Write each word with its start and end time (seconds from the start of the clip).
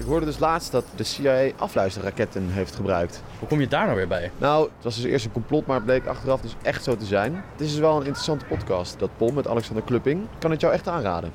Ik 0.00 0.06
hoorde 0.06 0.26
dus 0.26 0.38
laatst 0.38 0.72
dat 0.72 0.84
de 0.96 1.04
CIA 1.04 1.50
afluisterraketten 1.56 2.48
heeft 2.50 2.74
gebruikt. 2.74 3.22
Hoe 3.38 3.48
kom 3.48 3.60
je 3.60 3.68
daar 3.68 3.84
nou 3.84 3.96
weer 3.96 4.08
bij? 4.08 4.30
Nou, 4.38 4.64
het 4.74 4.84
was 4.84 4.96
dus 4.96 5.04
eerst 5.04 5.24
een 5.24 5.32
complot, 5.32 5.66
maar 5.66 5.76
het 5.76 5.84
bleek 5.84 6.06
achteraf 6.06 6.40
dus 6.40 6.54
echt 6.62 6.84
zo 6.84 6.96
te 6.96 7.04
zijn. 7.04 7.34
Het 7.34 7.60
is 7.60 7.70
dus 7.70 7.78
wel 7.78 7.96
een 7.96 8.06
interessante 8.06 8.44
podcast, 8.44 8.98
dat 8.98 9.10
Pom 9.16 9.34
met 9.34 9.48
Alexander 9.48 9.84
Klupping. 9.84 10.22
Ik 10.22 10.38
kan 10.38 10.50
het 10.50 10.60
jou 10.60 10.72
echt 10.72 10.88
aanraden. 10.88 11.32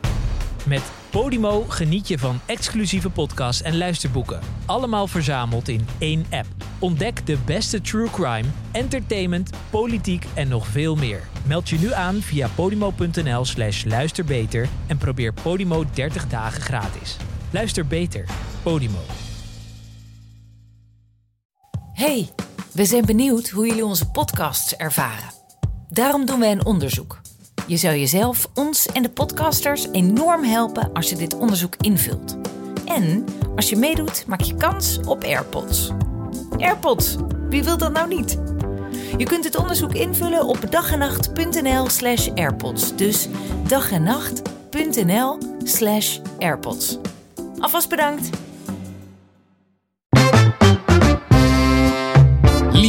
Met 0.66 0.92
Podimo 1.10 1.66
geniet 1.68 2.08
je 2.08 2.20
van 2.20 2.40
exclusieve 2.46 3.10
podcasts 3.10 3.62
en 3.62 3.78
luisterboeken. 3.78 4.40
Allemaal 4.66 5.08
verzameld 5.08 5.68
in 5.68 5.88
één 5.98 6.26
app. 6.30 6.48
Ontdek 6.80 7.26
de 7.26 7.38
beste 7.46 7.82
true 7.82 8.10
crime, 8.10 8.48
entertainment, 8.72 9.50
politiek 9.70 10.26
en 10.34 10.48
nog 10.48 10.68
veel 10.68 10.96
meer. 10.96 11.22
Meld 11.48 11.70
je 11.70 11.80
nu 11.80 11.94
aan 11.94 12.16
via 12.16 12.48
podimo.nl 12.56 13.46
slash 13.46 13.84
luisterbeter 13.84 14.68
en 14.88 14.98
probeer 14.98 15.34
Podimo 15.34 15.84
30 15.94 16.28
dagen 16.28 16.62
gratis. 16.62 17.18
Luister 17.52 17.88
beter. 17.88 18.26
Podimo. 18.66 19.00
Hey, 21.94 22.30
we 22.72 22.86
zijn 22.86 23.06
benieuwd 23.06 23.50
hoe 23.50 23.68
jullie 23.68 23.86
onze 23.86 24.10
podcasts 24.10 24.76
ervaren. 24.76 25.30
Daarom 25.90 26.26
doen 26.26 26.40
wij 26.40 26.52
een 26.52 26.66
onderzoek. 26.66 27.22
Je 27.68 27.78
zou 27.78 27.96
jezelf, 27.96 28.50
ons 28.54 28.86
en 28.86 29.04
de 29.04 29.10
podcasters 29.10 29.88
enorm 29.92 30.44
helpen 30.44 30.94
als 30.94 31.10
je 31.10 31.16
dit 31.16 31.36
onderzoek 31.38 31.76
invult. 31.76 32.38
En 32.86 33.26
als 33.56 33.70
je 33.70 33.76
meedoet, 33.76 34.26
maak 34.28 34.42
je 34.42 34.56
kans 34.56 35.00
op 35.06 35.24
AirPods. 35.24 35.92
AirPods, 36.58 37.16
wie 37.50 37.64
wil 37.64 37.78
dat 37.78 37.92
nou 37.92 38.08
niet? 38.08 38.40
Je 39.18 39.26
kunt 39.26 39.44
het 39.44 39.56
onderzoek 39.56 39.94
invullen 39.94 40.46
op 40.46 40.72
dagennacht.nl 40.72 41.90
slash 41.90 42.30
airpods. 42.36 42.96
Dus 42.96 43.28
dagennacht.nl 43.68 45.38
slash 45.64 46.20
airpods. 46.40 46.98
Alvast 47.60 47.90
bedankt! 47.90 48.45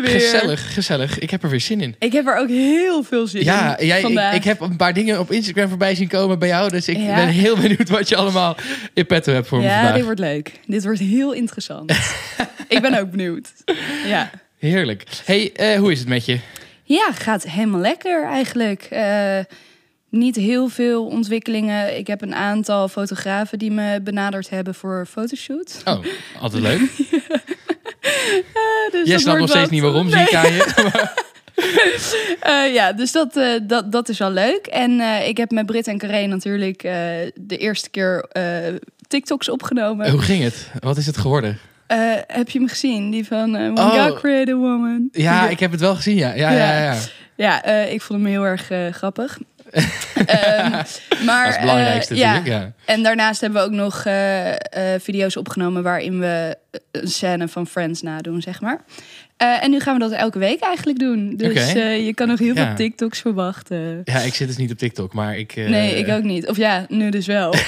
Weer? 0.00 0.10
Gezellig, 0.20 0.74
gezellig. 0.74 1.18
Ik 1.18 1.30
heb 1.30 1.42
er 1.42 1.50
weer 1.50 1.60
zin 1.60 1.80
in. 1.80 1.94
Ik 1.98 2.12
heb 2.12 2.26
er 2.26 2.36
ook 2.36 2.48
heel 2.48 3.02
veel 3.02 3.26
zin 3.26 3.44
Ja, 3.44 3.78
in 3.78 4.00
vandaag. 4.00 4.32
ik, 4.32 4.38
ik 4.38 4.44
heb 4.44 4.60
een 4.60 4.76
paar 4.76 4.94
dingen 4.94 5.18
op 5.20 5.30
Instagram 5.32 5.68
voorbij 5.68 5.94
zien 5.94 6.08
komen 6.08 6.38
bij 6.38 6.48
jou. 6.48 6.70
Dus 6.70 6.88
ik 6.88 6.96
Ja. 6.96 7.14
ben 7.14 7.28
heel 7.28 7.56
benieuwd 7.62 7.88
wat 7.88 8.08
je 8.08 8.16
allemaal 8.16 8.56
in 8.94 9.06
petto 9.06 9.32
hebt 9.32 9.46
voor 9.46 9.58
me 9.58 9.64
ja, 9.64 9.74
vandaag. 9.74 9.94
dit 9.94 10.04
wordt 10.04 10.20
leuk. 10.20 10.52
Dit 10.66 10.84
wordt 10.84 10.98
heel 11.00 11.32
interessant. 11.32 11.92
ik 12.68 12.80
ben 12.80 12.98
ook 13.00 13.10
benieuwd. 13.10 13.48
Ja. 14.06 14.30
Heerlijk. 14.58 15.04
hey, 15.24 15.52
eh, 15.52 15.78
hoe 15.78 15.92
is 15.92 15.98
het 15.98 16.08
met 16.08 16.24
je? 16.24 16.38
Ja, 16.84 17.12
gaat 17.12 17.42
helemaal 17.42 17.80
lekker 17.80 18.24
eigenlijk. 18.24 18.82
Eh, 18.90 19.38
niet 20.10 20.36
heel 20.36 20.68
veel 20.68 21.06
ontwikkelingen. 21.06 21.98
Ik 21.98 22.06
heb 22.06 22.22
een 22.22 22.34
aantal 22.34 22.88
fotografen 22.88 23.58
die 23.58 23.70
me 23.70 24.00
benaderd 24.02 24.50
hebben 24.50 24.74
voor 24.74 25.06
fotoshoot. 25.10 25.80
Oh, 25.84 26.04
altijd 26.40 26.62
leuk. 26.62 26.80
Dus 28.90 29.08
Jij 29.08 29.18
snapt 29.18 29.38
nog 29.38 29.48
steeds 29.48 29.62
wat. 29.62 29.70
niet 29.70 29.82
waarom, 29.82 30.08
Nee. 30.08 30.12
zie 30.12 30.20
ik 30.28 30.34
aan 30.34 30.52
je. 30.52 31.08
Eh, 32.40 32.74
ja, 32.74 32.92
dus 32.92 33.12
dat, 33.12 33.36
eh, 33.36 33.46
dat, 33.62 33.92
dat 33.92 34.08
is 34.08 34.18
wel 34.18 34.30
leuk. 34.30 34.66
En 34.66 35.00
eh, 35.00 35.28
ik 35.28 35.36
heb 35.36 35.50
met 35.50 35.66
Brit 35.66 35.86
en 35.86 35.98
Carré 35.98 36.26
natuurlijk 36.26 36.82
eh, 36.82 36.92
de 37.34 37.56
eerste 37.56 37.90
keer 37.90 38.26
eh, 38.32 38.44
TikToks 39.08 39.48
opgenomen. 39.48 40.10
Hoe 40.10 40.20
ging 40.22 40.42
het? 40.42 40.70
Wat 40.78 40.96
is 40.96 41.06
het 41.06 41.16
geworden? 41.16 41.58
Eh, 41.86 41.98
heb 42.26 42.50
je 42.50 42.58
hem 42.58 42.68
gezien? 42.68 43.10
Die 43.10 43.26
van 43.26 43.56
uh, 43.56 43.72
Oh. 43.74 44.04
God 44.06 44.18
Created 44.18 44.48
a 44.54 44.56
Woman. 44.56 45.08
Ja, 45.12 45.48
ik 45.48 45.60
heb 45.60 45.70
het 45.70 45.80
wel 45.80 45.94
gezien, 45.94 46.16
ja. 46.16 46.34
Ja, 46.34 46.50
ja, 46.50 46.82
ja. 46.82 46.94
Ja, 47.36 47.62
eh, 47.64 47.92
ik 47.92 48.00
vond 48.02 48.22
hem 48.22 48.28
heel 48.30 48.44
erg 48.44 48.70
eh, 48.70 48.78
grappig. 48.92 49.38
Ehm, 50.30 50.70
maar, 51.26 51.44
Dat 51.44 51.48
is 51.48 51.56
het 51.56 51.60
belangrijkste 51.60 52.14
eh, 52.14 52.20
ja. 52.20 52.32
natuurlijk, 52.32 52.62
ja. 52.62 52.72
En 52.94 53.02
daarnaast 53.02 53.40
hebben 53.40 53.60
we 53.60 53.66
ook 53.66 53.74
nog 53.74 54.04
eh, 54.04 54.50
eh, 54.52 55.00
video's 55.00 55.36
opgenomen 55.36 55.82
waarin 55.82 56.20
we 56.20 56.56
een 56.90 57.08
scène 57.08 57.48
van 57.48 57.66
Friends 57.66 58.02
nadoen, 58.02 58.42
zeg 58.42 58.60
maar. 58.60 58.84
En 59.36 59.70
nu 59.70 59.80
gaan 59.80 59.94
we 59.94 60.00
dat 60.00 60.12
elke 60.12 60.38
week 60.38 60.60
eigenlijk 60.60 60.98
doen. 60.98 61.36
Dus 61.36 61.72
je 61.72 62.12
kan 62.14 62.28
nog 62.28 62.38
heel 62.38 62.54
Ja. 62.54 62.66
veel 62.66 62.74
TikToks 62.74 63.20
verwachten. 63.20 64.00
Ja, 64.04 64.18
ik 64.18 64.34
zit 64.34 64.46
dus 64.48 64.56
niet 64.56 64.70
op 64.70 64.78
TikTok, 64.78 65.12
maar 65.12 65.38
ik... 65.38 65.56
Nee, 65.56 65.94
ik 65.94 66.08
ook 66.08 66.22
niet. 66.22 66.48
Of 66.48 66.56
ja, 66.56 66.84
nu 66.88 67.10
dus 67.10 67.26
wel. 67.26 67.54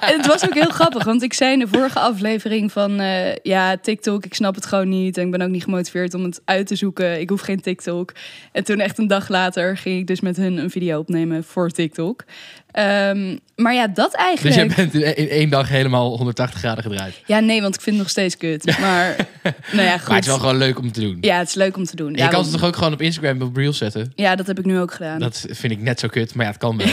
En 0.00 0.16
het 0.16 0.26
was 0.26 0.44
ook 0.44 0.54
heel 0.54 0.70
grappig, 0.70 1.04
want 1.04 1.22
ik 1.22 1.32
zei 1.32 1.52
in 1.52 1.58
de 1.58 1.68
vorige 1.68 1.98
aflevering 1.98 2.72
van... 2.72 3.00
ja, 3.42 3.76
TikTok, 3.76 4.24
ik 4.24 4.34
snap 4.34 4.54
het 4.54 4.66
gewoon 4.66 4.88
niet. 4.88 5.16
En 5.18 5.24
ik 5.24 5.30
ben 5.30 5.42
ook 5.42 5.48
niet 5.48 5.64
gemotiveerd 5.64 6.14
om 6.14 6.24
het 6.24 6.40
uit 6.44 6.66
te 6.66 6.76
zoeken. 6.76 7.20
Ik 7.20 7.28
hoef 7.28 7.40
geen 7.40 7.60
TikTok. 7.60 8.12
En 8.52 8.64
toen 8.64 8.80
echt 8.80 8.98
een 8.98 9.06
dag 9.06 9.28
later 9.28 9.76
ging 9.76 9.98
ik 9.98 10.06
dus 10.06 10.20
met 10.20 10.36
hun 10.36 10.56
een 10.56 10.70
video 10.70 10.98
opnemen 10.98 11.44
voor 11.44 11.70
TikTok. 11.70 11.81
Ehm, 12.72 13.36
maar 13.56 13.74
ja, 13.74 13.86
dat 13.86 14.10
Dus 14.12 14.20
eigenlijk... 14.20 14.56
jij 14.56 14.66
bent 14.76 14.94
in 14.94 15.28
één 15.28 15.50
dag 15.50 15.68
helemaal 15.68 16.16
180 16.16 16.58
graden 16.58 16.82
gedraaid. 16.82 17.20
Ja, 17.26 17.40
nee, 17.40 17.62
want 17.62 17.74
ik 17.74 17.80
vind 17.80 17.96
het 17.96 18.04
nog 18.04 18.10
steeds 18.12 18.36
kut. 18.36 18.78
Maar 18.78 19.16
nou 19.72 19.82
ja, 19.86 19.98
goed. 19.98 20.06
Maar 20.08 20.16
het 20.16 20.24
is 20.24 20.30
wel 20.30 20.38
gewoon 20.38 20.56
leuk 20.56 20.78
om 20.78 20.92
te 20.92 21.00
doen. 21.00 21.18
Ja, 21.20 21.38
het 21.38 21.48
is 21.48 21.54
leuk 21.54 21.76
om 21.76 21.84
te 21.84 21.96
doen. 21.96 22.10
Ja, 22.14 22.16
je 22.16 22.22
kan 22.22 22.32
want- 22.32 22.44
het 22.46 22.54
toch 22.60 22.68
ook 22.68 22.76
gewoon 22.76 22.92
op 22.92 23.00
Instagram 23.00 23.42
op 23.42 23.56
Reels 23.56 23.78
zetten? 23.78 24.12
ja, 24.14 24.36
dat 24.36 24.46
heb 24.46 24.58
ik 24.58 24.64
nu 24.64 24.78
ook 24.78 24.92
gedaan. 24.92 25.18
Dat 25.20 25.46
vind 25.50 25.72
ik 25.72 25.80
net 25.80 26.00
zo 26.00 26.08
kut, 26.08 26.34
maar 26.34 26.44
ja, 26.44 26.50
het 26.50 26.60
kan 26.60 26.76
wel. 26.76 26.86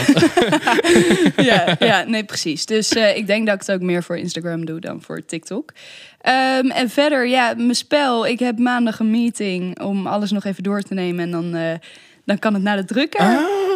ja, 1.50 1.76
ja, 1.90 2.04
nee, 2.06 2.24
precies. 2.24 2.66
Dus 2.66 2.88
eh, 2.92 3.16
ik 3.16 3.26
denk 3.26 3.46
dat 3.46 3.54
ik 3.54 3.60
het 3.60 3.70
ook 3.76 3.82
meer 3.82 4.02
voor 4.02 4.18
Instagram 4.18 4.64
doe 4.64 4.80
dan 4.80 5.02
voor 5.02 5.24
TikTok. 5.24 5.72
Ehm, 6.20 6.66
en 6.70 6.90
verder, 6.90 7.26
ja, 7.28 7.54
mijn 7.56 7.74
spel. 7.74 8.26
Ik 8.26 8.38
heb 8.38 8.58
maandag 8.58 8.98
een 8.98 9.10
meeting 9.10 9.80
om 9.80 10.06
alles 10.06 10.30
nog 10.30 10.44
even 10.44 10.62
door 10.62 10.82
te 10.82 10.94
nemen. 10.94 11.24
En 11.24 11.30
dan, 11.30 11.54
eh, 11.54 11.72
dan 12.24 12.38
kan 12.38 12.54
het 12.54 12.62
naar 12.62 12.76
de 12.76 12.84
drukker. 12.84 13.20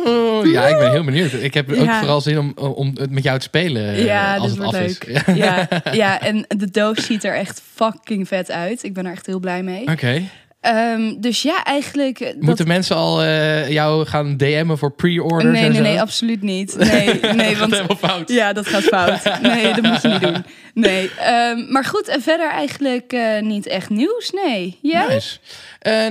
Oh, 0.06 0.46
ja, 0.46 0.66
ik 0.66 0.78
ben 0.78 0.90
heel 0.90 1.04
benieuwd. 1.04 1.32
Ik 1.32 1.54
heb 1.54 1.70
ook 1.72 1.76
Ja. 1.84 1.98
vooral 1.98 2.20
zin 2.20 2.38
om, 2.38 2.52
om 2.56 2.90
het 2.94 3.10
met 3.10 3.22
jou 3.22 3.38
te 3.38 3.44
spelen 3.44 3.88
eh, 3.88 4.04
ja, 4.04 4.36
als 4.36 4.50
het 4.50 4.60
af 4.60 4.74
is. 4.80 4.98
leuk. 5.06 5.22
Ja. 5.36 5.68
Ja, 5.92 6.20
en 6.20 6.44
de 6.48 6.70
doos 6.70 7.06
ziet 7.06 7.24
er 7.24 7.34
echt 7.34 7.62
fucking 7.74 8.28
vet 8.28 8.50
uit. 8.50 8.82
Ik 8.82 8.94
ben 8.94 9.06
er 9.06 9.12
echt 9.12 9.26
heel 9.26 9.38
blij 9.40 9.62
mee. 9.62 9.86
Oké. 9.90 10.22
Ehm, 10.64 11.14
dus 11.20 11.42
ja, 11.42 11.64
eigenlijk... 11.64 12.20
eh, 12.20 12.26
dat- 12.26 12.40
Moeten 12.40 12.66
mensen 12.66 12.96
al 12.96 13.22
eh, 13.22 13.70
jou 13.70 14.06
gaan 14.06 14.36
DM'en 14.36 14.78
voor 14.78 14.92
pre-orders 14.92 15.52
Nee, 15.52 15.62
en 15.62 15.68
nee, 15.68 15.76
zo? 15.76 15.82
nee, 15.82 16.00
absoluut 16.00 16.42
niet. 16.42 16.76
Nee, 16.92 17.20
nee, 17.34 17.56
want 17.56 17.72
helemaal 17.72 17.96
fout. 17.96 18.28
Ja, 18.30 18.52
dat 18.52 18.66
gaat 18.66 18.82
fout. 18.82 19.22
Nee, 19.42 19.72
dat 19.74 19.82
moet 19.82 20.02
je 20.02 20.08
niet 20.08 20.20
doen. 20.20 20.44
Nee, 20.74 21.10
ehm, 21.18 21.72
maar 21.72 21.84
goed, 21.84 22.08
en 22.08 22.22
verder 22.22 22.50
eigenlijk 22.50 23.12
eh, 23.12 23.40
niet 23.42 23.66
echt 23.66 23.90
nieuws. 23.90 24.30
Nee, 24.44 24.78
jij? 24.82 25.06
Nice. 25.08 25.38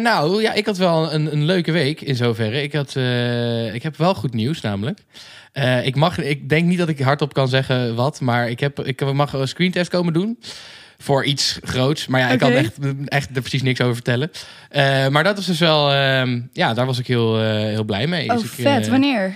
Nou, 0.01 0.41
ja, 0.41 0.53
ik 0.53 0.65
had 0.65 0.77
wel 0.77 1.13
een, 1.13 1.31
een 1.33 1.45
leuke 1.45 1.71
week 1.71 2.01
in 2.01 2.15
zoverre. 2.15 2.61
Ik, 2.61 2.73
had, 2.73 2.95
ik 3.73 3.83
heb 3.83 3.97
wel 3.97 4.13
goed 4.15 4.33
nieuws 4.33 4.61
namelijk. 4.61 4.99
Ik, 5.83 5.95
mag, 5.95 6.17
ik 6.17 6.49
denk 6.49 6.65
niet 6.67 6.77
dat 6.77 6.89
ik 6.89 6.99
hardop 6.99 7.33
kan 7.33 7.47
zeggen 7.47 7.95
wat, 7.95 8.19
maar 8.21 8.49
ik, 8.49 8.59
heb, 8.59 8.79
ik 8.79 9.13
mag 9.13 9.33
een 9.33 9.47
screentest 9.47 9.89
komen 9.89 10.13
doen. 10.13 10.39
Voor 11.03 11.25
iets 11.25 11.59
groots. 11.63 12.07
Maar 12.07 12.19
ja, 12.19 12.27
ik 12.29 12.39
kan 12.39 12.51
echt, 12.51 12.77
echt 13.05 13.35
er 13.35 13.41
precies 13.41 13.61
niks 13.61 13.81
over 13.81 13.93
vertellen. 13.93 14.31
Eh, 14.69 15.07
maar 15.07 15.23
dat 15.23 15.35
was 15.35 15.45
dus 15.45 15.59
wel... 15.59 15.91
ehm, 15.91 16.39
ja, 16.53 16.73
daar 16.73 16.85
was 16.85 16.99
ik 16.99 17.07
heel, 17.07 17.39
eh, 17.41 17.49
heel 17.51 17.83
blij 17.83 18.07
mee. 18.07 18.29
Oh, 18.29 18.35
Dus 18.35 18.43
ik, 18.43 18.49
vet. 18.49 18.83
eh, 18.85 18.89
Wanneer? 18.91 19.33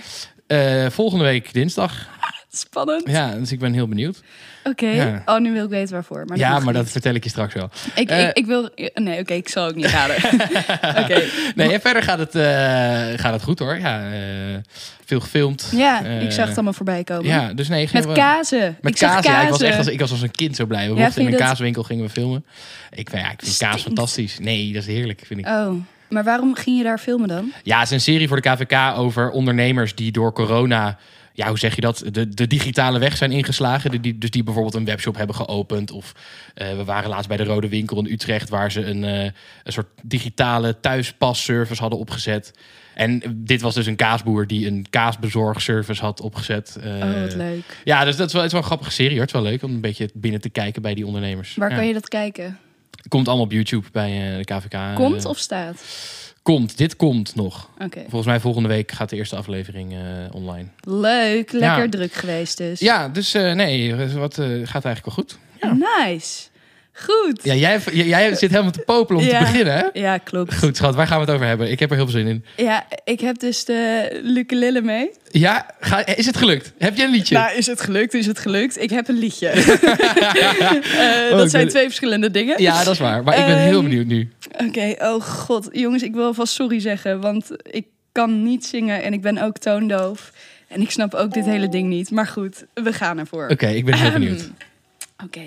volgende 0.90 1.24
week 1.24 1.52
dinsdag. 1.52 2.08
Spannend. 2.52 3.02
Ja, 3.10 3.34
dus 3.34 3.52
ik 3.52 3.58
ben 3.58 3.72
heel 3.72 3.88
benieuwd. 3.88 4.20
Oké. 4.64 4.86
Ja. 4.88 5.22
Oh, 5.26 5.38
nu 5.38 5.52
wil 5.52 5.64
ik 5.64 5.70
weten 5.70 5.92
waarvoor. 5.92 6.24
Maar 6.26 6.38
ja, 6.38 6.58
maar 6.58 6.72
dat 6.72 6.88
vertel 6.90 7.14
ik 7.14 7.24
je 7.24 7.30
straks 7.30 7.54
wel. 7.54 7.70
Ik, 7.94 8.10
eh, 8.10 8.28
ik, 8.28 8.36
ik 8.36 8.46
wil... 8.46 8.68
Nee, 8.94 9.20
oké, 9.20 9.32
ik 9.34 9.48
zal 9.48 9.66
ook 9.68 9.74
niet 9.74 9.84
raden. 9.86 10.16
oké. 11.02 11.22
Nee, 11.54 11.72
en 11.72 11.80
verder 11.80 12.02
gaat 12.02 12.18
het, 12.18 12.34
eh, 12.34 12.42
gaat 13.20 13.32
het 13.32 13.42
goed 13.42 13.58
hoor. 13.58 13.78
Ja, 13.78 14.10
eh, 14.12 14.18
veel 15.04 15.20
gefilmd. 15.20 15.68
Ja, 15.74 16.00
ik 16.00 16.32
zag 16.32 16.46
het 16.46 16.54
allemaal 16.54 16.72
voorbij 16.72 17.04
komen. 17.04 17.26
Ja, 17.26 17.52
dus 17.54 17.68
nee. 17.68 17.88
Met 17.92 18.06
we- 18.06 18.12
kazen. 18.12 18.76
Met 18.80 18.92
ik 18.94 18.98
kaas, 19.00 19.14
kazen. 19.14 19.30
ja. 19.32 19.42
Ik 19.42 19.48
was 19.50 19.60
echt 19.60 19.78
als, 19.78 19.86
ik 19.86 20.00
was 20.00 20.10
als 20.10 20.22
een 20.22 20.30
kind 20.30 20.56
zo 20.56 20.66
blij. 20.66 20.88
We 20.90 20.94
Ja, 20.94 21.00
mochten 21.04 21.20
in 21.20 21.26
een 21.26 21.32
dat- 21.32 21.40
kaaswinkel 21.40 21.82
gingen 21.82 22.04
we 22.04 22.10
filmen. 22.10 22.44
Ik, 22.90 23.10
vind- 23.10 23.22
ja, 23.22 23.30
ik 23.30 23.40
vind 23.42 23.56
kaas 23.56 23.82
fantastisch. 23.82 24.38
Nee, 24.38 24.72
dat 24.72 24.82
is 24.82 24.88
heerlijk, 24.88 25.22
vind 25.26 25.40
ik. 25.40 25.46
Oh, 25.46 25.70
maar 26.08 26.24
waarom 26.24 26.54
ging 26.54 26.76
je 26.78 26.82
daar 26.84 26.98
filmen 26.98 27.28
dan? 27.28 27.52
Ja, 27.62 27.76
het 27.78 27.86
is 27.86 27.92
een 27.94 28.00
serie 28.00 28.28
voor 28.28 28.40
de 28.40 28.48
KVK 28.50 28.98
over 28.98 29.30
ondernemers 29.30 29.94
die 29.94 30.12
door 30.12 30.32
corona 30.32 30.98
ja, 31.38 31.48
hoe 31.48 31.58
zeg 31.58 31.74
je 31.74 31.80
dat? 31.80 32.04
De, 32.10 32.28
de 32.28 32.46
digitale 32.46 32.98
weg 32.98 33.16
zijn 33.16 33.32
ingeslagen. 33.32 33.90
Die, 33.90 34.00
die, 34.00 34.18
dus 34.18 34.30
die 34.30 34.42
bijvoorbeeld 34.42 34.74
een 34.74 34.84
webshop 34.84 35.16
hebben 35.16 35.36
geopend. 35.36 35.90
Of 35.90 36.12
eh, 36.54 36.76
we 36.76 36.84
waren 36.84 37.08
laatst 37.10 37.28
bij 37.28 37.36
de 37.36 37.44
Rode 37.44 37.68
Winkel 37.68 37.98
in 37.98 38.12
Utrecht, 38.12 38.48
waar 38.48 38.72
ze 38.72 38.84
een, 38.84 39.04
eh, 39.04 39.22
een 39.64 39.72
soort 39.72 39.86
digitale 40.02 40.80
thuispasservice 40.80 41.80
hadden 41.80 41.98
opgezet. 41.98 42.52
En 42.94 43.22
dit 43.36 43.60
was 43.60 43.74
dus 43.74 43.86
een 43.86 43.96
kaasboer 43.96 44.46
die 44.46 44.66
een 44.66 44.86
kaasbezorgservice 44.90 46.02
had 46.02 46.20
opgezet. 46.20 46.78
Eh, 46.82 46.92
Oh, 46.94 47.20
wat 47.20 47.34
leuk. 47.34 47.80
Ja, 47.84 48.04
dus 48.04 48.16
dat 48.16 48.26
is 48.26 48.32
wel, 48.32 48.42
het 48.42 48.50
is 48.52 48.52
wel 48.52 48.60
een 48.60 48.66
grappige 48.68 48.90
serie 48.90 49.12
hoor. 49.12 49.20
Het 49.26 49.34
is 49.34 49.40
wel 49.40 49.50
leuk 49.50 49.62
om 49.62 49.70
een 49.70 49.80
beetje 49.80 50.10
binnen 50.14 50.40
te 50.40 50.50
kijken 50.50 50.82
bij 50.82 50.94
die 50.94 51.06
ondernemers. 51.06 51.54
Waar 51.54 51.70
Ja. 51.70 51.76
kan 51.76 51.86
je 51.86 51.92
dat 51.92 52.08
kijken? 52.08 52.58
Komt 53.08 53.26
allemaal 53.28 53.44
op 53.44 53.52
YouTube 53.52 53.86
bij 53.92 54.36
de 54.36 54.44
KVK. 54.44 54.94
Komt 54.94 55.24
of 55.24 55.38
staat? 55.38 55.82
Komt, 56.48 56.78
dit 56.78 56.96
komt 56.96 57.34
nog. 57.34 57.70
Volgens 57.94 58.26
mij 58.26 58.40
volgende 58.40 58.68
week 58.68 58.92
gaat 58.92 59.10
de 59.10 59.16
eerste 59.16 59.36
aflevering 59.36 59.92
eh, 59.92 59.98
online. 60.32 60.68
Leuk. 60.80 61.52
Lekker 61.52 61.82
Ja. 61.82 61.88
druk 61.88 62.12
geweest 62.12 62.56
dus. 62.56 62.80
Ja, 62.80 63.08
dus 63.08 63.34
eh, 63.34 63.52
nee, 63.52 63.94
wat 63.94 64.38
eh, 64.38 64.46
gaat 64.46 64.84
eigenlijk 64.84 65.04
wel 65.04 65.14
goed. 65.14 65.38
Nice. 66.06 66.47
Goed. 67.04 67.40
Ja, 67.42 67.54
jij, 67.54 67.80
jij, 67.92 68.34
zit 68.34 68.50
helemaal 68.50 68.72
te 68.72 68.80
popelen 68.80 69.20
om 69.22 69.28
Ja. 69.28 69.38
te 69.38 69.44
beginnen, 69.44 69.74
hè? 69.74 69.84
Ja, 70.00 70.18
klopt. 70.18 70.54
Goed, 70.58 70.76
schat, 70.76 70.94
waar 70.94 71.06
gaan 71.06 71.18
we 71.20 71.24
het 71.24 71.34
over 71.34 71.46
hebben? 71.46 71.70
Ik 71.70 71.78
heb 71.80 71.90
er 71.90 71.96
heel 71.96 72.04
veel 72.08 72.18
zin 72.20 72.26
in. 72.26 72.44
Ja, 72.56 72.86
ik 73.04 73.20
heb 73.20 73.38
dus 73.38 73.64
de 73.64 74.10
ukulele 74.24 74.80
mee. 74.80 75.10
Ja, 75.30 75.66
ga, 75.80 76.06
is 76.06 76.26
het 76.26 76.36
gelukt? 76.36 76.72
Heb 76.78 76.96
je 76.96 77.02
een 77.04 77.10
liedje? 77.10 77.34
Nou, 77.34 77.56
is 77.56 77.66
het 77.66 77.80
gelukt? 77.80 78.14
Is 78.14 78.26
het 78.26 78.38
gelukt? 78.38 78.82
Ik 78.82 78.90
heb 78.90 79.08
een 79.08 79.18
liedje. 79.18 79.48
Eh, 80.98 81.30
dat 81.30 81.44
ik 81.44 81.50
zijn 81.50 81.62
ben- 81.62 81.68
twee 81.68 81.84
verschillende 81.84 82.30
dingen. 82.30 82.62
ja, 82.62 82.84
dat 82.84 82.92
is 82.92 82.98
waar. 82.98 83.22
Maar 83.24 83.38
ik 83.38 83.46
ben 83.46 83.58
heel 83.58 83.72
Ehm, 83.80 83.82
benieuwd 83.88 84.06
nu. 84.06 84.28
Oké, 84.66 84.94
oh 84.98 85.22
god. 85.22 85.68
Jongens, 85.72 86.02
ik 86.02 86.14
wil 86.14 86.24
alvast 86.24 86.52
sorry 86.54 86.80
zeggen, 86.80 87.20
want 87.20 87.50
ik 87.62 87.86
kan 88.12 88.42
niet 88.42 88.66
zingen 88.66 89.02
en 89.02 89.12
ik 89.12 89.22
ben 89.22 89.38
ook 89.38 89.58
toondoof. 89.58 90.32
En 90.68 90.80
ik 90.80 90.90
snap 90.90 91.14
ook 91.14 91.32
dit 91.32 91.44
hele 91.44 91.68
ding 91.68 91.88
niet. 91.88 92.10
Maar 92.10 92.26
goed, 92.26 92.64
we 92.74 92.92
gaan 92.92 93.18
ervoor. 93.18 93.48
Oké, 93.48 93.66
ik 93.68 93.84
ben 93.84 93.94
heel 93.94 94.08
Ahem. 94.08 94.20
benieuwd. 94.20 94.48
Oké. 95.24 95.40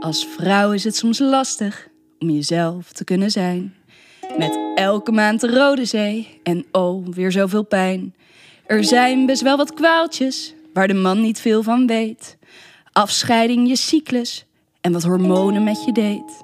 Als 0.00 0.26
vrouw 0.26 0.72
is 0.72 0.84
het 0.84 0.96
soms 0.96 1.18
lastig 1.18 1.88
om 2.18 2.30
jezelf 2.30 2.92
te 2.92 3.04
kunnen 3.04 3.30
zijn. 3.30 3.74
Met 4.38 4.58
elke 4.74 5.12
maand 5.12 5.40
de 5.40 5.50
Rode 5.50 5.84
Zee 5.84 6.40
en 6.42 6.66
oh, 6.72 7.06
weer 7.06 7.32
zoveel 7.32 7.62
pijn. 7.62 8.14
Er 8.66 8.84
zijn 8.84 9.26
best 9.26 9.42
wel 9.42 9.56
wat 9.56 9.74
kwaaltjes 9.74 10.54
waar 10.72 10.88
de 10.88 10.94
man 10.94 11.20
niet 11.20 11.40
veel 11.40 11.62
van 11.62 11.86
weet. 11.86 12.36
Afscheiding, 12.92 13.68
je 13.68 13.76
cyclus 13.76 14.46
en 14.80 14.92
wat 14.92 15.02
hormonen 15.02 15.64
met 15.64 15.84
je 15.84 15.92
deed. 15.92 16.42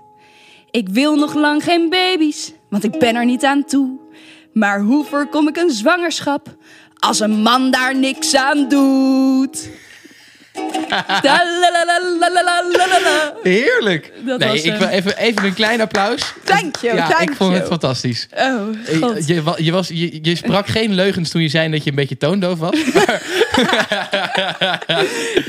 Ik 0.71 0.89
wil 0.89 1.17
nog 1.17 1.35
lang 1.35 1.65
geen 1.65 1.91
baby's, 1.91 2.53
want 2.71 2.85
ik 2.85 2.99
ben 2.99 3.15
er 3.15 3.25
niet 3.25 3.45
aan 3.45 3.65
toe. 3.65 3.99
Maar 4.53 4.81
hoe 4.81 5.05
voorkom 5.05 5.49
ik 5.49 5.57
een 5.57 5.71
zwangerschap 5.71 6.57
als 6.95 7.21
een 7.21 7.43
man 7.43 7.71
daar 7.71 7.97
niks 7.97 8.35
aan 8.37 8.69
doet? 8.69 9.69
Heerlijk. 13.43 14.13
Nee, 14.25 14.63
ik 14.63 14.73
eh, 14.73 14.79
wil 14.79 14.89
even, 14.89 15.17
even 15.17 15.45
een 15.45 15.55
klein 15.55 15.81
applaus. 15.81 16.33
Dank 16.45 16.77
je. 16.77 16.95
Ja, 16.95 17.21
ik 17.21 17.35
vond 17.35 17.55
het 17.55 17.67
fantastisch. 17.67 18.29
Oh, 18.33 18.69
eh, 18.87 19.27
Je, 19.27 19.43
je, 19.57 19.73
was, 19.73 19.89
je, 19.89 20.37
sprak 20.37 20.67
geen 20.67 20.95
leugens 20.95 21.31
toen 21.31 21.43
je 21.43 21.49
zei 21.49 21.71
dat 21.71 21.85
je 21.85 21.91
een 21.91 21.97
beetje 21.97 22.17
toondoof 22.17 22.59
was. 22.59 22.75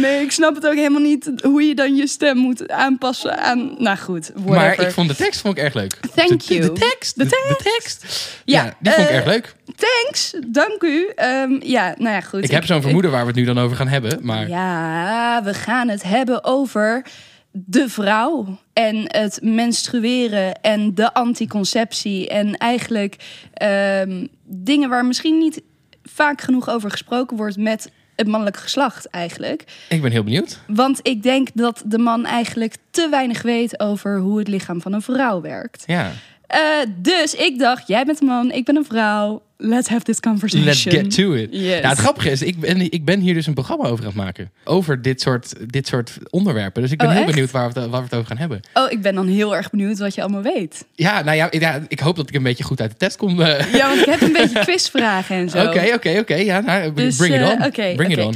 nee, 0.03 0.21
ik 0.21 0.31
snap 0.31 0.55
het 0.55 0.67
ook 0.67 0.75
helemaal 0.75 1.01
niet 1.01 1.31
hoe 1.41 1.63
je 1.63 1.75
dan 1.75 1.95
je 1.95 2.07
stem 2.07 2.37
moet 2.37 2.69
aanpassen 2.69 3.37
aan. 3.37 3.75
Nou 3.77 3.97
goed. 3.97 4.31
Maar 4.45 4.79
ik 4.79 4.91
vond 4.91 5.09
de 5.09 5.15
tekst 5.15 5.41
vond 5.41 5.57
ik 5.57 5.63
erg 5.63 5.73
leuk. 5.73 5.99
Thank 6.15 6.47
de, 6.47 6.53
you. 6.53 6.61
De, 6.61 6.71
tekst. 6.71 7.17
De, 7.17 7.25
tekst. 7.25 7.47
De 7.47 7.57
tekst. 7.63 8.05
Ja, 8.45 8.75
die 8.79 8.91
vond 8.91 9.05
ik 9.05 9.11
eh, 9.11 9.15
erg 9.15 9.25
leuk. 9.25 9.55
Thanks, 9.75 10.35
dank 10.47 10.83
u. 10.83 11.11
Ehm, 11.15 11.57
ja, 11.61 11.95
nou 11.97 12.13
ja, 12.15 12.21
goed. 12.21 12.43
Ik 12.43 12.51
heb 12.51 12.65
zo'n 12.65 12.81
vermoeden 12.81 13.11
waar 13.11 13.21
we 13.21 13.27
het 13.27 13.35
nu 13.35 13.43
dan 13.43 13.57
over 13.57 13.77
gaan 13.77 13.87
hebben. 13.87 14.19
Maar 14.21 14.47
Ja, 14.49 15.43
we 15.43 15.53
gaan 15.53 15.87
het 15.87 16.03
hebben 16.03 16.43
over 16.43 17.05
de 17.51 17.89
vrouw 17.89 18.59
en 18.73 19.03
het 19.07 19.39
menstrueren 19.41 20.61
en 20.61 20.95
de 20.95 21.13
anticonceptie. 21.13 22.29
En 22.29 22.57
eigenlijk 22.57 23.15
ehm, 23.53 24.25
dingen 24.43 24.89
waar 24.89 25.05
misschien 25.05 25.37
niet 25.37 25.61
vaak 26.03 26.41
genoeg 26.41 26.69
over 26.69 26.91
gesproken 26.91 27.37
wordt 27.37 27.57
met 27.57 27.91
het 28.15 28.27
mannelijk 28.27 28.57
geslacht 28.57 29.09
eigenlijk. 29.09 29.63
ik 29.89 30.01
ben 30.01 30.11
heel 30.11 30.23
benieuwd. 30.23 30.59
Want 30.67 30.99
ik 31.01 31.23
denk 31.23 31.47
dat 31.53 31.83
de 31.85 31.97
man 31.97 32.25
eigenlijk 32.25 32.75
te 32.91 33.07
weinig 33.09 33.41
weet 33.41 33.79
over 33.79 34.19
hoe 34.19 34.39
het 34.39 34.47
lichaam 34.47 34.81
van 34.81 34.93
een 34.93 35.01
vrouw 35.01 35.41
werkt. 35.41 35.83
Ja. 35.85 36.11
Eh, 36.47 36.59
dus 36.97 37.33
ik 37.35 37.59
dacht, 37.59 37.87
jij 37.87 38.05
bent 38.05 38.21
een 38.21 38.27
man, 38.27 38.51
ik 38.51 38.65
ben 38.65 38.75
een 38.75 38.85
vrouw. 38.85 39.43
Let's 39.57 39.87
have 39.87 40.03
this 40.03 40.19
conversation. 40.19 40.65
Let's 40.67 40.83
get 40.83 41.15
to 41.15 41.33
it. 41.33 41.47
Yes. 41.51 41.61
Nou, 41.81 41.87
het 41.87 41.97
grappige 41.97 42.29
is, 42.31 42.41
ik 42.41 42.59
ben, 42.59 42.91
ik 42.91 43.05
ben 43.05 43.19
hier 43.19 43.33
dus 43.33 43.47
een 43.47 43.53
programma 43.53 43.83
over 43.83 43.99
aan 43.99 44.05
het 44.11 44.15
maken. 44.15 44.51
Over 44.63 45.01
dit 45.01 45.21
soort, 45.21 45.53
dit 45.71 45.87
soort 45.87 46.17
onderwerpen. 46.29 46.81
Dus 46.81 46.91
ik 46.91 46.97
ben 46.97 47.07
Oh, 47.07 47.13
heel 47.13 47.21
echt? 47.21 47.31
benieuwd 47.31 47.51
waar 47.51 47.71
we, 47.71 47.79
het, 47.79 47.89
waar 47.89 47.99
we 47.99 48.05
het 48.05 48.15
over 48.15 48.27
gaan 48.27 48.37
hebben. 48.37 48.59
Oh, 48.73 48.91
ik 48.91 49.01
ben 49.01 49.15
dan 49.15 49.27
heel 49.27 49.55
erg 49.55 49.69
benieuwd 49.69 49.97
wat 49.97 50.15
je 50.15 50.21
allemaal 50.21 50.41
weet. 50.41 50.85
Ja, 50.93 51.21
nou 51.23 51.37
ja, 51.37 51.51
ik- 51.51 51.61
ja, 51.61 51.79
ik 51.87 51.99
hoop 51.99 52.15
dat 52.15 52.29
ik 52.29 52.35
een 52.35 52.43
beetje 52.43 52.63
goed 52.63 52.81
uit 52.81 52.91
de 52.91 52.97
test 52.97 53.17
kom. 53.17 53.41
eh. 53.41 53.73
Ja, 53.73 53.87
want 53.87 53.99
ik 53.99 54.05
heb 54.05 54.21
een 54.21 54.33
beetje 54.33 54.59
quizvragen 54.69 55.35
en 55.35 55.49
zo. 55.49 55.65
Oké, 55.65 55.91
oké, 55.93 56.17
oké. 56.19 56.35
Ja, 56.35 56.59
nou, 56.59 56.93
Dus, 56.93 57.15
bring 57.15 57.35
it 57.35 57.41
eh, 57.41 57.49
on. 57.49 57.63
oké, 57.65 57.93
bring 57.95 58.17
it 58.17 58.25
on. 58.25 58.33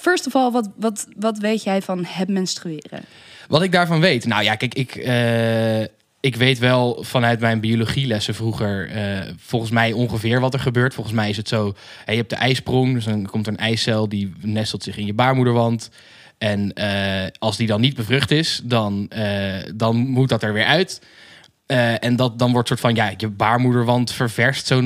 First 0.00 0.26
of 0.26 0.34
all, 0.34 0.50
wat, 0.50 0.68
wat, 0.76 1.06
wat 1.16 1.38
weet 1.38 1.62
jij 1.62 1.82
van 1.82 2.04
het 2.08 2.28
menstrueren? 2.28 3.00
Wat 3.48 3.62
ik 3.62 3.72
daarvan 3.72 4.00
weet? 4.00 4.26
Nou 4.26 4.42
ja, 4.44 4.54
kijk, 4.54 4.74
ik, 4.74 4.94
eh, 4.94 5.80
ik 6.22 6.36
weet 6.36 6.58
wel 6.58 7.04
vanuit 7.04 7.40
mijn 7.40 7.60
biologielessen 7.60 8.34
vroeger... 8.34 8.88
eh, 8.90 9.32
volgens 9.36 9.70
mij 9.70 9.92
ongeveer 9.92 10.40
wat 10.40 10.54
er 10.54 10.60
gebeurt. 10.60 10.94
Volgens 10.94 11.14
mij 11.16 11.28
is 11.28 11.36
het 11.36 11.48
zo... 11.48 11.74
je 12.06 12.14
hebt 12.14 12.30
de 12.30 12.36
ijsprong, 12.36 12.94
dus 12.94 13.04
dan 13.04 13.26
komt 13.26 13.46
er 13.46 13.52
een 13.52 13.58
eicel... 13.58 14.08
die 14.08 14.32
nestelt 14.40 14.82
zich 14.82 14.96
in 14.96 15.06
je 15.06 15.14
baarmoederwand... 15.14 15.90
En 16.38 16.72
eh, 16.72 17.30
als 17.38 17.56
die 17.56 17.66
dan 17.66 17.80
niet 17.80 17.94
bevrucht 17.94 18.30
is, 18.30 18.60
dan, 18.64 19.06
eh, 19.08 19.70
dan 19.74 19.96
moet 19.96 20.28
dat 20.28 20.42
er 20.42 20.52
weer 20.52 20.64
uit. 20.64 21.02
En 21.66 22.16
dat, 22.16 22.38
dan 22.38 22.52
wordt 22.52 22.68
soort 22.68 22.80
van, 22.80 22.94
ja, 22.94 23.12
je 23.16 23.28
baarmoederwand 23.28 24.12
ververst. 24.12 24.66
Zo, 24.66 24.82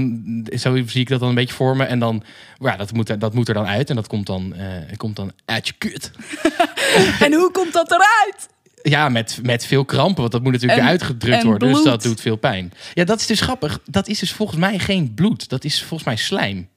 zo 0.56 0.82
zie 0.86 1.00
ik 1.00 1.08
dat 1.08 1.20
dan 1.20 1.28
een 1.28 1.34
beetje 1.34 1.54
voor 1.54 1.76
me. 1.76 1.84
En 1.84 1.98
dan, 1.98 2.22
ja, 2.58 2.76
dat 2.76 2.92
moet 2.92 3.08
er, 3.08 3.18
dat 3.18 3.34
moet 3.34 3.48
er 3.48 3.54
dan 3.54 3.66
uit. 3.66 3.90
En 3.90 3.96
dat 3.96 4.06
komt 4.06 4.26
dan, 4.26 4.54
komt 4.96 5.16
dan 5.16 5.32
uit 5.44 5.66
je 5.66 5.74
kut. 5.78 6.10
en 7.24 7.32
hoe 7.32 7.50
komt 7.52 7.72
dat 7.72 7.90
eruit? 7.90 8.48
Ja, 8.88 9.08
met, 9.08 9.38
met 9.42 9.66
veel 9.66 9.84
krampen, 9.84 10.20
want 10.20 10.32
dat 10.32 10.42
moet 10.42 10.52
natuurlijk 10.52 10.78
En- 10.80 10.84
weer 10.86 10.94
uitgedrukt 10.94 11.40
en 11.42 11.46
worden. 11.46 11.72
Dus 11.72 11.82
dat 11.82 12.02
doet 12.02 12.20
veel 12.20 12.36
pijn. 12.36 12.72
Ja, 12.94 13.04
dat 13.04 13.20
is 13.20 13.26
dus 13.26 13.40
grappig. 13.40 13.80
Dat 13.84 14.08
is 14.08 14.18
dus 14.18 14.32
volgens 14.32 14.58
mij 14.58 14.78
geen 14.78 15.14
bloed. 15.14 15.48
Dat 15.48 15.64
is 15.64 15.78
volgens 15.82 16.04
mij 16.04 16.16
slijm. 16.16 16.68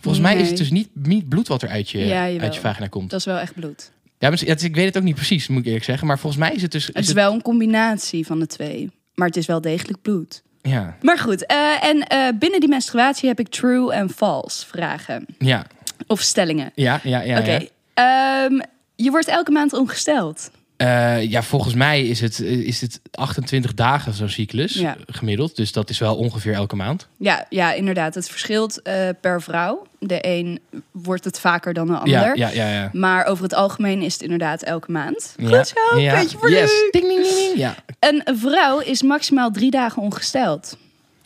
Volgens 0.00 0.22
mij 0.24 0.36
is 0.36 0.48
het 0.48 0.56
dus 0.56 0.70
niet, 0.70 0.88
niet 0.92 1.28
bloed 1.28 1.48
wat 1.48 1.62
er 1.62 1.68
uit 1.68 1.90
je, 1.90 1.98
Ja, 2.06 2.22
uit 2.22 2.54
je 2.54 2.60
vagina 2.60 2.86
komt. 2.86 3.10
Dat 3.10 3.18
is 3.20 3.26
wel 3.26 3.38
echt 3.38 3.54
bloed. 3.54 3.90
Ja, 4.18 4.30
ik 4.30 4.74
weet 4.74 4.84
het 4.86 4.96
ook 4.96 5.02
niet 5.02 5.14
precies, 5.14 5.48
moet 5.48 5.60
ik 5.60 5.66
eerlijk 5.66 5.84
zeggen. 5.84 6.06
Maar 6.06 6.18
volgens 6.18 6.42
mij 6.42 6.54
is 6.54 6.62
het 6.62 6.70
dus... 6.72 6.86
Het 6.86 6.98
is 6.98 7.12
wel 7.12 7.32
een 7.32 7.42
combinatie 7.42 8.26
van 8.26 8.38
de 8.38 8.46
twee. 8.46 8.90
Maar 9.14 9.26
het 9.26 9.36
is 9.36 9.46
wel 9.46 9.60
degelijk 9.60 10.02
bloed. 10.02 10.42
Ja, 10.62 10.96
Maar 11.02 11.18
goed, 11.18 11.46
eh, 11.46 11.84
en 11.84 12.02
eh, 12.06 12.28
binnen 12.38 12.60
die 12.60 12.68
menstruatie 12.68 13.28
heb 13.28 13.40
ik 13.40 13.48
true 13.48 13.92
en 13.92 14.10
false 14.10 14.66
vragen. 14.66 15.26
ja, 15.38 15.66
Of 16.06 16.20
stellingen. 16.20 16.72
ja, 16.74 17.00
ja. 17.02 17.20
ja, 17.20 17.38
Oké. 17.38 17.50
ja. 17.94 18.44
ehm, 18.44 18.60
je 18.96 19.10
wordt 19.10 19.28
elke 19.28 19.50
maand 19.50 19.72
ongesteld. 19.72 20.50
Eh, 20.78 21.22
ja, 21.30 21.42
volgens 21.42 21.74
mij 21.74 22.06
is 22.06 22.20
het, 22.20 22.40
eh, 22.40 22.50
is 22.50 22.80
het 22.80 23.00
28 23.10 23.74
dagen 23.74 24.12
zo'n 24.12 24.28
cyclus 24.28 24.74
Ja. 24.74 24.96
gemiddeld. 25.06 25.56
Dus 25.56 25.72
dat 25.72 25.90
is 25.90 25.98
wel 25.98 26.16
ongeveer 26.16 26.52
elke 26.54 26.76
maand. 26.76 27.06
Ja, 27.16 27.46
ja 27.50 27.72
inderdaad. 27.72 28.14
Het 28.14 28.28
verschilt 28.30 28.82
eh, 28.82 29.08
per 29.20 29.42
vrouw. 29.42 29.86
De 29.98 30.18
een 30.20 30.60
wordt 30.90 31.24
het 31.24 31.40
vaker 31.40 31.72
dan 31.74 31.86
de 31.86 31.96
ander. 31.96 32.36
Ja, 32.36 32.48
ja. 32.48 32.90
Maar 32.92 33.24
over 33.26 33.42
het 33.44 33.54
algemeen 33.54 34.02
is 34.02 34.12
het 34.12 34.22
inderdaad 34.22 34.62
elke 34.62 34.90
maand. 34.92 35.34
Goed 35.44 35.72
zo, 35.90 35.98
Ja. 35.98 36.14
beetje 36.20 36.38
voor 36.38 36.50
yes. 36.50 36.70
Ding, 36.90 37.06
ding, 37.06 37.22
ding, 37.22 37.34
ding. 37.36 37.56
Ja. 37.56 37.74
Een 37.98 38.22
vrouw 38.38 38.78
is 38.80 39.02
maximaal 39.02 39.50
drie 39.50 39.70
dagen 39.70 40.02
ongesteld. 40.02 40.76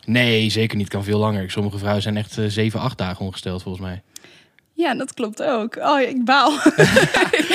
Nee, 0.04 0.50
zeker 0.50 0.76
niet. 0.76 0.88
Kan 0.88 1.04
veel 1.04 1.18
langer. 1.18 1.50
Sommige 1.50 1.78
vrouwen 1.78 2.02
zijn 2.02 2.16
echt 2.16 2.38
eh, 2.38 2.44
7, 2.48 2.80
8 2.80 2.98
dagen 2.98 3.24
ongesteld, 3.24 3.62
volgens 3.62 3.84
mij. 3.84 4.02
Ja, 4.82 4.94
dat 4.94 5.14
klopt 5.14 5.42
ook. 5.42 5.76
Oh, 5.76 6.00
ik 6.00 6.24
baal. 6.24 6.52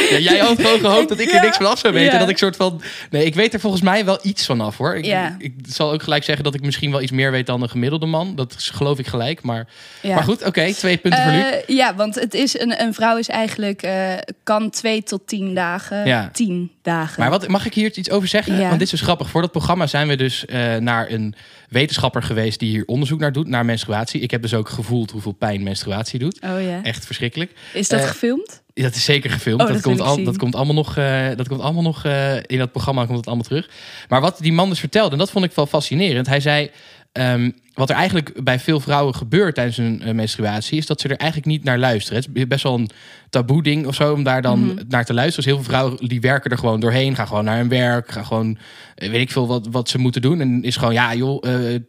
Ja, 0.10 0.18
jij 0.18 0.38
had 0.38 0.62
gewoon 0.62 0.80
gehoopt 0.80 1.10
dat 1.10 1.20
ik 1.20 1.32
er 1.32 1.42
niks 1.42 1.58
van 1.58 1.66
af 1.66 1.80
zou 1.80 1.94
weten. 1.94 2.14
Ja. 2.14 2.20
Dat 2.20 2.30
ik 2.30 2.38
soort 2.38 2.56
van... 2.56 2.82
Nee, 3.10 3.26
ik 3.26 3.36
weet 3.36 3.54
er 3.54 3.60
volgens 3.60 3.82
mij 3.82 4.06
wel 4.06 4.20
iets 4.22 4.46
van 4.46 4.62
af, 4.62 4.78
hoor. 4.78 4.96
Ik, 4.96 5.06
Ja. 5.06 5.36
ik, 5.40 5.54
zal 5.68 5.92
ook 5.92 6.04
gelijk 6.04 6.24
zeggen 6.24 6.44
dat 6.44 6.54
ik 6.54 6.62
misschien 6.62 6.92
wel 6.92 7.02
iets 7.02 7.12
meer 7.12 7.32
weet 7.32 7.46
dan 7.46 7.62
een 7.62 7.70
gemiddelde 7.70 8.06
man. 8.06 8.36
Dat 8.36 8.56
is, 8.58 8.70
geloof 8.70 9.00
ik 9.00 9.08
gelijk. 9.08 9.42
Maar, 9.42 9.68
maar 10.04 10.24
goed, 10.24 10.46
oké. 10.46 10.74
twee 10.74 10.98
punten 10.98 11.24
voor 11.24 11.32
Luc. 11.32 11.44
Eh, 11.44 11.76
ja, 11.76 11.96
want 11.96 12.16
het 12.16 12.34
is 12.34 12.60
een, 12.60 12.82
een 12.82 12.94
vrouw 12.94 13.18
is 13.18 13.28
eigenlijk 13.28 13.82
eh, 13.82 14.14
kan 14.44 14.70
twee 14.70 15.04
tot 15.04 15.28
tien 15.28 15.54
dagen. 15.54 16.06
Ja. 16.06 16.30
Tien 16.34 16.72
dagen. 16.82 17.22
Maar 17.22 17.30
wat, 17.30 17.48
mag 17.48 17.66
ik 17.66 17.74
hier 17.74 17.98
iets 17.98 18.10
over 18.10 18.28
zeggen? 18.28 18.54
Ja. 18.54 18.60
Want 18.60 18.72
dit 18.72 18.82
is 18.82 18.90
dus 18.90 19.02
grappig. 19.02 19.30
Voor 19.30 19.42
dat 19.42 19.52
programma 19.52 19.88
zijn 19.88 20.08
we 20.08 20.16
dus 20.16 20.46
eh, 20.46 20.76
naar 20.76 21.12
een 21.12 21.36
wetenschapper 21.68 22.24
geweest... 22.24 22.60
die 22.60 22.70
hier 22.70 22.84
onderzoek 22.86 23.20
naar 23.20 23.32
doet, 23.32 23.48
naar 23.48 23.66
menstruatie. 23.66 24.22
Ik 24.22 24.32
heb 24.32 24.42
dus 24.42 24.54
ook 24.54 24.70
gevoeld 24.70 25.12
hoeveel 25.12 25.32
pijn 25.32 25.64
menstruatie 25.64 26.20
doet. 26.20 26.42
Oh 26.42 26.62
ja. 26.62 26.84
Echt 26.84 27.06
verschrikkelijk. 27.06 27.52
Is 27.74 27.88
dat 27.88 28.00
eh, 28.00 28.08
gefilmd? 28.08 28.62
Dat 28.74 28.96
is 28.96 29.04
zeker 29.04 29.30
gefilmd. 29.30 29.62
Oh, 29.62 29.68
dat, 29.68 29.76
dat 29.76 29.86
komt 29.86 30.02
al, 30.02 30.24
dat 30.24 30.38
komt 30.38 30.56
allemaal 30.56 30.74
nog, 30.74 30.98
eh, 30.98 31.28
dat 31.36 31.48
komt 31.48 31.62
allemaal 31.62 31.84
nog 31.84 32.06
eh, 32.06 32.36
in 32.36 32.58
dat 32.58 32.72
programma 32.72 33.06
komt 33.06 33.18
het 33.18 33.28
allemaal 33.28 33.46
terug. 33.46 33.70
Maar 34.08 34.22
wat 34.22 34.38
die 34.42 34.54
man 34.54 34.70
dus 34.70 34.80
vertelde, 34.80 35.12
en 35.12 35.18
dat 35.18 35.32
vond 35.32 35.46
ik 35.46 35.52
wel 35.52 35.66
fascinerend. 35.66 36.28
Hij 36.28 36.40
zei: 36.40 36.72
ehm, 37.18 37.52
wat 37.74 37.90
er 37.90 37.96
eigenlijk 37.96 38.44
bij 38.44 38.60
veel 38.60 38.80
vrouwen 38.80 39.16
gebeurt 39.16 39.56
tijdens 39.56 39.78
hun 39.78 40.02
eh, 40.02 40.14
menstruatie, 40.14 40.78
is 40.78 40.86
dat 40.86 41.02
ze 41.02 41.08
er 41.08 41.18
eigenlijk 41.18 41.50
niet 41.52 41.64
naar 41.64 41.78
luisteren. 41.78 42.22
Het 42.22 42.30
is 42.34 42.48
best 42.48 42.64
wel 42.64 42.76
een 42.76 42.90
taboe 43.30 43.64
ding 43.64 43.86
of 43.88 43.96
zo 43.96 44.14
om 44.14 44.24
daar 44.24 44.42
dan 44.42 44.66
Mhm. 44.66 44.84
naar 44.88 45.06
te 45.06 45.14
luisteren. 45.14 45.44
Dus 45.44 45.54
heel 45.54 45.64
veel 45.64 45.74
vrouwen 45.74 46.08
die 46.08 46.22
werken 46.22 46.52
er 46.52 46.58
gewoon 46.58 46.80
doorheen, 46.80 47.16
gaan 47.16 47.28
gewoon 47.28 47.44
naar 47.46 47.58
hun 47.58 47.70
werk, 47.70 48.12
gaan 48.12 48.26
gewoon, 48.26 48.58
eh, 48.96 49.10
weet 49.10 49.22
ik 49.22 49.32
veel 49.32 49.48
wat, 49.48 49.68
wat 49.72 49.90
ze 49.90 49.98
moeten 49.98 50.22
doen. 50.22 50.42
En 50.42 50.64
is 50.64 50.76
gewoon, 50.78 50.94
ja 50.94 51.16
joh, 51.16 51.44
eh, 51.50 51.80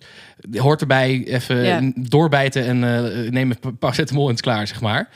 hoort 0.60 0.80
erbij, 0.80 1.24
even 1.26 1.92
doorbijten 2.08 2.64
en 2.64 2.84
eh, 2.84 3.30
neem 3.30 3.50
een 3.60 3.78
paracetamol 3.78 4.24
en 4.26 4.32
het 4.32 4.40
klaar, 4.40 4.66
zeg 4.66 4.80
maar. 4.80 5.08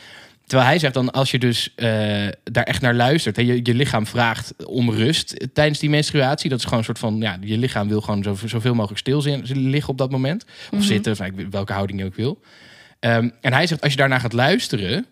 Terwijl 0.46 0.70
hij 0.70 0.78
zegt 0.78 0.94
dan, 0.94 1.10
als 1.10 1.30
je 1.30 1.38
dus 1.38 1.72
eh, 1.74 1.86
daar 2.44 2.64
echt 2.64 2.80
naar 2.80 2.94
luistert... 2.94 3.38
en 3.38 3.46
je, 3.46 3.60
je 3.62 3.74
lichaam 3.74 4.06
vraagt 4.06 4.54
om 4.66 4.90
rust 4.90 5.48
tijdens 5.52 5.78
die 5.78 5.90
menstruatie... 5.90 6.50
dat 6.50 6.58
is 6.58 6.64
gewoon 6.64 6.78
een 6.78 6.84
soort 6.84 6.98
van, 6.98 7.16
ja, 7.18 7.38
je 7.40 7.58
lichaam 7.58 7.88
wil 7.88 8.00
gewoon 8.00 8.22
zo, 8.22 8.36
zoveel 8.44 8.74
mogelijk 8.74 9.00
stil 9.00 9.22
liggen 9.44 9.90
op 9.90 9.98
dat 9.98 10.10
moment. 10.10 10.44
Of 10.70 10.84
zitten, 10.84 11.12
of 11.12 11.18
nou, 11.18 11.46
welke 11.50 11.72
houding 11.72 11.98
je 12.00 12.06
ook 12.06 12.14
wil. 12.14 12.40
Ehm, 13.00 13.30
en 13.40 13.52
hij 13.52 13.66
zegt, 13.66 13.80
als 13.80 13.90
je 13.90 13.98
daarna 13.98 14.18
gaat 14.18 14.32
luisteren... 14.32 15.06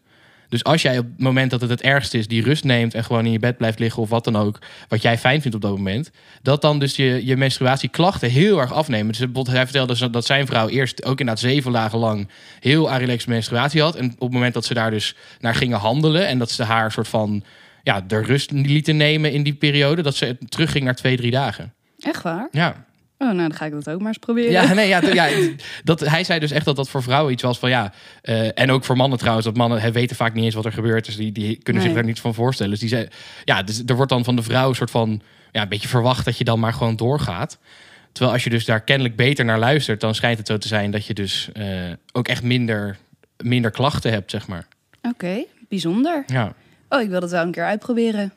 dus 0.50 0.64
als 0.64 0.83
jij 0.83 0.99
op 0.99 1.04
het 1.04 1.21
moment 1.21 1.50
dat 1.50 1.61
het 1.61 1.71
het 1.71 1.83
ergste 1.83 2.19
is... 2.19 2.28
die 2.28 2.42
rust 2.42 2.64
neemt 2.64 2.95
en 2.95 3.04
gewoon 3.04 3.25
in 3.25 3.33
je 3.33 3.38
bed 3.38 3.57
blijft 3.57 3.78
liggen 3.78 4.02
of 4.02 4.09
wat 4.09 4.25
dan 4.25 4.37
ook... 4.37 4.59
wat 4.88 5.02
jij 5.02 5.19
fijn 5.19 5.40
vindt 5.40 5.57
op 5.57 5.62
dat 5.62 5.76
moment... 5.76 6.11
dat 6.42 6.62
dan 6.62 6.78
dus 6.78 6.97
je, 6.97 7.26
je 7.26 7.37
menstruatieklachten 7.37 8.30
heel 8.30 8.61
erg 8.61 8.73
afnemen. 8.73 9.07
Dus 9.07 9.19
bijvoorbeeld, 9.19 9.57
hij 9.57 9.64
vertelde 9.64 9.92
dus 9.92 10.09
dat 10.11 10.26
zijn 10.26 10.47
vrouw 10.47 10.69
eerst 10.69 11.04
ook 11.04 11.21
inderdaad 11.21 11.45
zeven 11.45 11.73
dagen 11.73 11.99
lang... 11.99 12.28
heel 12.61 12.90
arilex 12.90 13.26
menstruatie 13.26 13.83
had. 13.83 13.97
En 13.97 14.04
op 14.04 14.21
het 14.21 14.33
moment 14.33 14.54
dat 14.54 14.64
ze 14.64 14.75
daar 14.75 14.90
dus 14.90 15.16
naar 15.40 15.54
gingen 15.54 15.78
handelen... 15.78 16.26
en 16.26 16.38
dat 16.38 16.50
ze 16.50 16.62
haar 16.62 16.92
soort 16.92 17.09
van 17.09 17.45
ja, 17.83 18.00
de 18.00 18.23
rust 18.23 18.50
lieten 18.50 18.97
nemen 18.97 19.33
in 19.33 19.42
die 19.42 19.54
periode... 19.54 20.02
dat 20.02 20.16
ze 20.16 20.37
terugging 20.49 20.85
naar 20.85 20.97
twee, 20.97 21.16
drie 21.16 21.30
dagen. 21.30 21.75
Echt 21.99 22.23
waar? 22.23 22.49
Ja, 22.50 22.85
Oh, 23.23 23.27
nou, 23.27 23.39
dan 23.49 23.55
ga 23.55 23.65
ik 23.65 23.73
dat 23.73 23.91
ook 23.91 23.99
maar 23.99 24.09
eens 24.09 24.19
proberen. 24.19 24.50
ja, 24.50 24.73
nee, 24.73 24.89
ja, 24.89 25.29
dat, 25.85 26.00
hij 26.00 26.25
zei 26.25 26.39
dus 26.39 26.50
echt 26.50 26.65
dat 26.65 26.77
dat 26.77 26.89
voor 26.89 27.03
vrouwen 27.03 27.33
iets 27.33 27.43
was 27.43 27.59
van 27.59 27.69
ja. 27.69 27.93
eh, 28.23 28.59
en 28.59 28.71
ook 28.71 28.85
voor 28.85 28.97
mannen 28.97 29.19
trouwens, 29.19 29.47
dat 29.47 29.57
mannen 29.57 29.93
weten 29.93 30.17
vaak 30.17 30.35
niet 30.35 30.45
eens 30.45 30.55
wat 30.55 30.65
er 30.65 30.73
gebeurt. 30.73 31.05
Dus 31.05 31.17
die, 31.17 31.33
die 31.33 31.59
kunnen 31.62 31.83
zich 31.83 31.93
daar 31.93 32.05
niets 32.05 32.21
van 32.21 32.35
voorstellen. 32.35 32.71
Dus 32.71 32.81
die 32.81 32.89
zei, 32.89 33.09
ja, 33.45 33.62
dus 33.62 33.83
er 33.87 33.97
wordt 33.97 34.11
dan 34.11 34.25
van 34.25 34.37
de 34.37 34.43
vrouw 34.43 34.69
een 34.69 34.75
soort 34.75 34.91
van 34.91 35.23
ja, 35.53 35.62
een 35.62 35.69
beetje 35.69 35.89
verwacht 35.89 36.25
dat 36.25 36.39
je 36.39 36.45
dan 36.45 36.61
maar 36.61 36.73
gewoon 36.73 36.97
doorgaat. 36.97 37.59
Terwijl 38.12 38.35
als 38.35 38.45
je 38.45 38.50
dus 38.50 38.65
daar 38.65 38.81
kennelijk 38.81 39.17
beter 39.17 39.45
naar 39.45 39.59
luistert, 39.59 40.00
dan 40.00 40.15
schijnt 40.15 40.39
het 40.39 40.47
zo 40.47 40.59
te 40.59 40.69
zijn 40.69 40.91
dat 40.91 41.07
je 41.07 41.15
dus 41.15 41.49
eh, 41.53 41.67
ook 42.12 42.29
echt 42.29 42.43
minder, 42.43 42.97
minder 43.37 43.71
klachten 43.71 44.12
hebt, 44.12 44.31
zeg 44.31 44.49
maar. 44.49 44.67
Oké, 45.03 45.45
bijzonder. 45.69 46.25
Ja. 46.27 46.53
Oh, 46.89 47.00
ik 47.00 47.09
wil 47.09 47.21
dat 47.21 47.31
wel 47.31 47.43
een 47.43 47.50
keer 47.50 47.65
uitproberen. 47.65 48.33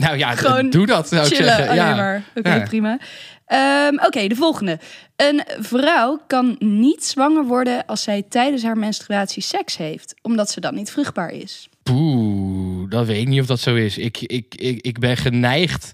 Nou 0.00 0.16
ja, 0.18 0.34
Gewoon 0.34 0.70
doe 0.70 0.86
dat 0.86 1.08
zou 1.08 1.26
ik 1.26 1.34
Chillen 1.34 1.54
zeggen. 1.56 1.74
Ja. 1.74 1.94
maar. 1.94 2.22
Oké, 2.34 2.54
Ja. 2.54 2.64
prima. 2.64 2.98
Ehm, 3.46 3.94
Oké, 4.06 4.26
de 4.26 4.34
volgende. 4.34 4.78
Een 5.16 5.42
vrouw 5.58 6.20
kan 6.26 6.56
niet 6.58 7.04
zwanger 7.04 7.44
worden 7.44 7.86
als 7.86 8.02
zij 8.02 8.22
tijdens 8.28 8.62
haar 8.62 8.78
menstruatie 8.78 9.42
seks 9.42 9.76
heeft, 9.76 10.14
omdat 10.22 10.50
ze 10.50 10.60
dan 10.60 10.74
niet 10.74 10.90
vruchtbaar 10.90 11.30
is. 11.30 11.68
Poeh, 11.82 12.90
dat 12.90 13.06
weet 13.06 13.20
ik 13.20 13.28
niet 13.28 13.40
of 13.40 13.46
dat 13.46 13.60
zo 13.60 13.74
is. 13.74 13.98
Ik, 13.98 14.18
ik, 14.20 14.54
ik, 14.54 14.80
ik 14.80 14.98
ben 14.98 15.16
geneigd 15.16 15.92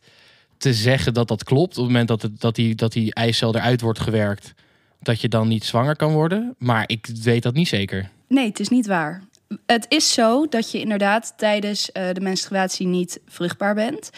te 0.58 0.74
zeggen 0.74 1.14
dat 1.14 1.28
dat 1.28 1.44
klopt. 1.44 1.70
Op 1.70 1.76
het 1.84 1.86
moment 1.86 2.08
dat, 2.08 2.22
het, 2.22 2.40
dat, 2.40 2.54
die, 2.54 2.74
dat 2.74 2.92
die 2.92 3.14
eicel 3.14 3.54
eruit 3.56 3.80
wordt 3.80 4.00
gewerkt, 4.00 4.52
dat 5.00 5.20
je 5.20 5.28
dan 5.28 5.48
niet 5.48 5.64
zwanger 5.64 5.96
kan 5.96 6.12
worden. 6.12 6.54
Maar 6.58 6.84
ik 6.86 7.06
weet 7.22 7.42
dat 7.42 7.54
niet 7.54 7.68
zeker. 7.68 8.08
Nee, 8.28 8.46
het 8.48 8.60
is 8.60 8.68
niet 8.68 8.86
waar. 8.86 9.22
Het 9.66 9.86
is 9.88 10.12
zo 10.12 10.46
dat 10.48 10.70
je 10.70 10.80
inderdaad 10.80 11.34
tijdens 11.36 11.92
eh, 11.92 12.04
de 12.12 12.20
menstruatie 12.20 12.86
niet 12.86 13.20
vruchtbaar 13.26 13.74
bent. 13.74 14.10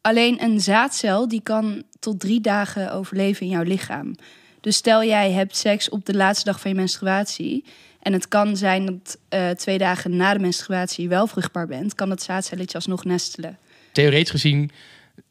Alleen 0.00 0.42
een 0.42 0.60
zaadcel 0.60 1.28
die 1.28 1.40
kan 1.42 1.82
tot 2.00 2.20
drie 2.20 2.40
dagen 2.40 2.92
overleven 2.92 3.42
in 3.46 3.52
jouw 3.52 3.62
lichaam. 3.62 4.14
Dus 4.60 4.76
stel 4.76 5.04
jij 5.04 5.30
hebt 5.32 5.56
seks 5.56 5.88
op 5.88 6.04
de 6.06 6.14
laatste 6.14 6.44
dag 6.44 6.60
van 6.60 6.70
je 6.70 6.76
menstruatie. 6.76 7.64
En 8.02 8.12
het 8.12 8.28
kan 8.28 8.56
zijn 8.56 8.86
dat 8.86 9.18
eh, 9.28 9.50
twee 9.50 9.78
dagen 9.78 10.16
na 10.16 10.32
de 10.32 10.38
menstruatie 10.38 11.02
je 11.02 11.08
wel 11.08 11.26
vruchtbaar 11.26 11.66
bent. 11.66 11.94
Kan 11.94 12.08
dat 12.08 12.22
zaadcelletje 12.22 12.74
alsnog 12.74 13.04
nestelen. 13.04 13.58
Theoretisch 13.92 14.30
gezien 14.30 14.70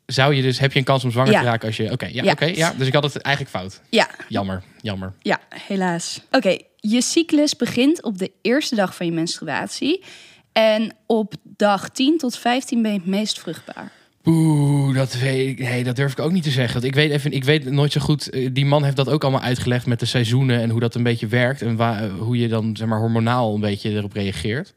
zou 0.05 0.33
je 0.35 0.41
dus, 0.41 0.59
heb 0.59 0.71
je 0.73 0.79
een 0.79 0.85
kans 0.85 1.03
om 1.03 1.11
zwanger 1.11 1.31
Ja. 1.31 1.39
te 1.39 1.45
raken 1.45 1.67
als 1.67 1.77
je. 1.77 1.91
Oké, 1.91 2.05
ja, 2.05 2.23
Ja. 2.23 2.31
oké, 2.31 2.45
ja. 2.45 2.73
Dus 2.77 2.87
ik 2.87 2.93
had 2.93 3.03
het 3.03 3.17
eigenlijk 3.21 3.55
fout. 3.55 3.81
Ja, 3.89 4.09
Jammer, 4.27 4.63
jammer. 4.81 5.13
Ja, 5.21 5.39
helaas. 5.49 6.21
Oké, 6.31 6.57
je 6.89 7.01
cyclus 7.01 7.55
begint 7.55 8.03
op 8.03 8.17
de 8.17 8.31
eerste 8.41 8.75
dag 8.75 8.95
van 8.95 9.05
je 9.05 9.11
menstruatie. 9.11 10.03
En 10.51 10.93
op 11.05 11.33
dag 11.43 11.89
10 11.89 12.17
tot 12.17 12.37
15 12.37 12.81
ben 12.81 12.91
je 12.91 12.97
het 12.97 13.07
meest 13.07 13.39
vruchtbaar. 13.39 13.91
Oeh, 14.25 14.95
dat 14.95 15.19
weet 15.19 15.47
ik. 15.47 15.59
Nee, 15.59 15.83
dat 15.83 15.95
durf 15.95 16.11
ik 16.11 16.19
ook 16.19 16.31
niet 16.31 16.43
te 16.43 16.49
zeggen. 16.49 16.73
Want 16.73 16.85
ik 16.85 16.95
weet 16.95 17.11
even, 17.11 17.31
ik 17.31 17.43
weet 17.43 17.71
nooit 17.71 17.91
zo 17.91 18.01
goed. 18.01 18.29
eh, 18.29 18.49
Die 18.53 18.65
man 18.65 18.83
heeft 18.83 18.95
dat 18.95 19.09
ook 19.09 19.23
allemaal 19.23 19.41
uitgelegd 19.41 19.85
met 19.85 19.99
de 19.99 20.05
seizoenen 20.05 20.61
en 20.61 20.69
hoe 20.69 20.79
dat 20.79 20.95
een 20.95 21.03
beetje 21.03 21.27
werkt 21.27 21.61
en 21.61 21.75
waar, 21.75 22.03
eh, 22.03 22.13
hoe 22.19 22.37
je 22.37 22.47
dan 22.47 22.75
zeg 22.77 22.87
maar 22.87 22.99
hormonaal 22.99 23.53
een 23.55 23.61
beetje 23.61 23.89
erop 23.89 24.13
reageert. 24.13 24.73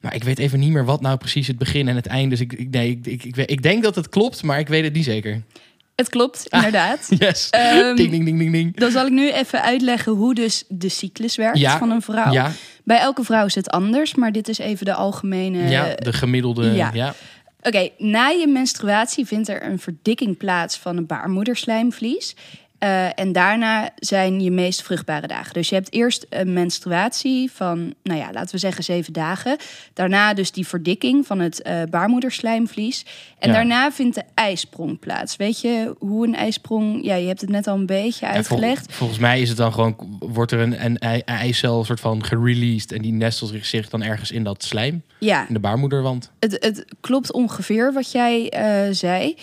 Maar 0.00 0.14
ik 0.14 0.24
weet 0.24 0.38
even 0.38 0.58
niet 0.58 0.70
meer 0.72 0.84
wat 0.84 1.00
nou 1.00 1.16
precies 1.16 1.46
het 1.46 1.58
begin 1.58 1.88
en 1.88 1.96
het 1.96 2.06
einde. 2.06 2.28
Dus 2.28 2.40
ik, 2.40 2.52
ik, 2.52 2.70
nee, 2.70 2.90
ik, 2.90 3.06
ik, 3.06 3.24
ik, 3.24 3.36
ik 3.36 3.62
denk 3.62 3.82
dat 3.82 3.94
het 3.94 4.08
klopt, 4.08 4.42
maar 4.42 4.58
ik 4.58 4.68
weet 4.68 4.84
het 4.84 4.92
niet 4.92 5.04
zeker. 5.04 5.42
Het 5.98 6.08
klopt, 6.08 6.46
inderdaad. 6.48 7.06
Yes. 7.18 7.50
Ehm, 7.50 7.94
ding, 7.96 8.10
ding, 8.10 8.24
ding, 8.24 8.38
ding, 8.38 8.52
ding. 8.52 8.76
Dan 8.76 8.90
zal 8.90 9.06
ik 9.06 9.12
nu 9.12 9.30
even 9.32 9.62
uitleggen 9.62 10.12
hoe 10.12 10.34
dus 10.34 10.64
de 10.68 10.88
cyclus 10.88 11.36
werkt 11.36 11.58
Ja, 11.58 11.78
van 11.78 11.90
een 11.90 12.02
vrouw. 12.02 12.32
Ja, 12.32 12.52
Bij 12.84 12.98
elke 12.98 13.24
vrouw 13.24 13.44
is 13.46 13.54
het 13.54 13.70
anders, 13.70 14.14
maar 14.14 14.32
dit 14.32 14.48
is 14.48 14.58
even 14.58 14.84
de 14.86 14.94
algemene... 14.94 15.68
ja, 15.68 15.94
de 15.94 16.12
gemiddelde. 16.12 16.72
ja. 16.72 16.90
Ja. 16.94 17.14
Oké, 17.62 17.88
na 17.98 18.28
je 18.28 18.46
menstruatie 18.46 19.26
vindt 19.26 19.48
er 19.48 19.64
een 19.64 19.78
verdikking 19.78 20.36
plaats 20.36 20.76
van 20.76 20.96
een 20.96 21.06
baarmoederslijmvlies. 21.06 22.36
Eh, 22.78 23.18
en 23.18 23.32
daarna 23.32 23.90
zijn 23.96 24.40
je 24.40 24.50
meest 24.50 24.82
vruchtbare 24.82 25.26
dagen. 25.26 25.52
Dus 25.54 25.68
je 25.68 25.74
hebt 25.74 25.92
eerst 25.92 26.26
een 26.28 26.52
menstruatie 26.52 27.50
van, 27.52 27.94
nou 28.02 28.18
ja, 28.20 28.32
laten 28.32 28.50
we 28.50 28.58
zeggen 28.58 28.84
zeven 28.84 29.12
dagen. 29.12 29.56
Daarna 29.94 30.34
dus 30.34 30.52
die 30.52 30.66
verdikking 30.66 31.26
van 31.26 31.38
het 31.40 31.62
eh, 31.62 31.82
baarmoederslijmvlies. 31.90 33.04
En 33.38 33.48
Ja. 33.48 33.54
daarna 33.54 33.92
vindt 33.92 34.14
de 34.14 34.22
ijsprong 34.34 34.98
plaats. 34.98 35.36
Weet 35.36 35.60
je 35.60 35.94
hoe 35.98 36.26
een 36.26 36.34
ijsprong... 36.34 37.04
Ja, 37.04 37.14
je 37.14 37.26
hebt 37.26 37.40
het 37.40 37.50
net 37.50 37.66
al 37.66 37.74
een 37.76 37.86
beetje 37.86 38.26
Ja, 38.26 38.32
vol- 38.32 38.36
uitgelegd. 38.36 38.92
volgens 38.92 39.18
mij 39.18 39.40
is 39.40 39.48
het 39.48 39.58
dan 39.58 39.72
gewoon, 39.72 40.18
wordt 40.18 40.52
er 40.52 40.58
een, 40.60 40.84
een, 40.84 40.98
eicel 41.24 41.84
soort 41.84 42.00
van 42.00 42.24
gereleased 42.24 42.92
en 42.92 43.02
die 43.02 43.12
nestelt 43.12 43.52
zich- 43.62 43.88
dan 43.88 44.02
ergens 44.02 44.30
in 44.30 44.44
dat 44.44 44.62
slijm, 44.64 45.02
Ja, 45.18 45.48
in 45.48 45.54
de 45.54 45.60
baarmoederwand. 45.60 46.30
het, 46.40 46.56
het 46.60 46.84
klopt 47.00 47.32
ongeveer 47.32 47.92
wat 47.92 48.12
jij 48.12 48.48
eh, 48.50 48.92
zei. 48.94 49.36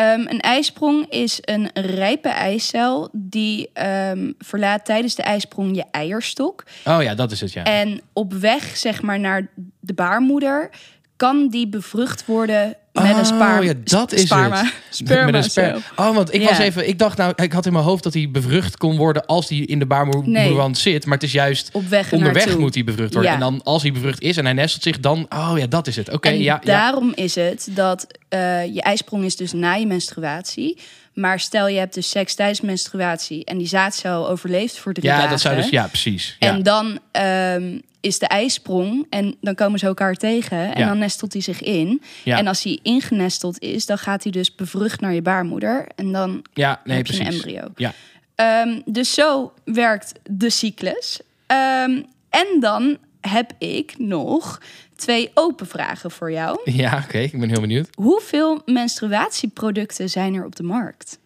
Ehm, 0.00 0.20
een 0.20 0.40
ijsprong 0.40 1.06
is 1.08 1.38
een 1.40 1.70
rijpe 1.74 2.28
eicel 2.28 3.08
die 3.12 3.70
ehm, 3.72 4.32
verlaat 4.38 4.84
tijdens 4.84 5.14
de 5.14 5.22
ijsprong 5.22 5.76
je 5.76 5.84
eierstok. 5.90 6.64
Oh 6.84 7.02
ja, 7.02 7.14
dat 7.14 7.30
is 7.30 7.40
het, 7.40 7.52
ja. 7.52 7.64
En 7.64 8.00
op 8.12 8.32
weg 8.32 8.76
zeg 8.76 9.02
maar 9.02 9.20
naar 9.20 9.48
de 9.80 9.94
baarmoeder 9.94 10.70
kan 11.16 11.48
die 11.48 11.68
bevrucht 11.68 12.26
worden 12.26 12.76
met 12.92 13.16
een 13.16 13.26
spaar. 13.26 13.58
Oh, 13.58 13.64
ja, 13.64 13.72
dat 13.84 14.12
is 14.12 14.30
het. 14.30 14.72
Sperma 14.90 15.30
Met 15.30 15.56
een. 15.56 15.82
Oh, 15.96 16.14
want 16.14 16.34
ik 16.34 16.42
was 16.42 16.58
even, 16.58 16.88
ik 16.88 16.98
dacht 16.98 17.16
nou, 17.16 17.32
ik 17.36 17.52
had 17.52 17.66
in 17.66 17.72
mijn 17.72 17.84
hoofd 17.84 18.02
dat 18.02 18.14
hij 18.14 18.30
bevrucht 18.30 18.76
kon 18.76 18.96
worden 18.96 19.26
als 19.26 19.48
hij 19.48 19.58
in 19.58 19.78
de 19.78 19.86
baarmoederwand 19.86 20.78
zit, 20.78 21.04
maar 21.04 21.14
het 21.14 21.22
is 21.22 21.32
juist 21.32 21.70
Op 21.72 21.88
weg 21.88 22.12
onderweg 22.12 22.44
naartoe. 22.44 22.60
moet 22.60 22.74
hij 22.74 22.84
bevrucht 22.84 23.12
worden. 23.12 23.30
Ja. 23.30 23.36
En 23.36 23.42
dan 23.42 23.62
als 23.62 23.82
hij 23.82 23.92
bevrucht 23.92 24.20
is 24.20 24.36
en 24.36 24.44
hij 24.44 24.54
nestelt 24.54 24.82
zich, 24.82 25.00
dan, 25.00 25.26
oh 25.28 25.52
ja, 25.56 25.66
dat 25.66 25.86
is 25.86 25.96
het. 25.96 26.10
Oké, 26.12 26.28
ja, 26.28 26.38
ja. 26.38 26.60
daarom 26.64 27.12
is 27.14 27.34
het 27.34 27.68
dat 27.70 28.06
eh, 28.30 28.74
je 28.74 28.82
ijsprong 28.82 29.24
is 29.24 29.36
dus 29.36 29.52
na 29.52 29.74
je 29.74 29.86
menstruatie. 29.86 30.78
Maar 31.14 31.40
stel 31.40 31.68
je 31.68 31.78
hebt 31.78 31.94
dus 31.94 32.10
seks 32.10 32.34
tijdens 32.34 32.60
menstruatie 32.60 33.44
en 33.44 33.58
die 33.58 33.66
zaadcel 33.66 34.28
overleeft 34.28 34.78
voor 34.78 34.92
drie 34.92 35.06
Ja, 35.08 35.14
dagen. 35.16 35.30
dat 35.30 35.40
zou 35.40 35.56
dus, 35.56 35.68
ja, 35.68 35.86
precies. 35.86 36.36
Ja. 36.38 36.48
En 36.48 36.62
dan 36.62 36.98
ehm, 37.10 37.78
is 38.00 38.18
de 38.18 38.26
ijsprong 38.26 39.06
en 39.10 39.36
dan 39.40 39.54
komen 39.54 39.78
ze 39.78 39.86
elkaar 39.86 40.14
tegen 40.14 40.74
en 40.74 40.80
Ja. 40.80 40.86
dan 40.88 40.98
nestelt 40.98 41.32
hij 41.32 41.42
zich 41.42 41.62
in. 41.62 42.02
Ja. 42.24 42.38
En 42.38 42.46
als 42.46 42.62
hij 42.62 42.78
ingenesteld 42.82 43.58
is, 43.58 43.86
dan 43.86 43.98
gaat 43.98 44.22
hij 44.22 44.32
dus 44.32 44.54
bevrucht 44.54 45.00
naar 45.00 45.14
je 45.14 45.22
baarmoeder 45.22 45.86
en 45.96 46.12
dan 46.12 46.42
ja, 46.54 46.80
nee, 46.84 46.96
heb 46.96 47.06
je 47.06 47.12
precies. 47.16 47.34
een 47.42 47.50
embryo. 47.50 47.68
Ja. 47.76 47.92
Ehm, 48.34 48.80
dus 48.84 49.14
zo 49.14 49.52
werkt 49.64 50.12
de 50.30 50.50
cyclus. 50.50 51.20
Ehm, 51.46 52.02
en 52.30 52.46
dan 52.60 52.96
heb 53.20 53.52
ik 53.58 53.94
nog 53.98 54.60
twee 55.00 55.30
open 55.34 55.66
vragen 55.66 56.10
voor 56.10 56.32
jou. 56.32 56.60
Ja, 56.64 57.02
oké, 57.04 57.18
ik 57.18 57.40
ben 57.40 57.48
heel 57.48 57.60
benieuwd. 57.60 57.88
Hoeveel 57.94 58.62
menstruatieproducten 58.64 60.08
zijn 60.10 60.34
er 60.34 60.44
op 60.44 60.56
de 60.56 60.62
markt? 60.62 61.18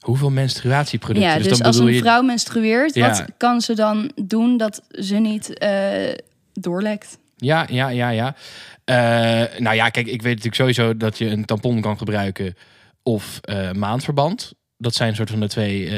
Hoeveel 0.00 0.30
menstruatieproducten? 0.30 1.30
Ja, 1.30 1.38
dus, 1.38 1.58
dan 1.58 1.66
als 1.66 1.78
een 1.78 1.92
je... 1.92 1.98
vrouw 1.98 2.22
menstrueert, 2.22 2.94
Ja. 2.94 3.08
wat 3.08 3.24
kan 3.36 3.60
ze 3.60 3.74
dan 3.74 4.10
doen 4.22 4.56
dat 4.56 4.82
ze 4.90 5.14
niet 5.14 5.58
eh, 5.58 6.14
doorlekt? 6.52 7.18
Ja, 7.36 7.66
ja, 7.70 7.88
ja, 7.88 8.08
ja. 8.08 8.34
Eh, 8.84 9.58
nou 9.58 9.76
ja, 9.76 9.88
kijk, 9.88 10.06
ik 10.06 10.22
weet 10.22 10.36
natuurlijk 10.36 10.54
sowieso 10.54 10.96
dat 10.96 11.18
je 11.18 11.26
een 11.26 11.44
tampon 11.44 11.80
kan 11.80 11.98
gebruiken 11.98 12.56
of 13.02 13.38
eh, 13.40 13.72
maandverband. 13.72 14.52
Dat 14.76 14.94
zijn 14.94 15.14
soort 15.14 15.30
van 15.30 15.40
de 15.40 15.48
twee 15.48 15.90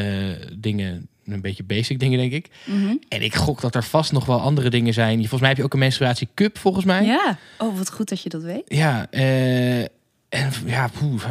dingen, 0.58 1.08
een 1.32 1.40
beetje 1.40 1.62
basic 1.62 1.98
dingen, 2.00 2.18
denk 2.18 2.32
ik. 2.32 2.48
Mhm. 2.64 2.96
En 3.08 3.22
ik 3.22 3.34
gok 3.34 3.60
dat 3.60 3.74
er 3.74 3.84
vast 3.84 4.12
nog 4.12 4.26
wel 4.26 4.40
andere 4.40 4.70
dingen 4.70 4.92
zijn. 4.92 5.18
Volgens 5.18 5.40
mij 5.40 5.48
heb 5.48 5.58
je 5.58 5.64
ook 5.64 5.72
een 5.72 5.78
menstruatiecup, 5.78 6.58
volgens 6.58 6.84
mij. 6.84 7.04
Ja. 7.04 7.38
Oh, 7.58 7.78
wat 7.78 7.90
goed 7.92 8.08
dat 8.08 8.22
je 8.22 8.28
dat 8.28 8.42
weet. 8.42 8.62
Ja, 8.66 9.06
eh, 9.10 9.80
en 10.28 10.50
ja, 10.66 10.88
poeh, 10.98 11.22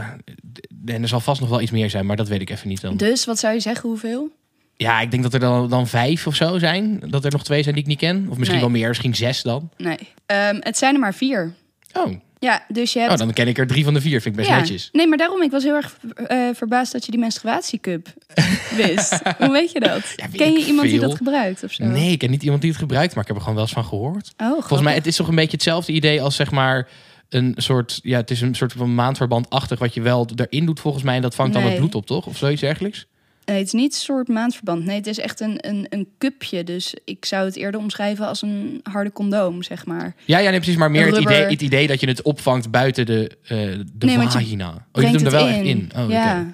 en 0.86 1.02
er 1.02 1.08
zal 1.08 1.20
vast 1.20 1.40
nog 1.42 1.50
wel 1.50 1.62
iets 1.62 1.72
meer 1.72 1.90
zijn, 1.90 2.06
maar 2.06 2.16
dat 2.16 2.28
weet 2.28 2.42
ik 2.42 2.50
even 2.50 2.68
niet 2.68 2.82
dan. 2.82 2.98
Dus 2.98 3.26
wat 3.26 3.40
zou 3.40 3.54
je 3.54 3.60
zeggen, 3.60 3.90
hoeveel? 3.90 4.30
Ja, 4.76 5.02
ik 5.02 5.12
denk 5.12 5.24
dat 5.24 5.34
er 5.34 5.40
dan, 5.40 5.70
dan 5.70 5.88
vijf 5.88 6.28
of 6.28 6.36
zo 6.36 6.58
zijn. 6.60 7.04
Dat 7.08 7.26
er 7.26 7.32
nog 7.32 7.44
twee 7.44 7.64
zijn 7.64 7.74
die 7.76 7.84
ik 7.84 7.90
niet 7.90 8.00
ken. 8.00 8.18
Of 8.30 8.38
misschien 8.38 8.52
Nee. 8.60 8.60
wel 8.60 8.70
meer, 8.70 8.88
misschien 8.88 9.16
zes 9.16 9.42
dan. 9.42 9.70
Nee. 9.78 9.98
Ehm, 10.26 10.58
het 10.60 10.78
zijn 10.78 10.94
er 10.94 11.00
maar 11.00 11.14
vier. 11.14 11.54
Oh, 11.94 12.14
Ja, 12.40 12.66
dus 12.68 12.94
je 12.94 13.00
hebt... 13.00 13.12
oh 13.12 13.18
dan 13.18 13.34
ken 13.34 13.48
ik 13.48 13.58
er 13.58 13.68
drie 13.68 13.84
van 13.84 13.94
de 13.94 14.02
vier. 14.02 14.22
Vind 14.22 14.36
ik 14.36 14.42
best 14.42 14.50
ja. 14.50 14.58
netjes. 14.58 14.90
Nee, 14.92 15.08
maar 15.08 15.18
daarom, 15.18 15.42
ik 15.42 15.52
was 15.52 15.64
heel 15.64 15.76
erg 15.76 15.98
eh, 16.16 16.50
verbaasd 16.54 16.92
dat 16.92 17.06
je 17.06 17.12
die 17.12 17.20
menstruatiecup 17.20 18.14
wist. 18.86 19.20
Hoe 19.38 19.52
weet 19.52 19.72
je 19.72 19.80
dat? 19.80 20.14
Ja, 20.16 20.26
weet 20.30 20.36
ken 20.36 20.52
je 20.52 20.66
iemand 20.66 20.88
die 20.88 21.00
dat 21.00 21.16
gebruikt 21.16 21.64
of 21.64 21.72
zo? 21.72 21.86
Nee, 21.86 22.12
ik 22.12 22.20
ken 22.20 22.30
niet 22.30 22.44
iemand 22.44 22.62
die 22.62 22.70
het 22.70 22.80
gebruikt, 22.80 23.14
maar 23.14 23.22
ik 23.22 23.28
heb 23.28 23.38
er 23.38 23.42
gewoon 23.42 23.58
wel 23.58 23.66
eens 23.66 23.74
van 23.74 23.86
gehoord. 23.86 24.34
Oh, 24.38 24.52
Volgens 24.52 24.82
mij, 24.82 24.94
het 24.94 25.08
is 25.08 25.16
toch 25.16 25.28
een 25.28 25.36
beetje 25.36 25.52
hetzelfde 25.52 25.92
idee 25.92 26.22
als 26.22 26.36
zeg 26.36 26.52
maar 26.52 26.88
een 27.30 27.54
soort, 27.58 28.00
ja, 28.04 28.18
het 28.18 28.32
is 28.32 28.42
een 28.42 28.56
soort 28.56 28.74
van 28.74 28.96
maandverbandachtig 28.96 29.80
wat 29.80 29.94
je 29.94 30.02
wel 30.02 30.28
erin 30.36 30.66
doet 30.66 30.80
volgens 30.80 31.04
mij 31.04 31.16
en 31.16 31.22
dat 31.22 31.36
vangt 31.36 31.54
dan 31.54 31.64
het 31.64 31.76
bloed 31.76 31.96
op, 31.96 32.06
toch? 32.06 32.26
Of 32.26 32.38
zoiets 32.38 32.62
dergelijks? 32.62 33.08
Nee, 33.50 33.58
het 33.58 33.68
is 33.68 33.74
niet 33.74 33.94
een 33.94 34.00
soort 34.00 34.28
maandverband. 34.28 34.86
Nee, 34.86 34.96
het 34.96 35.08
is 35.08 35.20
echt 35.20 35.40
een, 35.40 35.58
een, 35.68 35.86
een 35.90 36.08
cupje. 36.18 36.64
Dus 36.64 36.94
ik 37.06 37.26
zou 37.26 37.46
het 37.46 37.56
eerder 37.56 37.80
omschrijven 37.80 38.28
als 38.28 38.42
een 38.42 38.80
harde 38.84 39.12
condoom, 39.12 39.64
zeg 39.64 39.86
maar. 39.86 40.16
Ja, 40.26 40.38
ja, 40.38 40.50
nee, 40.50 40.60
precies, 40.60 40.78
maar 40.78 40.92
meer 40.92 41.08
het 41.08 41.18
idee, 41.18 41.44
het 41.44 41.62
idee 41.62 41.88
dat 41.88 42.00
je 42.00 42.08
het 42.08 42.22
opvangt 42.22 42.72
buiten 42.72 43.06
de, 43.06 43.32
eh 43.44 43.58
de 43.94 44.06
Nee, 44.06 44.18
want 44.18 44.34
je 44.34 44.40
vagina. 44.40 44.86
Oh, 44.92 45.04
je 45.04 45.12
doet 45.12 45.16
hem 45.16 45.26
er 45.26 45.32
wel 45.32 45.48
echt 45.48 45.66
in. 45.66 45.92
Oh, 45.98 46.10
ja. 46.10 46.54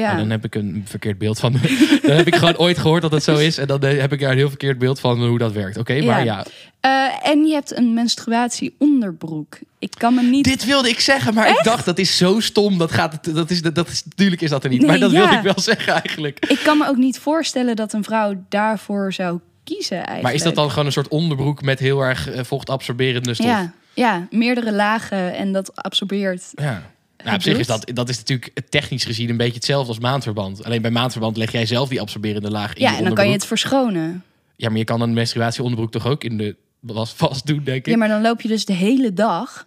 Ja. 0.00 0.16
Dan 0.16 0.30
heb 0.30 0.44
ik 0.44 0.54
een 0.54 0.84
verkeerd 0.86 1.18
beeld 1.18 1.38
van. 1.40 1.52
dan 2.02 2.16
heb 2.16 2.26
ik 2.26 2.34
gewoon 2.34 2.56
ooit 2.58 2.78
gehoord 2.78 3.02
dat 3.02 3.12
het 3.12 3.22
zo 3.22 3.36
is. 3.36 3.58
En 3.58 3.66
dan 3.66 3.82
eh, 3.82 4.00
heb 4.00 4.12
ik 4.12 4.20
daar 4.20 4.30
een 4.30 4.36
heel 4.36 4.48
verkeerd 4.48 4.78
beeld 4.78 5.00
van 5.00 5.26
hoe 5.26 5.38
dat 5.38 5.52
werkt. 5.52 5.76
Oké, 5.76 6.02
maar 6.02 6.24
ja. 6.24 6.44
Eh, 6.80 6.90
en 7.30 7.44
je 7.46 7.52
hebt 7.52 7.76
een 7.76 7.94
menstruatie-onderbroek. 7.94 9.58
Ik 9.78 9.92
kan 9.98 10.14
me 10.14 10.22
niet... 10.22 10.44
Dit 10.44 10.64
wilde 10.64 10.88
ik 10.88 11.00
zeggen, 11.00 11.34
maar 11.34 11.48
ik 11.48 11.60
dacht 11.62 11.84
dat 11.84 11.98
is 11.98 12.16
zo 12.16 12.40
stom. 12.40 12.78
Dat 12.78 12.92
gaat, 12.92 13.12
het- 13.12 13.34
dat 13.34 13.50
is, 13.50 13.62
dat 13.62 13.88
is, 13.88 14.04
natuurlijk 14.04 14.40
is 14.40 14.50
dat 14.50 14.64
er 14.64 14.70
niet. 14.70 14.78
Nee, 14.80 14.88
maar 14.88 14.98
dat 14.98 15.10
ja. 15.10 15.18
wilde 15.18 15.34
ik 15.36 15.42
wel 15.42 15.60
zeggen 15.74 15.92
eigenlijk. 15.92 16.38
Ik 16.48 16.60
kan 16.64 16.78
me 16.78 16.86
ook 16.88 16.96
niet 16.96 17.18
voorstellen 17.18 17.76
dat 17.76 17.92
een 17.92 18.04
vrouw 18.04 18.44
daarvoor 18.48 19.12
zou 19.12 19.38
kiezen 19.64 19.96
eigenlijk. 19.96 20.22
Maar 20.22 20.34
is 20.34 20.42
dat 20.42 20.54
dan 20.54 20.70
gewoon 20.70 20.86
een 20.86 20.92
soort 20.92 21.08
onderbroek 21.08 21.62
met 21.62 21.78
heel 21.78 22.00
erg 22.00 22.30
eh, 22.30 22.44
vochtabsorberende 22.44 23.34
stof? 23.34 23.46
Ja, 23.46 23.72
ja, 23.94 24.26
meerdere 24.30 24.72
lagen 24.72 25.34
en 25.34 25.52
dat 25.52 25.76
absorbeert. 25.76 26.42
Ja. 26.54 26.82
Nou, 27.24 27.36
op 27.36 27.42
zich 27.42 27.58
is 27.58 27.66
dat, 27.66 27.90
dat 27.94 28.08
is 28.08 28.16
natuurlijk 28.16 28.60
technisch 28.68 29.04
gezien 29.04 29.30
een 29.30 29.36
beetje 29.36 29.54
hetzelfde 29.54 29.88
als 29.88 29.98
maandverband. 29.98 30.64
Alleen 30.64 30.82
bij 30.82 30.90
maandverband 30.90 31.36
leg 31.36 31.52
jij 31.52 31.66
zelf 31.66 31.88
die 31.88 32.00
absorberende 32.00 32.50
laag 32.50 32.74
in 32.74 32.82
Ja, 32.82 32.96
en 32.96 33.04
dan 33.04 33.14
kan 33.14 33.26
je 33.26 33.32
het 33.32 33.46
verschonen. 33.46 34.24
Ja, 34.56 34.68
maar 34.68 34.78
je 34.78 34.84
kan 34.84 35.00
een 35.00 35.12
menstruatieonderbroek 35.12 35.90
toch 35.90 36.06
ook 36.06 36.24
in 36.24 36.36
de 36.36 36.56
was 36.80 37.12
vast 37.12 37.46
doen, 37.46 37.64
denk 37.64 37.78
ik. 37.78 37.86
Ja, 37.86 37.96
maar 37.96 38.08
dan 38.08 38.22
loop 38.22 38.40
je 38.40 38.48
dus 38.48 38.64
de 38.64 38.72
hele 38.72 39.12
dag 39.12 39.66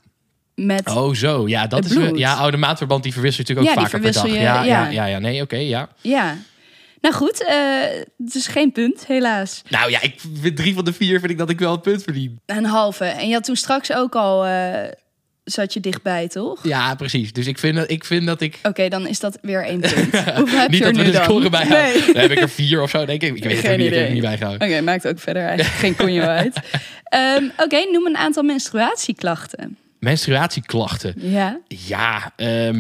met... 0.56 0.90
Oh, 0.90 1.14
zo. 1.14 1.48
Ja, 1.48 1.68
dat 1.68 1.86
is 1.86 1.94
bloed. 1.94 2.18
Ja, 2.18 2.34
oude 2.34 2.58
maandverband 2.58 3.04
die 3.04 3.14
verwissel 3.14 3.44
je 3.46 3.50
natuurlijk 3.54 3.78
ook 3.78 3.84
Ja, 3.84 3.90
vaker 3.90 4.12
per 4.12 4.22
dag. 4.22 4.34
je, 4.36 4.44
ja, 4.44 4.64
ja. 4.64 4.90
ja. 4.90 5.06
Ja, 5.06 5.20
nee, 5.20 5.42
oké, 5.42 5.56
ja. 5.56 5.90
Ja. 6.02 6.38
Nou 7.02 7.16
goed, 7.16 7.46
eh, 7.48 7.56
het 8.18 8.36
is 8.36 8.48
geen 8.48 8.72
punt, 8.72 9.08
helaas. 9.08 9.62
Nou 9.70 9.90
ja, 9.92 10.02
ik 10.02 10.22
drie 10.56 10.74
van 10.74 10.86
de 10.86 10.94
vier 10.94 11.20
vind 11.20 11.32
ik 11.32 11.38
dat 11.38 11.50
ik 11.50 11.60
wel 11.60 11.74
een 11.74 11.82
punt 11.82 12.04
verdien. 12.04 12.40
Een 12.46 12.66
halve. 12.66 13.06
En 13.06 13.28
je 13.28 13.34
had 13.34 13.44
toen 13.44 13.56
straks 13.56 13.94
ook 13.94 14.16
al... 14.16 14.46
eh, 14.46 14.92
zat 15.44 15.74
je 15.74 15.80
dichtbij, 15.80 16.28
toch? 16.28 16.64
Ja, 16.68 16.96
precies. 16.96 17.34
Dus 17.34 17.48
ik 17.48 17.58
vind 17.60 17.76
dat 17.76 17.90
ik, 17.92 18.04
vind 18.06 18.26
dat 18.26 18.42
ik 18.42 18.60
Oké, 18.64 18.88
dan 18.90 19.08
is 19.08 19.20
dat 19.20 19.38
weer 19.42 19.66
één 19.66 19.80
punt. 19.94 19.96
Hoeveel 20.36 20.60
heb 20.60 20.70
niet 20.70 20.80
je 20.80 20.86
er 20.86 20.94
dat 20.94 21.06
we 21.06 21.12
de 21.12 21.24
score 21.24 21.50
bijhouden. 21.50 22.02
Nee. 22.02 22.14
Dan 22.14 22.22
heb 22.22 22.32
ik 22.32 22.40
er 22.42 22.50
vier 22.50 22.82
of 22.82 22.90
zo, 22.90 23.06
denk 23.06 23.22
ik. 23.22 23.36
Ik 23.36 23.44
weet 23.44 23.52
het 23.52 23.62
Geen 23.66 23.72
ook 23.72 23.78
niet, 23.78 23.88
ik 23.88 23.94
heb 23.94 23.94
idee. 23.94 24.04
het 24.04 24.14
niet 24.14 24.22
bijgehouden. 24.22 24.68
Oké, 24.68 24.82
maakt 24.82 25.08
ook 25.08 25.20
verder 25.20 25.44
eigenlijk 25.46 25.76
geen 25.78 25.96
conjo 25.96 26.22
uit. 26.22 26.60
Ehm, 27.04 27.44
Oké, 27.58 27.78
noem 27.92 28.06
een 28.06 28.18
aantal 28.18 28.44
menstruatieklachten. 28.44 29.78
Menstruatieklachten. 30.00 31.14
Ja. 31.18 31.60
Ja, 31.68 32.34
ehm, 32.36 32.80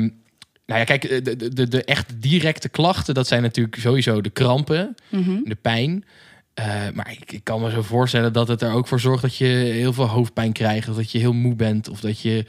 nou 0.65 0.79
ja, 0.79 0.83
kijk, 0.83 1.25
de, 1.25 1.35
de, 1.53 1.67
de, 1.67 1.83
echt 1.83 2.21
directe 2.21 2.69
klachten, 2.69 3.13
dat 3.13 3.27
zijn 3.27 3.41
natuurlijk 3.41 3.77
sowieso 3.79 4.21
de 4.21 4.29
krampen, 4.29 4.95
Mhm. 5.09 5.37
de 5.43 5.55
pijn. 5.55 6.05
Eh, 6.53 6.65
maar 6.93 7.11
ik, 7.11 7.31
ik 7.31 7.43
kan 7.43 7.61
me 7.61 7.69
zo 7.71 7.81
voorstellen 7.81 8.33
dat 8.33 8.47
het 8.47 8.61
er 8.61 8.71
ook 8.73 8.87
voor 8.87 8.99
zorgt 8.99 9.21
dat 9.21 9.35
je 9.37 9.45
heel 9.45 9.93
veel 9.93 10.07
hoofdpijn 10.07 10.51
krijgt, 10.51 10.89
of 10.89 10.95
dat 10.95 11.11
je 11.11 11.19
heel 11.19 11.33
moe 11.33 11.55
bent, 11.55 11.89
of 11.89 11.99
dat 11.99 12.19
je. 12.21 12.45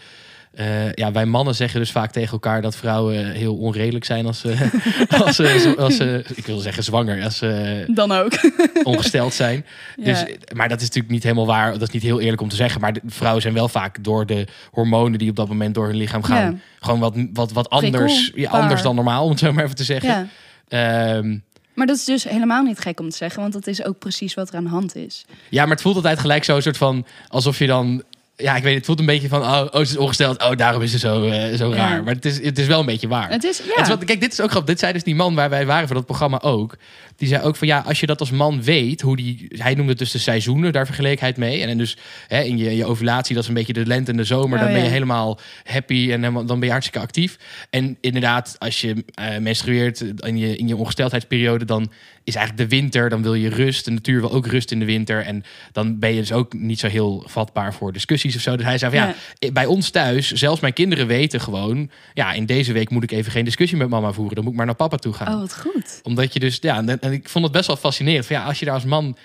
eh, 0.54 0.92
ja, 0.92 1.12
wij 1.12 1.26
mannen 1.26 1.54
zeggen 1.54 1.80
dus 1.80 1.90
vaak 1.92 2.12
tegen 2.12 2.32
elkaar 2.32 2.62
dat 2.62 2.76
vrouwen 2.76 3.30
heel 3.30 3.56
onredelijk 3.56 4.04
zijn 4.04 4.26
als 4.26 4.40
ze, 4.40 4.70
als 5.25 5.37
ze, 5.37 5.75
als 5.78 5.96
ze 5.96 6.25
ik 6.34 6.46
wil 6.46 6.58
zeggen 6.58 6.82
zwanger, 6.84 7.23
als 7.25 7.37
ze 7.37 7.84
Dan 7.88 8.12
ook. 8.12 8.32
ongesteld 8.82 9.34
zijn. 9.34 9.64
Ja. 9.96 10.04
Dus, 10.04 10.25
maar 10.54 10.68
dat 10.68 10.78
is 10.80 10.84
natuurlijk 10.87 11.12
niet 11.14 11.23
helemaal 11.23 11.46
waar. 11.46 11.73
Dat 11.73 11.82
is 11.82 11.90
niet 11.90 12.02
heel 12.02 12.20
eerlijk 12.20 12.42
om 12.42 12.49
te 12.49 12.56
zeggen. 12.56 12.80
Maar 12.80 12.92
de 12.92 13.00
vrouwen 13.06 13.42
zijn 13.42 13.54
wel 13.54 13.68
vaak 13.68 14.04
door 14.04 14.26
de 14.26 14.46
hormonen 14.70 15.18
die 15.18 15.30
op 15.30 15.37
dat 15.37 15.49
moment 15.49 15.75
door 15.75 15.87
hun 15.87 15.96
lichaam 15.96 16.23
gaan, 16.23 16.52
Ja. 16.52 16.54
gewoon 16.80 17.00
wat, 17.00 17.16
wat, 17.32 17.52
wat 17.52 17.70
anders, 17.70 18.30
ja, 18.34 18.50
anders 18.50 18.82
dan 18.82 18.94
normaal, 18.94 19.25
om 19.25 19.30
het 19.30 19.38
zo 19.38 19.52
maar 19.52 19.64
even 19.64 19.76
te 19.76 19.85
zeggen. 19.85 20.09
ja. 20.09 20.26
Ehm, 20.68 21.38
Maar 21.74 21.87
dat 21.87 21.96
is 21.96 22.04
dus 22.04 22.24
helemaal 22.24 22.62
niet 22.62 22.78
gek 22.78 23.00
om 23.00 23.10
te 23.10 23.16
zeggen, 23.16 23.40
want 23.40 23.52
dat 23.52 23.66
is 23.66 23.84
ook 23.84 23.98
precies 23.98 24.34
wat 24.34 24.48
er 24.48 24.56
aan 24.56 24.64
de 24.64 24.70
hand 24.70 24.96
is. 24.96 25.24
ja, 25.50 25.62
maar 25.62 25.72
het 25.72 25.82
voelt 25.82 25.96
altijd 25.96 26.18
gelijk 26.18 26.44
zo 26.44 26.56
een 26.56 26.62
soort 26.62 26.76
van 26.76 27.06
alsof 27.28 27.58
je 27.58 27.66
dan. 27.66 28.02
Ja, 28.37 28.57
ik 28.57 28.62
weet 28.62 28.64
het, 28.64 28.75
het 28.75 28.85
voelt 28.87 28.99
een 28.99 29.07
beetje 29.07 29.29
van, 29.29 29.42
oh, 29.42 29.61
oh 29.70 29.75
ze 29.75 29.81
is 29.81 29.97
ongesteld, 29.97 30.42
oh, 30.42 30.57
daarom 30.57 30.83
is 30.83 30.90
ze 30.90 30.99
zo, 30.99 31.25
eh, 31.25 31.57
zo 31.57 31.70
Ja. 31.70 31.77
raar. 31.77 32.03
Maar 32.05 32.14
het 32.14 32.25
is, 32.25 32.42
het 32.44 32.59
is 32.59 32.66
wel 32.66 32.81
een 32.81 32.87
beetje 32.87 33.09
waar. 33.09 33.31
Het 33.31 33.44
is, 33.44 33.59
ja. 33.59 33.64
Het 33.75 33.81
is 33.81 33.88
wat, 33.88 34.05
kijk, 34.05 34.20
dit 34.20 34.33
is 34.33 34.40
ook 34.40 34.51
grappig. 34.51 34.70
Dit 34.70 34.79
zei 34.79 34.92
dus 34.92 35.03
die 35.03 35.14
man 35.14 35.35
waar 35.35 35.51
wij 35.51 35.66
waren 35.66 35.87
voor 35.87 35.97
dat 35.97 36.07
programma 36.07 36.40
ook. 36.40 36.77
Die 37.16 37.29
zei 37.29 37.42
ook 37.42 37.57
van 37.57 37.66
ja, 37.66 37.83
als 37.87 38.01
je 38.01 38.07
dat 38.07 38.20
als 38.20 38.31
man 38.31 38.62
weet, 38.62 39.01
hoe 39.01 39.16
die. 39.16 39.47
Hij 39.49 39.75
noemde 39.75 39.90
het 39.90 39.99
dus 39.99 40.11
de 40.11 40.18
seizoenen, 40.18 40.73
daar 40.73 40.87
vergeleek 40.87 41.20
hij 41.20 41.29
het 41.29 41.38
mee. 41.38 41.62
En, 41.62 41.68
en 41.68 41.79
dus 41.79 41.97
hè, 42.29 42.40
in 42.42 42.59
je, 42.59 42.77
je 42.77 42.85
ovulatie, 42.85 43.35
dat 43.35 43.42
is 43.42 43.49
een 43.49 43.55
beetje 43.55 43.73
de 43.73 43.87
lente 43.87 44.11
en 44.11 44.16
de 44.16 44.25
zomer. 44.25 44.59
Oh, 44.59 44.64
dan 44.64 44.73
ben 44.73 44.83
je 44.83 44.88
helemaal 44.88 45.38
happy 45.64 46.12
en 46.12 46.20
dan 46.20 46.47
ben 46.47 46.64
je 46.64 46.70
hartstikke 46.70 47.07
actief. 47.07 47.38
En 47.70 47.97
inderdaad, 48.01 48.57
als 48.59 48.81
je 48.81 49.05
eh, 49.14 49.38
menstrueert 49.38 50.01
in 50.01 50.37
je, 50.37 50.57
in 50.57 50.68
je 50.68 50.77
ongesteldheidsperiode, 50.77 51.64
dan 51.64 51.90
is 52.24 52.34
eigenlijk 52.34 52.70
de 52.70 52.76
winter. 52.76 53.08
Dan 53.08 53.22
wil 53.22 53.34
je 53.34 53.48
rust. 53.48 53.84
De 53.84 53.90
natuur 53.90 54.20
wil 54.20 54.32
ook 54.32 54.46
rust 54.46 54.70
in 54.70 54.78
de 54.78 54.84
winter. 54.84 55.22
En 55.24 55.42
dan 55.72 55.98
ben 55.98 56.10
je 56.14 56.20
dus 56.20 56.32
ook 56.32 56.52
niet 56.52 56.78
zo 56.78 56.87
heel 56.88 57.24
vatbaar 57.26 57.74
voor 57.74 57.92
discussies 57.92 58.37
of 58.37 58.42
zo. 58.42 58.56
Dus 58.56 58.66
hij 58.66 58.78
zei 58.78 58.96
van 58.96 59.00
ja, 59.08 59.14
Ja. 59.38 59.52
bij 59.52 59.66
ons 59.66 59.90
thuis, 59.90 60.30
zelfs 60.32 60.60
mijn 60.60 60.72
kinderen 60.72 61.06
weten 61.06 61.40
gewoon, 61.40 61.90
ja, 62.14 62.32
in 62.32 62.46
deze 62.46 62.72
week 62.72 62.90
moet 62.90 63.02
ik 63.02 63.10
even 63.12 63.32
geen 63.32 63.44
discussie 63.44 63.78
met 63.78 63.88
mama 63.88 64.12
voeren. 64.12 64.34
Dan 64.34 64.42
moet 64.44 64.52
ik 64.52 64.58
maar 64.58 64.66
naar 64.66 64.74
papa 64.76 64.96
toe 64.96 65.12
gaan. 65.12 65.34
Oh, 65.34 65.40
wat 65.40 65.58
goed. 65.58 66.00
Omdat 66.02 66.32
je 66.32 66.38
dus, 66.40 66.58
ja, 66.60 66.76
en, 66.76 67.00
en 67.00 67.12
ik 67.12 67.28
vond 67.28 67.44
het 67.44 67.52
best 67.52 67.66
wel 67.66 67.76
fascinerend. 67.76 68.26
Van, 68.26 68.37
ja, 68.37 68.44
als 68.44 68.58
je 68.58 68.64
daar 68.64 68.74
als 68.74 68.84
man 68.84 69.16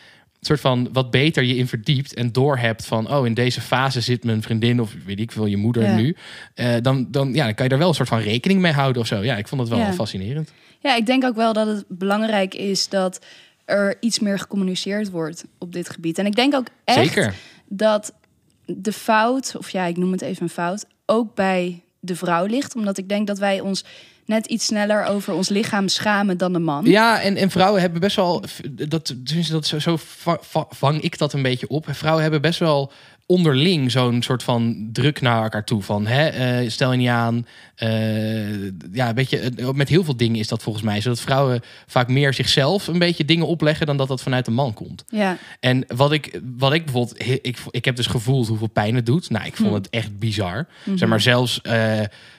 soort 0.42 0.60
van 0.60 0.90
wat 0.94 1.12
beter 1.12 1.44
je 1.44 1.56
in 1.56 1.68
verdiept 1.68 2.14
en 2.14 2.32
doorhebt 2.32 2.86
van, 2.86 3.14
oh, 3.14 3.26
in 3.26 3.34
deze 3.34 3.62
fase 3.62 4.02
zit 4.02 4.24
mijn 4.24 4.42
vriendin 4.42 4.82
of 4.82 4.94
weet 5.06 5.20
ik 5.20 5.32
veel, 5.32 5.46
je 5.46 5.58
moeder 5.58 5.84
Ja. 5.84 5.96
nu, 5.96 6.16
eh, 6.54 6.76
dan, 6.82 7.08
dan, 7.12 7.34
ja, 7.34 7.44
dan 7.46 7.54
kan 7.54 7.64
je 7.64 7.70
daar 7.70 7.80
wel 7.80 7.88
een 7.90 7.96
soort 7.96 8.10
van 8.10 8.20
rekening 8.20 8.62
mee 8.62 8.72
houden 8.72 9.02
of 9.02 9.08
zo. 9.08 9.24
Ja, 9.24 9.36
ik 9.38 9.48
vond 9.48 9.62
het 9.62 9.70
wel 9.70 9.80
Ja. 9.80 9.94
fascinerend. 9.94 10.52
Ja, 10.80 10.96
ik 10.96 11.06
denk 11.06 11.24
ook 11.24 11.36
wel 11.36 11.54
dat 11.54 11.68
het 11.68 11.86
belangrijk 11.88 12.54
is 12.56 12.90
dat 12.90 13.20
er 13.66 13.98
iets 14.00 14.20
meer 14.20 14.40
gecommuniceerd 14.40 15.10
wordt 15.10 15.44
op 15.58 15.74
dit 15.74 15.90
gebied. 15.90 16.18
En 16.18 16.26
ik 16.26 16.36
denk 16.36 16.54
ook 16.56 16.68
echt 16.84 16.98
Zeker. 17.08 17.34
dat 17.68 18.14
de 18.66 18.92
fout, 18.92 19.56
of 19.58 19.70
ja, 19.70 19.86
ik 19.86 19.98
noem 19.98 20.12
het 20.12 20.22
even 20.22 20.44
een 20.44 20.50
fout, 20.50 20.86
ook 21.06 21.36
bij 21.36 21.82
de 22.00 22.16
vrouw 22.16 22.46
ligt. 22.46 22.76
Omdat 22.76 22.98
ik 22.98 23.10
denk 23.10 23.28
dat 23.28 23.38
wij 23.40 23.60
ons 23.60 23.84
net 24.26 24.46
iets 24.46 24.66
sneller 24.66 25.06
over 25.06 25.34
ons 25.34 25.50
lichaam 25.50 25.88
schamen 25.88 26.38
dan 26.38 26.54
de 26.54 26.60
man. 26.60 26.86
Ja, 26.86 27.22
en, 27.22 27.36
en 27.36 27.50
vrouwen 27.50 27.82
hebben 27.82 28.00
best 28.02 28.16
wel, 28.16 28.44
dat, 28.72 29.16
dat 29.50 29.66
zo, 29.66 29.80
zo 29.80 29.98
va- 29.98 30.38
va- 30.42 30.68
vang 30.70 31.02
ik 31.02 31.18
dat 31.18 31.34
een 31.34 31.42
beetje 31.42 31.68
op. 31.68 31.86
Vrouwen 31.90 32.22
hebben 32.22 32.42
best 32.42 32.60
wel 32.60 32.92
onderling 33.32 33.92
zo'n 33.92 34.22
soort 34.22 34.44
van 34.44 34.90
druk 34.92 35.22
naar 35.22 35.44
elkaar 35.44 35.66
toe. 35.66 35.82
Van, 35.82 36.08
hè, 36.08 36.28
eh, 36.28 36.70
stel 36.70 36.92
je 36.92 36.98
niet 36.98 37.08
aan. 37.08 37.46
eh, 37.76 38.64
ja, 38.94 39.10
een 39.10 39.16
beetje, 39.16 39.40
eh, 39.40 39.70
met 39.70 39.90
heel 39.90 40.04
veel 40.04 40.18
dingen 40.18 40.40
is 40.40 40.48
dat 40.48 40.64
volgens 40.64 40.86
mij. 40.86 41.02
Zodat 41.02 41.22
vrouwen 41.22 41.62
vaak 41.88 42.08
meer 42.08 42.34
zichzelf 42.34 42.88
een 42.88 43.00
beetje 43.00 43.26
dingen 43.26 43.48
opleggen... 43.48 43.86
dan 43.86 43.98
dat 43.98 44.08
dat 44.08 44.22
vanuit 44.22 44.46
de 44.46 44.52
man 44.52 44.74
komt. 44.74 45.04
Ja, 45.08 45.38
En 45.60 45.86
wat 45.96 46.12
ik, 46.12 46.40
wat 46.58 46.74
ik 46.74 46.84
bijvoorbeeld, 46.86 47.28
ik, 47.42 47.58
ik 47.70 47.86
heb 47.86 47.96
dus 47.96 48.08
gevoeld 48.08 48.48
hoeveel 48.48 48.68
pijn 48.68 48.96
het 48.96 49.06
doet. 49.06 49.30
Nou, 49.30 49.46
ik 49.46 49.56
vond 49.56 49.74
het 49.74 49.90
echt 49.90 50.20
bizar. 50.20 50.68
Zeg 50.96 51.10
maar 51.10 51.22
zelfs, 51.22 51.60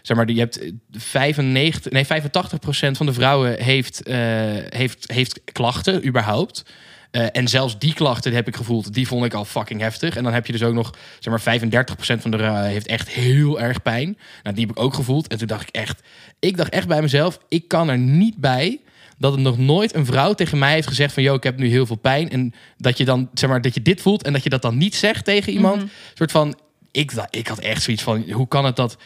zeg 0.02 0.16
maar, 0.16 0.30
je 0.30 0.38
hebt 0.38 0.60
95, 0.92 1.92
nee, 1.92 2.04
85% 2.04 2.96
van 2.96 3.06
de 3.06 3.12
vrouwen 3.12 3.62
heeft, 3.62 4.00
heeft, 4.68 5.12
heeft 5.12 5.40
klachten 5.52 6.06
überhaupt. 6.06 6.64
Eh, 7.10 7.26
en 7.32 7.48
zelfs 7.48 7.78
die 7.78 7.94
klachten 7.94 8.32
heb 8.32 8.48
ik 8.48 8.56
gevoeld, 8.56 8.94
die 8.94 9.06
vond 9.06 9.24
ik 9.24 9.34
al 9.34 9.44
fucking 9.44 9.80
heftig. 9.80 10.16
En 10.16 10.24
dan 10.24 10.32
heb 10.32 10.46
je 10.46 10.52
dus 10.52 10.62
ook 10.62 10.74
nog, 10.74 10.94
zeg 11.18 11.32
maar, 11.32 11.40
35% 11.40 12.22
van 12.22 12.30
de 12.30 12.36
vrouwen 12.36 12.64
heeft 12.64 12.86
echt 12.86 13.08
heel 13.08 13.60
erg 13.60 13.82
pijn. 13.82 14.18
Nou, 14.42 14.54
die 14.56 14.66
heb 14.66 14.76
ik 14.76 14.82
ook 14.82 14.94
gevoeld. 14.94 15.28
En 15.28 15.38
toen 15.38 15.46
dacht 15.46 15.68
ik 15.68 15.74
echt, 15.74 16.02
ik 16.38 16.56
dacht 16.56 16.72
echt 16.72 16.88
bij 16.88 17.02
mezelf, 17.02 17.38
ik 17.48 17.68
kan 17.68 17.88
er 17.88 17.98
niet 17.98 18.36
bij 18.36 18.80
dat 19.18 19.34
er 19.34 19.40
nog 19.40 19.58
nooit 19.58 19.94
een 19.94 20.06
vrouw 20.06 20.32
tegen 20.32 20.58
mij 20.58 20.72
heeft 20.72 20.88
gezegd 20.88 21.14
van... 21.14 21.22
...joh, 21.22 21.34
ik 21.34 21.42
heb 21.42 21.58
nu 21.58 21.68
heel 21.68 21.86
veel 21.86 21.96
pijn. 21.96 22.30
En 22.30 22.54
dat 22.76 22.98
je 22.98 23.04
dan, 23.04 23.28
zeg 23.34 23.50
maar, 23.50 23.60
dat 23.60 23.74
je 23.74 23.82
dit 23.82 24.00
voelt... 24.00 24.22
...en 24.22 24.32
dat 24.32 24.42
je 24.42 24.50
dat 24.50 24.62
dan 24.62 24.78
niet 24.78 24.94
zegt 24.94 25.24
tegen 25.24 25.52
iemand. 25.52 25.82
Een 25.82 25.90
soort 26.14 26.30
van, 26.30 26.58
ik, 26.90 27.12
ik 27.30 27.46
had 27.46 27.58
echt 27.58 27.82
zoiets 27.82 28.02
van... 28.02 28.30
...hoe 28.30 28.48
kan 28.48 28.64
het 28.64 28.76
dat... 28.76 28.96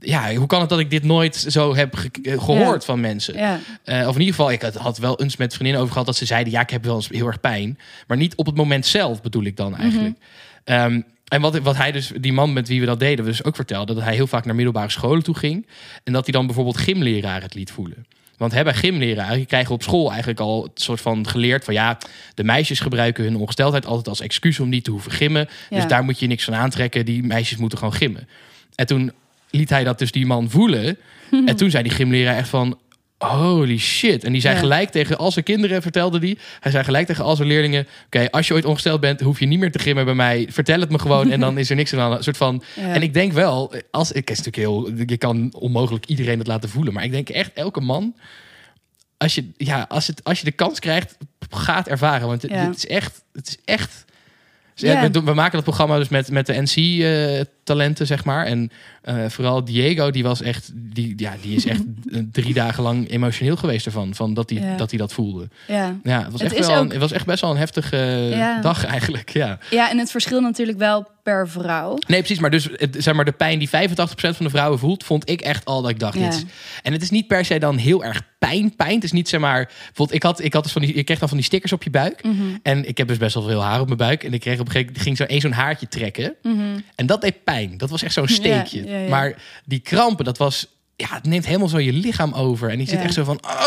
Ja, 0.00 0.34
hoe 0.34 0.46
kan 0.46 0.60
het 0.60 0.68
dat 0.68 0.78
ik 0.78 0.90
dit 0.90 1.04
nooit 1.04 1.36
zo 1.36 1.74
heb 1.74 1.94
ge- 1.96 2.10
eh, 2.22 2.38
gehoord 2.42 2.80
Ja. 2.80 2.86
van 2.86 3.00
mensen? 3.00 3.34
ja. 3.36 3.60
Eh, 3.84 3.98
of 4.08 4.14
in 4.14 4.20
ieder 4.20 4.34
geval, 4.34 4.50
ik 4.52 4.62
had, 4.62 4.74
had 4.74 4.98
wel 4.98 5.20
eens 5.20 5.36
met 5.36 5.50
vriendinnen 5.52 5.80
over 5.80 5.92
gehad 5.92 6.06
dat 6.06 6.16
ze 6.16 6.24
zeiden: 6.26 6.52
ja, 6.52 6.60
ik 6.60 6.70
heb 6.70 6.84
wel 6.84 6.94
eens 6.94 7.08
heel 7.08 7.26
erg 7.26 7.40
pijn. 7.40 7.78
Maar 8.06 8.16
niet 8.16 8.34
op 8.34 8.46
het 8.46 8.56
moment 8.56 8.86
zelf, 8.86 9.22
bedoel 9.22 9.44
ik 9.44 9.56
dan 9.56 9.76
eigenlijk. 9.76 10.16
Ehm, 10.64 11.00
en 11.28 11.40
wat, 11.40 11.58
wat 11.58 11.76
hij 11.76 11.92
dus, 11.92 12.12
die 12.20 12.32
man 12.32 12.52
met 12.52 12.68
wie 12.68 12.80
we 12.80 12.86
dat 12.86 13.00
deden, 13.00 13.24
dus 13.24 13.44
ook 13.44 13.56
vertelde 13.56 13.94
dat 13.94 14.02
hij 14.02 14.14
heel 14.14 14.26
vaak 14.26 14.44
naar 14.44 14.54
middelbare 14.54 14.90
scholen 14.90 15.22
toe 15.22 15.36
ging. 15.36 15.66
En 16.04 16.12
dat 16.12 16.24
hij 16.24 16.32
dan 16.32 16.46
bijvoorbeeld 16.46 16.76
gymleraar 16.78 17.42
het 17.42 17.54
liet 17.54 17.70
voelen. 17.70 18.06
Want 18.36 18.52
hè, 18.52 18.64
bij 18.64 18.74
gymleraar, 18.74 19.38
je 19.38 19.46
krijgt 19.46 19.70
op 19.70 19.82
school 19.82 20.08
eigenlijk 20.08 20.40
al 20.40 20.62
het 20.62 20.80
soort 20.82 21.00
van 21.00 21.28
geleerd 21.28 21.64
van 21.64 21.74
ja, 21.74 21.98
de 22.34 22.44
meisjes 22.44 22.80
gebruiken 22.80 23.24
hun 23.24 23.36
ongesteldheid 23.36 23.86
altijd 23.86 24.08
als 24.08 24.20
excuus 24.20 24.60
om 24.60 24.68
niet 24.68 24.84
te 24.84 24.90
hoeven 24.90 25.12
gimmen. 25.12 25.48
Ja. 25.70 25.76
Dus 25.76 25.86
daar 25.86 26.04
moet 26.04 26.18
je 26.18 26.26
niks 26.26 26.44
van 26.44 26.54
aantrekken. 26.54 27.04
Die 27.04 27.22
meisjes 27.22 27.58
moeten 27.58 27.78
gewoon 27.78 27.94
gimmen. 27.94 28.28
En 28.74 28.86
toen 28.86 29.12
liet 29.50 29.70
hij 29.70 29.84
dat 29.84 29.98
dus 29.98 30.12
die 30.12 30.26
man 30.26 30.50
voelen. 30.50 30.98
En 31.46 31.56
toen 31.56 31.70
zei 31.70 31.82
die 31.82 31.92
gymleraar 31.92 32.36
echt 32.36 32.48
van. 32.48 32.78
Holy 33.18 33.78
shit. 33.78 34.24
En 34.24 34.32
die 34.32 34.40
zei 34.40 34.54
Ja. 34.54 34.60
gelijk 34.60 34.90
tegen 34.90 35.18
al 35.18 35.30
zijn 35.32 35.44
kinderen, 35.44 35.82
vertelde 35.82 36.18
die. 36.18 36.38
Hij 36.60 36.70
zei 36.72 36.84
gelijk 36.84 37.06
tegen 37.06 37.24
al 37.24 37.36
zijn 37.36 37.48
leerlingen: 37.48 37.86
Oké, 38.06 38.30
als 38.30 38.48
je 38.48 38.54
ooit 38.54 38.64
ongesteld 38.64 39.00
bent, 39.00 39.20
hoef 39.20 39.40
je 39.40 39.46
niet 39.46 39.58
meer 39.58 39.72
te 39.72 39.78
gimmen 39.78 40.04
bij 40.04 40.14
mij. 40.14 40.48
Vertel 40.50 40.80
het 40.80 40.90
me 40.90 40.98
gewoon 40.98 41.30
en 41.30 41.40
dan 41.40 41.58
is 41.58 41.70
er 41.70 41.76
niks 41.76 41.94
aan. 41.94 42.12
Een 42.12 42.22
soort 42.22 42.36
van. 42.36 42.62
Ja. 42.76 42.82
En 42.94 43.02
ik 43.02 43.14
denk 43.14 43.32
wel, 43.32 43.74
als 43.90 44.12
ik 44.12 44.30
is 44.30 44.38
natuurlijk 44.42 44.56
heel. 44.66 45.04
Je 45.06 45.16
kan 45.16 45.52
onmogelijk 45.58 46.06
iedereen 46.06 46.38
het 46.38 46.46
laten 46.46 46.68
voelen. 46.68 46.92
Maar 46.92 47.04
ik 47.04 47.10
denk 47.10 47.28
echt, 47.28 47.50
elke 47.54 47.80
man. 47.80 48.14
Als 49.16 49.34
je, 49.34 49.48
ja, 49.56 49.84
als, 49.88 50.06
het, 50.06 50.24
als 50.24 50.38
je 50.38 50.44
de 50.44 50.52
kans 50.52 50.78
krijgt, 50.78 51.16
gaat 51.50 51.88
ervaren. 51.88 52.26
Want 52.28 52.42
het, 52.42 52.50
Ja. 52.50 52.66
het 52.66 52.76
is 52.76 52.86
echt. 52.86 53.22
Het 53.32 53.48
is 53.48 53.56
echt. 53.64 54.04
Ja. 54.80 55.00
We, 55.00 55.10
doen- 55.10 55.24
we 55.24 55.34
maken 55.34 55.52
dat 55.52 55.62
programma 55.64 55.96
dus 55.98 56.08
met, 56.08 56.30
met 56.30 56.46
de 56.46 56.62
NC-talenten, 56.62 58.06
zeg 58.06 58.24
maar. 58.24 58.46
En 58.46 58.70
eh, 59.02 59.24
vooral 59.28 59.64
Diego, 59.64 60.10
die 60.10 60.22
was 60.22 60.42
echt. 60.42 60.70
Die, 60.74 61.12
ja, 61.16 61.32
die 61.42 61.56
is 61.56 61.66
echt 61.66 61.82
drie 62.32 62.54
dagen 62.54 62.82
lang 62.82 63.10
emotioneel 63.10 63.56
geweest 63.56 63.86
ervan. 63.86 64.14
Van 64.14 64.34
dat 64.34 64.50
hij 64.50 64.76
dat, 64.76 64.90
hij 64.90 64.98
dat 64.98 65.12
voelde. 65.12 65.48
Ja. 65.66 65.96
Ja, 66.02 66.22
het 66.22 66.32
was, 66.32 66.40
Het 66.42 66.52
echt 66.52 66.66
wel 66.66 66.80
een- 66.80 66.88
het 66.90 66.98
was 66.98 67.12
echt 67.12 67.26
best 67.26 67.40
wel 67.40 67.50
een 67.50 67.56
heftige 67.56 67.96
Ja. 68.30 68.60
dag 68.60 68.84
eigenlijk. 68.86 69.30
Ja. 69.30 69.58
ja, 69.70 69.90
en 69.90 69.98
het 69.98 70.10
verschilt 70.10 70.42
natuurlijk 70.42 70.78
wel 70.78 71.06
per 71.22 71.48
vrouw. 71.48 71.98
Nee, 72.06 72.18
precies. 72.18 72.38
Maar 72.38 72.50
dus 72.50 72.68
het, 72.72 72.96
zeg 72.98 73.14
maar, 73.14 73.24
de 73.24 73.32
pijn 73.32 73.58
die 73.58 73.68
85% 73.68 73.72
van 74.14 74.34
de 74.38 74.50
vrouwen 74.50 74.78
voelt, 74.78 75.04
vond 75.04 75.28
ik 75.30 75.40
echt 75.40 75.64
al 75.64 75.82
dat 75.82 75.90
ik 75.90 75.98
dacht. 75.98 76.18
Ja. 76.18 76.30
Dit 76.30 76.44
en 76.82 76.92
het 76.92 77.02
is 77.02 77.10
niet 77.10 77.26
per 77.26 77.44
se 77.44 77.58
dan 77.58 77.76
heel 77.76 78.04
erg 78.04 78.22
pijn. 78.38 78.76
Pijn. 78.76 78.94
Het 78.94 79.04
is 79.04 79.12
niet 79.12 79.28
zeg 79.28 79.40
maar. 79.40 79.64
Bijvoorbeeld, 79.66 80.12
ik 80.12 80.22
had, 80.22 80.40
ik 80.40 80.52
had 80.52 80.62
dus 80.62 80.72
van 80.72 80.82
die, 80.82 80.92
ik 80.92 81.04
kreeg 81.04 81.18
dan 81.18 81.28
van 81.28 81.36
die 81.36 81.46
stickers 81.46 81.72
op 81.72 81.82
je 81.82 81.90
buik. 81.90 82.22
Mhm. 82.22 82.42
En 82.62 82.88
ik 82.88 82.98
heb 82.98 83.08
dus 83.08 83.16
best 83.16 83.34
wel 83.34 83.42
veel 83.42 83.62
haar 83.62 83.80
op 83.80 83.86
mijn 83.86 83.98
buik. 83.98 84.24
En 84.24 84.32
ik 84.32 84.40
kreeg 84.40 84.60
op 84.60 84.66
een 84.66 84.72
gegeven 84.72 84.86
moment 84.86 85.02
ging 85.04 85.16
zo 85.16 85.24
één 85.24 85.40
zo'n 85.40 85.52
haartje 85.52 85.88
trekken. 85.88 86.34
En 86.94 87.06
dat 87.06 87.20
deed 87.20 87.44
pijn. 87.44 87.78
Dat 87.78 87.90
was 87.90 88.02
echt 88.02 88.12
zo'n 88.12 88.28
steekje. 88.28 88.80
Mhm. 88.80 88.90
Ja, 88.90 88.96
ja, 88.96 89.02
ja. 89.02 89.08
Maar 89.08 89.34
die 89.64 89.80
krampen, 89.80 90.24
dat 90.24 90.38
was. 90.38 90.66
Ja, 90.96 91.06
het 91.10 91.26
neemt 91.26 91.46
helemaal 91.46 91.68
zo 91.68 91.78
je 91.78 91.92
lichaam 91.92 92.32
over. 92.32 92.70
En 92.70 92.78
je 92.78 92.86
zit 92.88 93.00
echt 93.00 93.14
zo 93.14 93.24
van. 93.24 93.40
"Ah", 93.40 93.60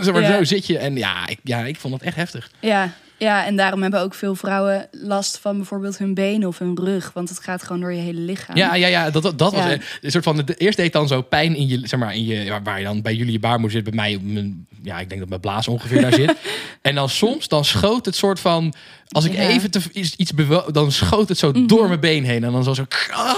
zeg 0.00 0.14
maar, 0.14 0.24
zo 0.32 0.44
zit 0.44 0.66
je. 0.66 0.78
En 0.78 0.96
ja 0.96 1.26
ik, 1.28 1.38
ja, 1.42 1.64
ik 1.64 1.76
vond 1.76 1.92
dat 1.92 2.02
echt 2.02 2.16
heftig. 2.16 2.50
Ja, 2.60 2.92
ja, 3.18 3.46
en 3.46 3.56
daarom 3.56 3.82
hebben 3.82 4.00
ook 4.00 4.14
veel 4.14 4.34
vrouwen 4.34 4.88
last 4.92 5.38
van 5.38 5.56
bijvoorbeeld 5.56 5.98
hun 5.98 6.14
benen 6.14 6.48
of 6.48 6.58
hun 6.58 6.78
rug. 6.84 7.10
Want 7.14 7.28
het 7.28 7.38
gaat 7.40 7.62
gewoon 7.62 7.80
door 7.80 7.92
je 7.92 8.00
hele 8.00 8.20
lichaam. 8.20 8.56
Ja, 8.56 8.74
ja, 8.74 8.86
ja 8.86 9.10
dat, 9.10 9.22
dat 9.22 9.52
was 9.52 9.64
Ja. 9.64 9.70
een 10.00 10.10
soort 10.10 10.24
van. 10.24 10.36
De, 10.36 10.54
eerst 10.54 10.76
deed 10.76 10.92
dan 10.92 11.08
zo 11.08 11.22
pijn 11.22 11.54
in 11.56 11.68
je, 11.68 11.80
zeg 11.84 12.00
maar, 12.00 12.14
in 12.14 12.24
je, 12.26 12.58
waar- 12.62 12.78
je 12.78 12.84
dan 12.84 13.02
bij 13.02 13.14
jullie 13.14 13.32
je 13.32 13.38
baarmoeder 13.38 13.70
zit, 13.70 13.84
bij 13.84 13.92
mij, 13.92 14.18
mijn, 14.22 14.66
ja, 14.82 14.98
ik 14.98 15.08
denk 15.08 15.20
dat 15.20 15.28
mijn 15.28 15.40
blaas 15.40 15.68
ongeveer 15.68 16.00
daar 16.00 16.12
zit. 16.12 16.34
En 16.82 16.94
dan 16.94 17.08
soms, 17.08 17.48
dan 17.48 17.64
schoot 17.64 18.04
het 18.06 18.16
soort 18.16 18.40
van, 18.40 18.74
als 19.08 19.24
ik 19.24 19.32
Ja. 19.32 19.42
Mhm. 19.42 19.50
even 19.50 19.70
te, 19.70 19.80
iets, 19.92 20.16
iets 20.16 20.32
bewo- 20.32 20.70
dan 20.72 20.92
schoot 20.92 21.28
het 21.28 21.38
zo 21.38 21.66
door 21.66 21.88
mijn 21.88 22.00
been 22.00 22.24
heen 22.24 22.44
en 22.44 22.52
dan 22.52 22.64
zo 22.64 22.74
zo. 22.74 22.84
ah. 23.10 23.34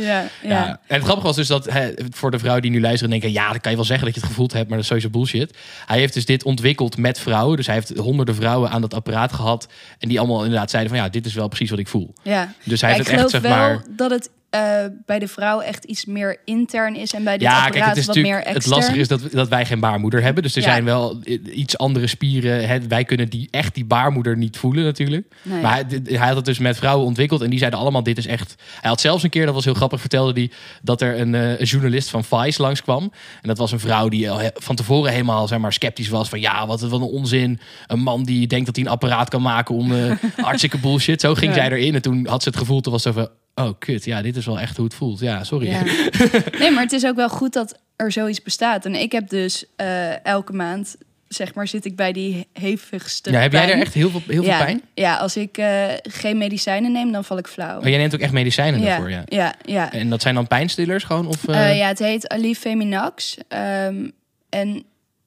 Ja, 0.00 0.24
Ja. 0.42 0.68
En 0.86 0.94
het 0.94 1.02
grappige 1.02 1.26
was 1.26 1.36
dus 1.36 1.46
dat 1.46 1.64
hè, 1.70 1.90
voor 2.10 2.30
de 2.30 2.38
vrouw 2.38 2.60
die 2.60 2.70
nu 2.70 2.80
luisteren 2.80 3.10
denken, 3.10 3.32
ja, 3.32 3.50
dan 3.50 3.60
kan 3.60 3.70
je 3.70 3.76
wel 3.76 3.86
zeggen 3.86 4.04
dat 4.06 4.14
je 4.14 4.20
het 4.20 4.28
gevoeld 4.30 4.52
hebt, 4.52 4.64
maar 4.68 4.74
dat 4.78 4.82
is 4.82 4.86
sowieso 4.86 5.10
bullshit. 5.10 5.56
Hij 5.86 5.98
heeft 5.98 6.14
dus 6.14 6.24
dit 6.24 6.44
ontwikkeld 6.44 6.96
met 6.96 7.18
vrouwen, 7.18 7.56
dus 7.56 7.66
hij 7.66 7.74
heeft 7.74 7.96
honderden 7.96 8.34
vrouwen 8.34 8.70
aan 8.70 8.80
dat 8.80 8.94
apparaat 8.94 9.32
gehad 9.32 9.68
en 9.98 10.08
die 10.08 10.18
allemaal 10.18 10.42
inderdaad 10.44 10.70
zeiden 10.70 10.92
van, 10.92 11.02
ja, 11.02 11.08
dit 11.08 11.26
is 11.26 11.34
wel 11.34 11.48
precies 11.48 11.70
wat 11.70 11.78
ik 11.78 11.88
voel. 11.88 12.14
ja. 12.22 12.52
Dus 12.64 12.80
hij 12.80 12.90
Ja, 12.90 12.96
heeft 12.96 13.08
ik 13.08 13.14
het 13.14 13.22
echt, 13.24 13.30
geloof 13.30 13.30
zeg 13.30 13.40
wel 13.40 13.68
maar. 13.68 13.84
dat 13.96 14.10
het 14.10 14.30
eh, 14.56 14.86
bij 15.06 15.18
de 15.18 15.28
vrouw 15.28 15.60
echt 15.60 15.84
iets 15.84 16.04
meer 16.04 16.36
intern 16.44 16.96
is 16.96 17.12
en 17.12 17.24
bij 17.24 17.32
dit 17.38 17.42
Ja, 17.48 17.52
apparaat 17.52 17.72
kijk, 17.72 17.84
het 17.84 17.96
is 17.96 18.06
wat 18.06 18.14
meer 18.16 18.24
natuurlijk. 18.24 18.46
Het 18.48 18.56
extern. 18.56 18.76
lastige 18.78 19.00
is 19.00 19.08
dat, 19.08 19.32
dat 19.32 19.48
wij 19.48 19.66
geen 19.66 19.80
baarmoeder 19.80 20.22
hebben. 20.22 20.42
Dus 20.42 20.54
er 20.56 20.62
Ja. 20.62 20.68
zijn 20.68 20.84
wel 20.84 21.20
iets 21.52 21.78
andere 21.78 22.06
spieren. 22.06 22.68
Hè. 22.68 22.86
Wij 22.88 23.04
kunnen 23.04 23.28
die 23.28 23.48
echt 23.50 23.74
die 23.74 23.84
baarmoeder 23.84 24.36
niet 24.36 24.56
voelen, 24.56 24.84
natuurlijk. 24.84 25.34
Nee. 25.42 25.60
Maar 25.62 25.82
hij, 26.04 26.26
had 26.26 26.36
het 26.36 26.44
dus 26.44 26.58
met 26.58 26.76
vrouwen 26.76 27.06
ontwikkeld. 27.06 27.42
En 27.42 27.50
die 27.50 27.58
zeiden 27.58 27.78
allemaal: 27.80 28.02
dit 28.02 28.18
is 28.18 28.26
echt. 28.26 28.54
Hij 28.80 28.90
had 28.90 29.00
zelfs 29.00 29.22
een 29.22 29.30
keer, 29.30 29.44
dat 29.44 29.54
was 29.54 29.64
heel 29.64 29.74
grappig, 29.74 30.00
vertelde 30.00 30.32
hij 30.40 30.50
dat 30.82 31.00
er 31.00 31.20
een, 31.20 31.34
eh, 31.34 31.58
een 31.60 31.64
journalist 31.66 32.10
van 32.10 32.24
Vice 32.24 32.62
langskwam. 32.62 33.02
En 33.42 33.48
dat 33.48 33.58
was 33.58 33.72
een 33.72 33.80
vrouw 33.80 34.08
die 34.08 34.30
al 34.30 34.40
van 34.54 34.76
tevoren 34.76 35.12
helemaal 35.12 35.48
zeg 35.48 35.58
maar, 35.58 35.72
sceptisch 35.72 36.08
was. 36.08 36.28
Van 36.28 36.40
ja, 36.40 36.66
wat, 36.66 36.80
wat 36.80 36.92
een 37.00 37.06
onzin. 37.06 37.60
Een 37.86 38.00
man 38.00 38.22
die 38.24 38.46
denkt 38.46 38.66
dat 38.66 38.76
hij 38.76 38.84
een 38.84 38.90
apparaat 38.90 39.28
kan 39.28 39.42
maken 39.42 39.74
om 39.74 39.92
eh, 39.94 40.12
hartstikke 40.36 40.78
bullshit. 40.78 41.20
Zo 41.20 41.34
ging 41.34 41.54
Ja. 41.54 41.60
zij 41.60 41.70
erin. 41.70 41.94
En 41.94 42.02
toen 42.02 42.26
had 42.26 42.42
ze 42.42 42.48
het 42.48 42.58
gevoel, 42.58 42.80
toen 42.80 42.92
was 42.92 43.02
ze 43.02 43.12
van. 43.12 43.28
Oh, 43.60 43.70
kut. 43.78 44.04
Ja, 44.04 44.22
dit 44.22 44.36
is 44.36 44.46
wel 44.46 44.60
echt 44.60 44.76
hoe 44.76 44.84
het 44.84 44.94
voelt. 44.94 45.20
Ja, 45.20 45.44
sorry. 45.44 45.68
Ja. 45.68 45.82
Nee, 46.58 46.70
maar 46.70 46.82
het 46.82 46.92
is 46.92 47.06
ook 47.06 47.16
wel 47.16 47.28
goed 47.28 47.52
dat 47.52 47.78
er 47.96 48.12
zoiets 48.12 48.42
bestaat. 48.42 48.84
En 48.84 48.94
ik 48.94 49.12
heb 49.12 49.28
dus 49.28 49.64
eh, 49.76 50.24
elke 50.24 50.52
maand, 50.52 50.96
zeg 51.28 51.54
maar, 51.54 51.68
zit 51.68 51.84
ik 51.84 51.96
bij 51.96 52.12
die 52.12 52.46
hevigste 52.52 53.30
Ja, 53.30 53.40
heb 53.40 53.52
jij 53.52 53.60
pijn. 53.66 53.76
er 53.76 53.84
echt 53.84 53.94
heel 53.94 54.10
veel, 54.10 54.22
heel 54.26 54.42
veel 54.42 54.58
pijn? 54.58 54.82
Ja, 54.94 55.16
als 55.16 55.36
ik 55.36 55.58
eh, 55.58 55.84
geen 56.02 56.38
medicijnen 56.38 56.92
neem, 56.92 57.12
dan 57.12 57.24
val 57.24 57.38
ik 57.38 57.46
flauw. 57.46 57.80
Maar 57.80 57.88
jij 57.88 57.98
neemt 57.98 58.14
ook 58.14 58.20
echt 58.20 58.32
medicijnen 58.32 58.80
ja, 58.80 58.86
daarvoor, 58.86 59.10
ja. 59.10 59.22
ja, 59.26 59.54
ja. 59.64 59.92
En 59.92 60.10
dat 60.10 60.22
zijn 60.22 60.34
dan 60.34 60.46
pijnstillers 60.46 61.04
gewoon? 61.04 61.26
Of, 61.26 61.48
eh, 61.48 61.78
ja, 61.78 61.88
het 61.88 61.98
heet 61.98 62.28
Alif 62.28 62.58
Feminax. 62.58 63.36
Ehm, 63.48 64.08
en 64.48 64.84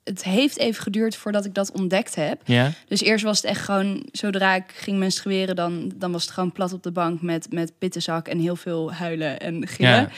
het 0.09 0.23
heeft 0.23 0.57
even 0.57 0.81
geduurd 0.83 1.15
voordat 1.15 1.45
ik 1.45 1.53
dat 1.53 1.71
ontdekt 1.71 2.15
heb. 2.15 2.41
ja? 2.45 2.71
Dus 2.87 3.01
eerst 3.01 3.23
was 3.23 3.37
het 3.41 3.45
echt 3.45 3.61
gewoon, 3.65 4.05
zodra 4.11 4.55
ik 4.55 4.63
ging 4.73 4.97
menstrueren, 4.97 5.55
dan, 5.55 5.91
dan 5.95 6.11
was 6.11 6.21
het 6.23 6.31
gewoon 6.31 6.51
plat 6.51 6.73
op 6.73 6.83
de 6.83 6.91
bank 6.91 7.21
met, 7.21 7.47
met 7.51 7.71
pittenzak 7.79 8.27
en 8.27 8.39
heel 8.39 8.55
veel 8.55 8.93
huilen 8.93 9.39
en 9.39 9.67
gillen. 9.67 9.91
Ja. 9.93 10.09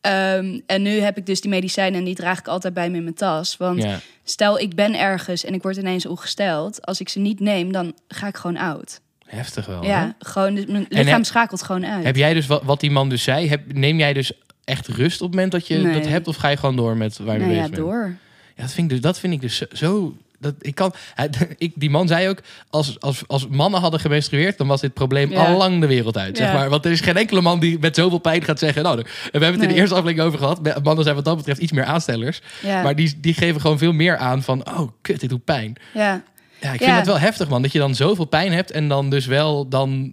Ehm, 0.00 0.60
en 0.66 0.82
nu 0.82 1.00
heb 1.00 1.16
ik 1.16 1.26
dus 1.26 1.40
die 1.40 1.50
medicijnen 1.50 1.98
en 1.98 2.04
die 2.04 2.14
draag 2.14 2.38
ik 2.38 2.48
altijd 2.48 2.74
bij 2.74 2.90
me 2.90 2.96
in 2.96 3.02
mijn 3.02 3.14
tas. 3.14 3.56
Want 3.56 3.82
Ja. 3.82 3.98
stel 4.24 4.58
ik 4.58 4.74
ben 4.74 4.98
ergens 4.98 5.44
en 5.44 5.54
ik 5.54 5.62
word 5.62 5.76
ineens 5.76 6.06
ongesteld. 6.06 6.86
Als 6.86 7.00
ik 7.00 7.08
ze 7.08 7.18
niet 7.18 7.40
neem, 7.40 7.72
dan 7.72 7.94
ga 8.08 8.26
ik 8.26 8.36
gewoon 8.36 8.56
oud. 8.56 9.00
Heftig 9.26 9.66
wel. 9.66 9.80
hè? 9.82 9.88
ja, 9.88 10.14
gewoon, 10.18 10.54
dus 10.54 10.66
mijn 10.66 10.86
lichaam 10.88 11.14
heb- 11.14 11.24
schakelt 11.24 11.62
gewoon 11.62 11.86
uit. 11.86 12.04
Heb 12.04 12.16
jij 12.16 12.34
dus 12.34 12.46
wat, 12.46 12.62
wat 12.62 12.80
die 12.80 12.90
man 12.90 13.08
dus 13.08 13.22
zei, 13.22 13.48
heb, 13.48 13.72
neem 13.72 13.98
jij 13.98 14.12
dus 14.12 14.32
echt 14.64 14.88
rust 14.88 15.20
op 15.20 15.26
het 15.26 15.34
moment 15.34 15.52
dat 15.52 15.66
je 15.66 15.76
Nee. 15.78 15.92
dat 16.00 16.06
hebt? 16.08 16.28
Of 16.28 16.36
ga 16.36 16.48
je 16.48 16.56
gewoon 16.56 16.76
door 16.76 16.96
met 16.96 17.18
waar 17.18 17.34
je 17.34 17.40
nou 17.40 17.52
ja, 17.52 17.56
bezig 17.60 17.70
bent? 17.74 17.82
door. 17.86 18.16
Ja, 18.56 18.62
dat 18.62 18.72
vind 18.72 18.86
ik 18.86 18.92
dus, 18.92 19.00
dat 19.00 19.18
vind 19.18 19.32
ik 19.32 19.40
dus 19.40 19.60
zo-. 19.72 20.14
Dat, 20.38 20.54
ik 20.60 20.74
kan, 20.74 20.92
hij, 21.14 21.30
ik, 21.58 21.72
die 21.74 21.90
man 21.90 22.08
zei 22.08 22.28
ook, 22.28 22.38
als, 22.70 23.00
als, 23.00 23.22
als 23.26 23.48
mannen 23.48 23.80
hadden 23.80 24.00
gemenstrueerd, 24.00 24.58
dan 24.58 24.66
was 24.66 24.80
dit 24.80 24.94
probleem 24.94 25.30
Ja. 25.30 25.44
al 25.46 25.56
lang 25.56 25.80
de 25.80 25.86
wereld 25.86 26.16
uit. 26.18 26.36
Zeg 26.36 26.52
maar. 26.52 26.68
Want 26.70 26.84
er 26.84 26.90
is 26.90 27.00
geen 27.00 27.16
enkele 27.16 27.40
man 27.40 27.60
die 27.60 27.78
met 27.78 27.94
zoveel 27.96 28.18
pijn 28.18 28.42
gaat 28.44 28.58
zeggen... 28.58 28.82
Nou, 28.82 28.96
we 28.96 29.06
hebben 29.30 29.52
het 29.52 29.62
in 29.62 29.68
de 29.68 29.74
eerste 29.74 29.94
aflevering 29.94 30.26
over 30.28 30.38
gehad. 30.38 30.82
Mannen 30.84 31.04
zijn 31.04 31.16
wat 31.16 31.24
dat 31.24 31.36
betreft 31.36 31.60
iets 31.60 31.72
meer 31.72 31.84
aanstellers. 31.84 32.40
Ja, 32.62 32.82
Maar 32.82 32.96
die, 32.96 33.20
die 33.20 33.34
geven 33.34 33.60
gewoon 33.60 33.78
veel 33.78 33.92
meer 33.92 34.16
aan 34.16 34.42
van... 34.42 34.66
Oh, 34.78 34.90
kut, 35.00 35.20
dit 35.20 35.30
doet 35.30 35.44
pijn. 35.44 35.76
ja. 35.94 36.22
Ja, 36.60 36.72
ik 36.72 36.82
vind 36.82 36.96
dat 36.96 37.06
wel 37.06 37.18
heftig, 37.18 37.48
man. 37.48 37.62
Dat 37.62 37.72
je 37.72 37.78
dan 37.78 37.94
zoveel 37.94 38.24
pijn 38.24 38.52
hebt 38.52 38.70
en 38.70 38.88
dan 38.88 39.10
dus 39.10 39.26
wel 39.26 39.68
dan... 39.68 40.12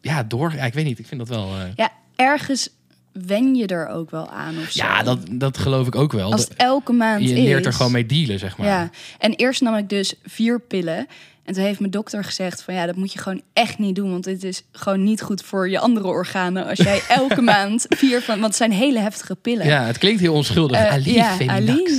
Ja, 0.00 0.22
door... 0.22 0.52
Ja, 0.54 0.64
ik 0.64 0.74
weet 0.74 0.84
niet. 0.84 0.98
Ik 0.98 1.06
vind 1.06 1.20
dat 1.20 1.28
wel... 1.36 1.48
eh, 1.54 1.62
ja, 1.76 1.92
ergens 2.16 2.68
wen 3.14 3.54
je 3.54 3.66
er 3.66 3.88
ook 3.88 4.10
wel 4.10 4.28
aan 4.28 4.58
of 4.58 4.70
zo. 4.70 4.84
ja, 4.84 5.02
dat, 5.02 5.18
dat 5.30 5.58
geloof 5.58 5.86
ik 5.86 5.94
ook 5.94 6.12
wel. 6.12 6.32
Als 6.32 6.40
het 6.40 6.54
elke 6.56 6.92
maand 6.92 7.22
je 7.22 7.28
is. 7.28 7.44
leert 7.44 7.66
er 7.66 7.72
gewoon 7.72 7.92
mee 7.92 8.06
dealen, 8.06 8.38
zeg 8.38 8.56
maar. 8.56 8.66
Ja, 8.66 8.90
en 9.18 9.32
eerst 9.32 9.60
nam 9.60 9.74
ik 9.74 9.88
dus 9.88 10.14
vier 10.22 10.60
pillen. 10.60 11.06
En 11.44 11.54
toen 11.54 11.62
heeft 11.64 11.78
mijn 11.78 11.90
dokter 11.90 12.24
gezegd 12.24 12.62
van 12.62 12.74
ja, 12.74 12.86
dat 12.86 12.96
moet 12.96 13.12
je 13.12 13.18
gewoon 13.18 13.42
echt 13.52 13.78
niet 13.78 13.94
doen. 13.94 14.10
Want 14.10 14.24
dit 14.24 14.44
is 14.44 14.62
gewoon 14.72 15.02
niet 15.04 15.22
goed 15.22 15.42
voor 15.42 15.68
je 15.70 15.78
andere 15.78 16.06
organen. 16.06 16.66
Als 16.66 16.78
jij 16.78 17.02
elke 17.20 17.40
maand 17.42 17.86
vier 17.88 18.20
van... 18.22 18.34
Want 18.34 18.46
het 18.46 18.56
zijn 18.56 18.72
hele 18.72 18.98
heftige 18.98 19.34
pillen. 19.34 19.66
Ja, 19.66 19.84
het 19.86 19.98
klinkt 19.98 20.20
heel 20.20 20.34
onschuldig. 20.34 20.78
Ja, 21.14 21.36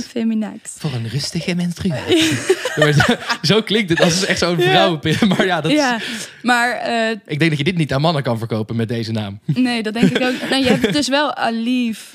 Feminax. 0.08 0.70
Voor 0.78 0.92
een 0.92 1.08
rustige 1.08 1.54
menstruatie. 1.54 2.32
Zo- 3.42 3.62
klinkt 3.62 3.90
het. 3.90 4.00
als 4.00 4.24
echt 4.24 4.38
zo'n 4.38 4.60
vrouwenpil. 4.60 5.26
Maar 5.28 5.46
ja, 5.46 5.60
dat 5.60 5.70
is- 5.70 5.76
Ja, 5.76 5.98
maar 6.42 6.70
eh, 6.72 7.10
ik 7.26 7.38
denk 7.38 7.50
dat 7.50 7.58
je 7.58 7.64
dit 7.64 7.76
niet 7.76 7.92
aan 7.92 8.00
mannen 8.00 8.22
kan 8.22 8.38
verkopen 8.38 8.76
met 8.76 8.88
deze 8.88 9.12
naam. 9.12 9.38
nee, 9.44 9.82
dat 9.82 9.94
denk 9.94 10.10
ik 10.10 10.22
ook. 10.22 10.50
Nou, 10.50 10.62
je 10.62 10.68
hebt 10.70 10.92
dus 10.92 11.08
wel 11.08 11.34
Alif 11.34 12.12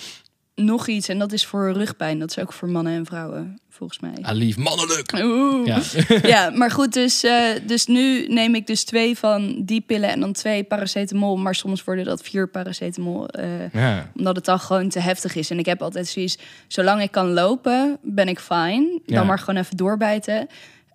nog 0.56 0.88
iets. 0.88 1.08
En 1.08 1.20
dat 1.20 1.32
is 1.32 1.46
voor 1.46 1.72
rugpijn. 1.72 2.20
Dat 2.20 2.30
is 2.30 2.40
ook 2.40 2.54
voor 2.54 2.70
mannen 2.70 2.94
en 2.94 3.06
vrouwen, 3.06 3.60
volgens 3.70 4.00
mij. 4.00 4.14
Alif, 4.22 4.58
mannelijk. 4.58 5.14
Oeh. 5.24 5.66
Ja. 5.68 5.80
Ja, 6.30 6.50
maar 6.50 6.72
goed, 6.72 6.94
dus, 6.94 7.24
eh, 7.24 7.44
dus 7.66 7.86
nu 7.86 8.28
neem 8.28 8.56
ik 8.56 8.68
dus 8.68 8.84
twee 8.84 9.18
van 9.18 9.62
die 9.66 9.82
pillen 9.82 10.10
en 10.10 10.20
dan 10.20 10.34
twee 10.34 10.64
paracetamol. 10.64 11.38
Maar 11.38 11.56
soms 11.56 11.84
worden 11.84 12.06
dat 12.06 12.22
vier 12.22 12.48
paracetamol, 12.50 13.28
ja. 13.74 14.12
omdat 14.16 14.36
het 14.36 14.46
dan 14.46 14.60
gewoon 14.60 14.90
te 14.90 15.00
heftig 15.00 15.36
is. 15.36 15.50
En 15.50 15.60
ik 15.60 15.66
heb 15.66 15.82
altijd 15.82 16.08
zoiets, 16.08 16.38
zolang 16.68 17.02
ik 17.02 17.12
kan 17.12 17.34
lopen, 17.34 17.98
ben 18.02 18.28
ik 18.28 18.40
fijn. 18.40 18.84
Dan 18.84 19.02
Ja. 19.18 19.24
maar 19.24 19.40
gewoon 19.40 19.62
even 19.62 19.78
doorbijten. 19.78 20.48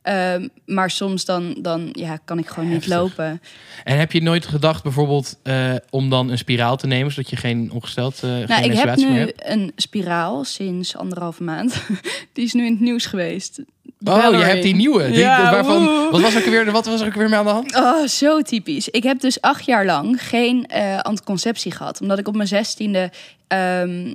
Ehm, 0.07 0.49
maar 0.67 0.91
soms 0.91 1.25
dan, 1.25 1.57
dan 1.59 1.89
ja, 1.93 2.19
kan 2.25 2.39
ik 2.39 2.47
gewoon 2.47 2.69
Heftig. 2.69 2.89
niet 2.89 2.99
lopen. 2.99 3.41
En 3.85 3.99
heb 3.99 4.13
je 4.13 4.23
nooit 4.23 4.47
gedacht 4.47 4.83
bijvoorbeeld 4.83 5.39
eh, 5.43 5.75
om 5.91 6.11
dan 6.11 6.31
een 6.31 6.39
spiraal 6.39 6.77
te 6.77 6.87
nemen... 6.87 7.13
zodat 7.13 7.31
je 7.31 7.37
geen 7.37 7.71
ongesteld 7.73 8.21
uh, 8.25 8.31
geen 8.31 8.47
Nou, 8.47 8.65
ik 8.65 8.73
heb 8.73 8.97
nu 8.97 9.19
hebt? 9.19 9.43
een 9.45 9.73
spiraal 9.77 10.45
sinds 10.45 10.97
anderhalve 10.97 11.43
maand. 11.43 11.83
Die 12.33 12.45
is 12.45 12.53
nu 12.53 12.65
in 12.67 12.73
het 12.73 12.81
nieuws 12.81 13.07
geweest. 13.07 13.61
Oh, 14.05 14.31
je 14.31 14.37
hebt 14.37 14.63
die 14.63 14.75
nieuwe. 14.75 15.07
Die, 15.07 15.19
Ja, 15.19 15.51
waarvan, 15.51 15.85
woe. 15.85 16.09
wat, 16.11 16.21
was 16.21 16.35
er 16.35 16.41
ook 16.41 16.49
weer, 16.49 16.71
wat 16.71 16.87
was 16.87 17.01
er 17.01 17.07
ook 17.07 17.15
weer 17.15 17.29
mee 17.29 17.39
aan 17.39 17.45
de 17.45 17.51
hand? 17.51 17.77
Oh, 17.77 18.07
zo 18.07 18.43
typisch. 18.43 18.89
Ik 18.89 19.03
heb 19.03 19.21
dus 19.21 19.41
acht 19.41 19.65
jaar 19.65 19.85
lang 19.85 20.23
geen 20.23 20.67
eh, 20.67 20.99
anticonceptie 21.01 21.73
gehad. 21.73 22.01
Omdat 22.01 22.19
ik 22.19 22.29
op 22.29 22.37
mijn 22.37 22.49
zestiende... 22.49 23.11
ehm 23.49 24.13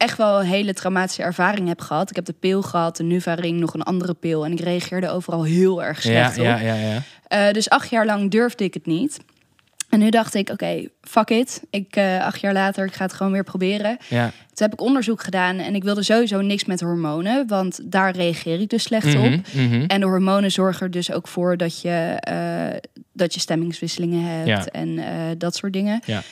echt 0.00 0.16
wel 0.16 0.40
een 0.40 0.46
hele 0.46 0.74
traumatische 0.74 1.22
ervaring 1.22 1.68
heb 1.68 1.80
gehad. 1.80 2.10
Ik 2.10 2.16
heb 2.16 2.24
de 2.24 2.34
pil 2.40 2.62
gehad, 2.62 2.96
de 2.96 3.02
Nuvaring, 3.02 3.60
nog 3.60 3.74
een 3.74 3.82
andere 3.82 4.14
pil. 4.14 4.44
En 4.44 4.52
ik 4.52 4.60
reageerde 4.60 5.10
overal 5.10 5.42
heel 5.44 5.82
erg 5.82 6.02
Ja, 6.02 6.10
slecht 6.10 6.38
op. 6.38 6.44
ja, 6.44 6.58
ja, 6.60 6.74
ja. 6.74 7.02
Eh, 7.28 7.52
dus 7.52 7.68
acht 7.70 7.90
jaar 7.90 8.06
lang 8.06 8.30
durfde 8.30 8.64
ik 8.64 8.74
het 8.74 8.86
niet. 8.86 9.18
En 9.88 9.98
nu 9.98 10.10
dacht 10.10 10.34
ik, 10.34 10.48
oké, 10.50 10.88
fuck 11.00 11.30
it. 11.30 11.62
Ik, 11.70 11.96
eh, 11.96 12.24
acht 12.24 12.40
jaar 12.40 12.52
later, 12.52 12.86
ik 12.86 12.94
ga 12.94 13.04
het 13.04 13.12
gewoon 13.12 13.32
weer 13.32 13.44
proberen. 13.44 13.96
ja. 14.08 14.24
Toen 14.54 14.68
heb 14.68 14.72
ik 14.80 14.86
onderzoek 14.86 15.22
gedaan 15.22 15.58
en 15.58 15.74
ik 15.74 15.82
wilde 15.84 16.02
sowieso 16.02 16.40
niks 16.40 16.64
met 16.64 16.80
hormonen. 16.80 17.46
Want 17.46 17.80
daar 17.92 18.14
reageer 18.16 18.60
ik 18.60 18.68
dus 18.68 18.82
slecht 18.82 19.14
Mhm, 19.14 19.32
op. 19.34 19.40
mhm. 19.54 19.84
En 19.86 20.00
de 20.00 20.06
hormonen 20.06 20.50
zorgen 20.50 20.82
er 20.86 20.90
dus 20.90 21.12
ook 21.12 21.28
voor 21.28 21.56
dat 21.56 21.80
je, 21.80 22.16
eh, 22.20 22.78
dat 23.12 23.34
je 23.34 23.40
stemmingswisselingen 23.40 24.24
hebt 24.24 24.48
Ja. 24.48 24.64
en 24.66 25.00
dat 25.38 25.56
soort 25.56 25.72
dingen. 25.72 26.00
Ja. 26.04 26.22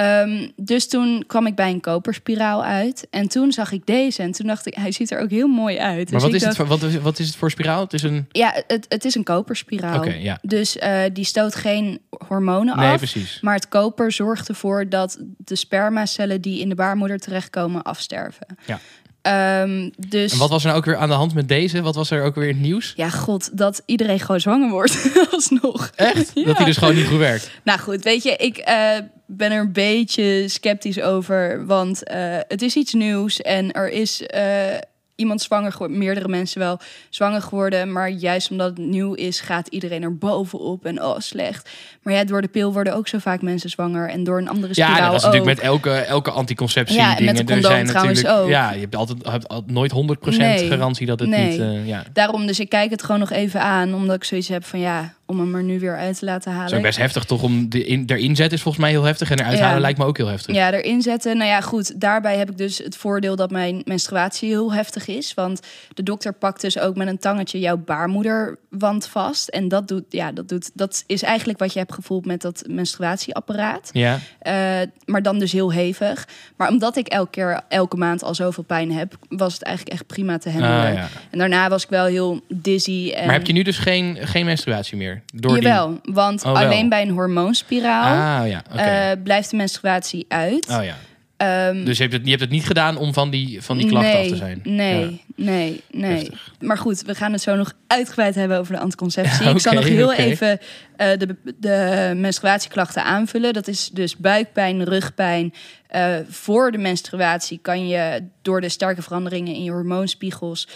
Ehm, 0.00 0.48
dus 0.56 0.88
toen 0.88 1.24
kwam 1.26 1.46
ik 1.46 1.54
bij 1.54 1.70
een 1.70 1.80
koperspiraal 1.80 2.64
uit. 2.64 3.06
En 3.10 3.28
toen 3.28 3.52
zag 3.52 3.72
ik 3.72 3.86
deze 3.86 4.22
en 4.22 4.32
toen 4.32 4.46
dacht 4.46 4.66
ik, 4.66 4.74
hij 4.74 4.92
ziet 4.92 5.10
er 5.10 5.20
ook 5.20 5.30
heel 5.30 5.48
mooi 5.48 5.78
uit. 5.78 6.10
Maar 6.10 6.20
Dus 6.20 6.22
wat 6.22 6.34
is, 6.34 6.44
het 6.44 6.56
dacht, 6.56 6.68
wat, 6.68 6.82
is, 6.82 6.98
wat 6.98 7.18
is 7.18 7.26
het 7.26 7.36
voor 7.36 7.50
spiraal? 7.50 7.80
Het 7.80 7.92
is 7.92 8.02
een... 8.02 8.26
Ja, 8.30 8.62
het, 8.66 8.86
het 8.88 9.04
is 9.04 9.14
een 9.14 9.24
koperspiraal. 9.24 10.08
Ja. 10.08 10.38
Dus 10.42 10.78
eh, 10.78 11.00
die 11.12 11.24
stoot 11.24 11.54
geen 11.54 12.00
hormonen 12.28 12.76
Nee, 12.76 12.90
af. 12.90 12.96
precies. 12.96 13.40
Maar 13.40 13.54
het 13.54 13.68
koper 13.68 14.12
zorgt 14.12 14.48
ervoor 14.48 14.88
dat 14.88 15.18
de 15.36 15.56
spermacellen 15.56 16.40
die 16.40 16.60
in 16.60 16.68
de 16.68 16.74
baarmoeder 16.74 17.18
terechtkomen 17.18 17.82
afsterven. 17.82 18.46
Ja. 18.66 18.80
Ehm, 19.22 19.90
dus 20.08 20.32
En 20.32 20.38
wat 20.38 20.50
was 20.50 20.60
er 20.60 20.66
nou 20.66 20.78
ook 20.78 20.86
weer 20.86 20.96
aan 20.96 21.08
de 21.08 21.14
hand 21.14 21.34
met 21.34 21.48
deze? 21.48 21.82
Wat 21.82 21.94
was 21.94 22.10
er 22.10 22.22
ook 22.22 22.34
weer 22.34 22.48
in 22.48 22.54
het 22.54 22.62
nieuws? 22.62 22.92
ja, 22.96 23.10
god, 23.10 23.58
dat 23.58 23.82
iedereen 23.86 24.20
gewoon 24.20 24.40
zwanger 24.40 24.70
wordt 24.70 25.10
alsnog. 25.32 25.90
Echt? 25.96 26.30
Ja. 26.40 26.44
Dat 26.46 26.56
hij 26.56 26.66
dus 26.66 26.76
gewoon 26.76 26.94
niet 26.94 27.06
goed 27.06 27.18
werkt. 27.18 27.50
Nou 27.62 27.78
goed, 27.78 28.04
weet 28.04 28.22
je, 28.22 28.36
ik 28.36 28.56
eh, 28.56 28.98
ben 29.26 29.52
er 29.52 29.60
een 29.60 29.72
beetje 29.72 30.48
sceptisch 30.48 31.00
over, 31.00 31.66
want 31.66 32.04
eh, 32.04 32.36
het 32.48 32.62
is 32.62 32.76
iets 32.76 32.92
nieuws 32.92 33.40
en 33.40 33.72
er 33.72 33.90
is 33.90 34.26
eh, 34.26 34.44
iemand 35.20 35.42
zwanger 35.42 35.72
geworden, 35.72 35.98
meerdere 35.98 36.28
mensen 36.28 36.60
wel 36.60 36.78
zwanger 37.10 37.42
geworden, 37.42 37.92
maar 37.92 38.10
juist 38.10 38.50
omdat 38.50 38.68
het 38.68 38.78
nieuw 38.86 39.12
is, 39.14 39.40
gaat 39.40 39.66
iedereen 39.68 40.02
er 40.02 40.16
bovenop 40.18 40.84
en 40.84 41.02
oh 41.02 41.18
slecht. 41.18 41.68
Maar 42.02 42.14
ja, 42.14 42.24
door 42.24 42.42
de 42.42 42.48
pil 42.48 42.72
worden 42.72 42.94
ook 42.94 43.08
zo 43.08 43.18
vaak 43.18 43.42
mensen 43.42 43.70
zwanger 43.70 44.08
en 44.08 44.24
door 44.24 44.38
een 44.38 44.48
andere 44.48 44.72
spiraal 44.74 44.96
Ja, 44.96 45.04
dat 45.10 45.14
is 45.14 45.24
ook. 45.26 45.32
natuurlijk 45.32 45.56
met 45.58 45.66
elke, 45.68 45.90
elke 45.90 46.30
anticonceptie 46.30 46.96
Ja, 46.96 47.16
en 47.18 47.24
met 47.24 47.36
dingen. 47.36 47.46
de 47.46 47.52
er 47.68 47.72
zijn 47.72 47.86
natuurlijk, 47.86 48.28
ook. 48.28 48.48
Ja, 48.48 48.72
je 48.72 48.80
hebt 48.80 48.96
altijd, 48.96 49.28
hebt 49.28 49.48
altijd 49.48 49.72
nooit 49.72 49.92
100% 49.92 50.36
Nee. 50.36 50.68
garantie 50.68 51.06
dat 51.06 51.20
het 51.20 51.28
Nee. 51.28 51.50
niet... 51.50 51.60
eh, 51.60 51.86
ja. 51.86 52.04
Daarom, 52.12 52.46
dus 52.46 52.60
ik 52.60 52.68
kijk 52.68 52.90
het 52.90 53.02
gewoon 53.02 53.20
nog 53.20 53.30
even 53.30 53.60
aan, 53.62 53.94
omdat 53.94 54.16
ik 54.16 54.24
zoiets 54.24 54.48
heb 54.48 54.64
van 54.64 54.80
ja, 54.80 55.14
om 55.30 55.40
hem 55.40 55.54
er 55.54 55.62
nu 55.62 55.78
weer 55.78 55.96
uit 55.96 56.18
te 56.18 56.24
laten 56.24 56.52
is 56.52 56.58
halen. 56.58 56.76
ook 56.76 56.82
best 56.82 56.98
heftig 56.98 57.24
toch 57.24 57.42
om 57.42 57.68
de 57.68 57.84
in, 57.84 58.04
erin 58.06 58.36
zetten 58.36 58.56
is 58.56 58.62
volgens 58.62 58.84
mij 58.84 58.92
heel 58.92 59.04
heftig. 59.04 59.30
En 59.30 59.40
eruit 59.40 59.58
Ja. 59.58 59.64
halen 59.64 59.80
lijkt 59.80 59.98
me 59.98 60.04
ook 60.04 60.16
heel 60.16 60.26
heftig. 60.26 60.54
Ja, 60.54 60.72
erin 60.72 61.02
zetten. 61.02 61.36
Nou 61.36 61.50
ja, 61.50 61.60
goed. 61.60 62.00
Daarbij 62.00 62.36
heb 62.38 62.50
ik 62.50 62.58
dus 62.58 62.78
het 62.78 62.96
voordeel 62.96 63.36
dat 63.36 63.50
mijn 63.50 63.82
menstruatie 63.84 64.48
heel 64.48 64.72
heftig 64.72 65.06
is. 65.06 65.34
Want 65.34 65.60
de 65.94 66.02
dokter 66.02 66.32
pakt 66.32 66.60
dus 66.60 66.78
ook 66.78 66.96
met 66.96 67.08
een 67.08 67.18
tangetje 67.18 67.58
jouw 67.58 67.76
baarmoederwand 67.76 69.06
vast. 69.06 69.48
En 69.48 69.68
dat 69.68 69.88
doet, 69.88 70.04
ja, 70.08 70.32
dat 70.32 70.48
doet, 70.48 70.70
dat 70.74 71.04
is 71.06 71.22
eigenlijk 71.22 71.58
wat 71.58 71.72
je 71.72 71.78
hebt 71.78 71.92
gevoeld 71.94 72.26
met 72.26 72.40
dat 72.40 72.64
menstruatieapparaat. 72.68 73.90
Ja. 73.92 74.18
Eh, 74.38 74.52
maar 75.04 75.22
dan 75.22 75.38
dus 75.38 75.52
heel 75.52 75.72
hevig. 75.72 76.28
Maar 76.56 76.68
omdat 76.68 76.96
ik 76.96 77.06
elke 77.08 77.30
keer, 77.30 77.60
elke 77.68 77.96
maand 77.96 78.22
al 78.22 78.34
zoveel 78.34 78.64
pijn 78.64 78.92
heb, 78.92 79.14
was 79.28 79.52
het 79.52 79.62
eigenlijk 79.62 79.96
echt 79.96 80.06
prima 80.06 80.38
te 80.38 80.50
handelen. 80.50 80.86
Ah, 80.86 80.94
ja. 80.94 81.08
En 81.30 81.38
daarna 81.38 81.68
was 81.68 81.82
ik 81.82 81.90
wel 81.90 82.04
heel 82.04 82.40
dizzy. 82.48 83.12
En... 83.14 83.26
Maar 83.26 83.34
heb 83.34 83.46
je 83.46 83.52
nu 83.52 83.62
dus 83.62 83.78
geen, 83.78 84.16
geen 84.20 84.44
menstruatie 84.44 84.96
meer? 84.96 85.19
Door 85.34 85.54
die- 85.54 85.62
Jawel, 85.62 86.00
want 86.02 86.44
Oh, 86.44 86.52
alleen 86.52 86.88
bij 86.88 87.02
een 87.02 87.10
hormoonspiraal 87.10 88.40
Ah 88.42 88.48
ja, 88.48 88.62
eh, 89.12 89.22
blijft 89.22 89.50
de 89.50 89.56
menstruatie 89.56 90.24
uit. 90.28 90.68
oh 90.68 90.84
ja. 90.84 90.96
Ehm, 91.36 91.84
Dus 91.84 91.96
je 91.96 92.02
hebt, 92.02 92.14
het, 92.14 92.24
je 92.24 92.30
hebt 92.30 92.42
het 92.42 92.50
niet 92.50 92.66
gedaan 92.66 92.96
om 92.96 93.12
van 93.14 93.30
die, 93.30 93.62
van 93.62 93.76
die 93.76 93.86
klachten 93.86 94.12
nee, 94.12 94.22
af 94.24 94.28
te 94.30 94.36
zijn? 94.36 94.60
Nee, 94.64 95.00
Ja. 95.10 95.10
nee, 95.36 95.80
nee. 95.90 96.10
Heftig. 96.16 96.52
Maar 96.60 96.78
goed, 96.78 97.02
we 97.02 97.14
gaan 97.14 97.32
het 97.32 97.40
zo 97.42 97.56
nog 97.56 97.72
uitgebreid 97.86 98.34
hebben 98.34 98.58
over 98.58 98.74
de 98.74 98.80
anticonceptie. 98.80 99.44
Ja, 99.44 99.50
ik 99.50 99.58
zal 99.58 99.72
nog 99.72 99.84
heel 99.84 100.12
even 100.12 100.58
eh, 100.96 101.08
de, 101.18 101.36
de 101.58 102.12
menstruatieklachten 102.16 103.04
aanvullen. 103.04 103.52
Dat 103.52 103.68
is 103.68 103.90
dus 103.92 104.16
buikpijn, 104.16 104.84
rugpijn. 104.84 105.54
Eh, 105.86 106.14
voor 106.28 106.72
de 106.72 106.78
menstruatie 106.78 107.58
kan 107.62 107.88
je 107.88 108.24
door 108.42 108.60
de 108.60 108.68
sterke 108.68 109.02
veranderingen 109.02 109.54
in 109.54 109.62
je 109.64 109.70
hormoonspiegels... 109.70 110.68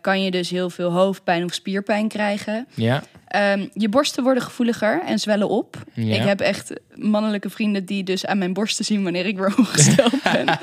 kan 0.00 0.22
je 0.22 0.30
dus 0.30 0.50
heel 0.50 0.70
veel 0.70 0.90
hoofdpijn 0.92 1.44
of 1.44 1.54
spierpijn 1.54 2.08
krijgen. 2.08 2.66
Ja? 2.74 3.02
Ehm, 3.28 3.66
je 3.72 3.88
borsten 3.88 4.22
worden 4.22 4.42
gevoeliger 4.42 5.02
en 5.06 5.18
zwellen 5.18 5.48
op. 5.48 5.76
Ja. 5.94 6.14
Ik 6.14 6.22
heb 6.22 6.40
echt 6.40 6.72
mannelijke 6.94 7.50
vrienden 7.50 7.84
die 7.84 8.04
dus 8.04 8.26
aan 8.26 8.38
mijn 8.38 8.52
borsten 8.52 8.84
zien 8.84 9.02
wanneer 9.02 9.26
ik 9.26 9.38
weer 9.38 9.54
ongesteld 9.58 10.22
ben. 10.22 10.46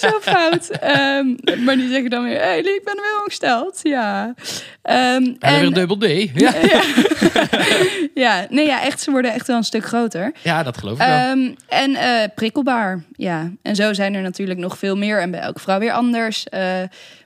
Zo 0.00 0.20
fout. 0.20 0.68
Ehm, 0.70 1.26
maar 1.64 1.76
die 1.76 1.88
zeggen 1.88 2.10
dan 2.10 2.24
weer, 2.24 2.40
hey, 2.40 2.58
ik 2.58 2.80
ben 2.84 2.94
weer 2.94 3.20
ongesteld. 3.20 3.80
Ja. 3.82 4.34
Ehm, 4.82 4.96
En 4.96 5.36
dan 5.38 5.52
weer 5.54 5.62
een 5.62 5.72
dubbel 5.72 5.96
D. 5.98 6.04
Ja, 6.40 6.52
ja, 8.14 8.46
nee, 8.50 8.66
ja, 8.66 8.82
echt, 8.82 9.00
ze 9.00 9.10
worden 9.10 9.32
echt 9.32 9.46
wel 9.46 9.56
een 9.56 9.64
stuk 9.64 9.84
groter. 9.84 10.32
ja 10.42 10.62
dat 10.62 10.78
geloof 10.78 11.00
ik 11.00 11.06
wel. 11.06 11.54
En 11.68 11.94
eh, 11.94 12.28
prikkelbaar, 12.34 13.02
ja. 13.16 13.50
En 13.62 13.76
zo 13.76 13.92
zijn 13.92 14.14
er 14.14 14.22
natuurlijk 14.22 14.58
nog 14.58 14.78
veel 14.78 14.96
meer. 14.96 15.20
En 15.20 15.30
bij 15.30 15.40
elke 15.40 15.60
vrouw 15.60 15.78
weer 15.78 15.92
anders. 15.92 16.44
Eh, 16.48 16.82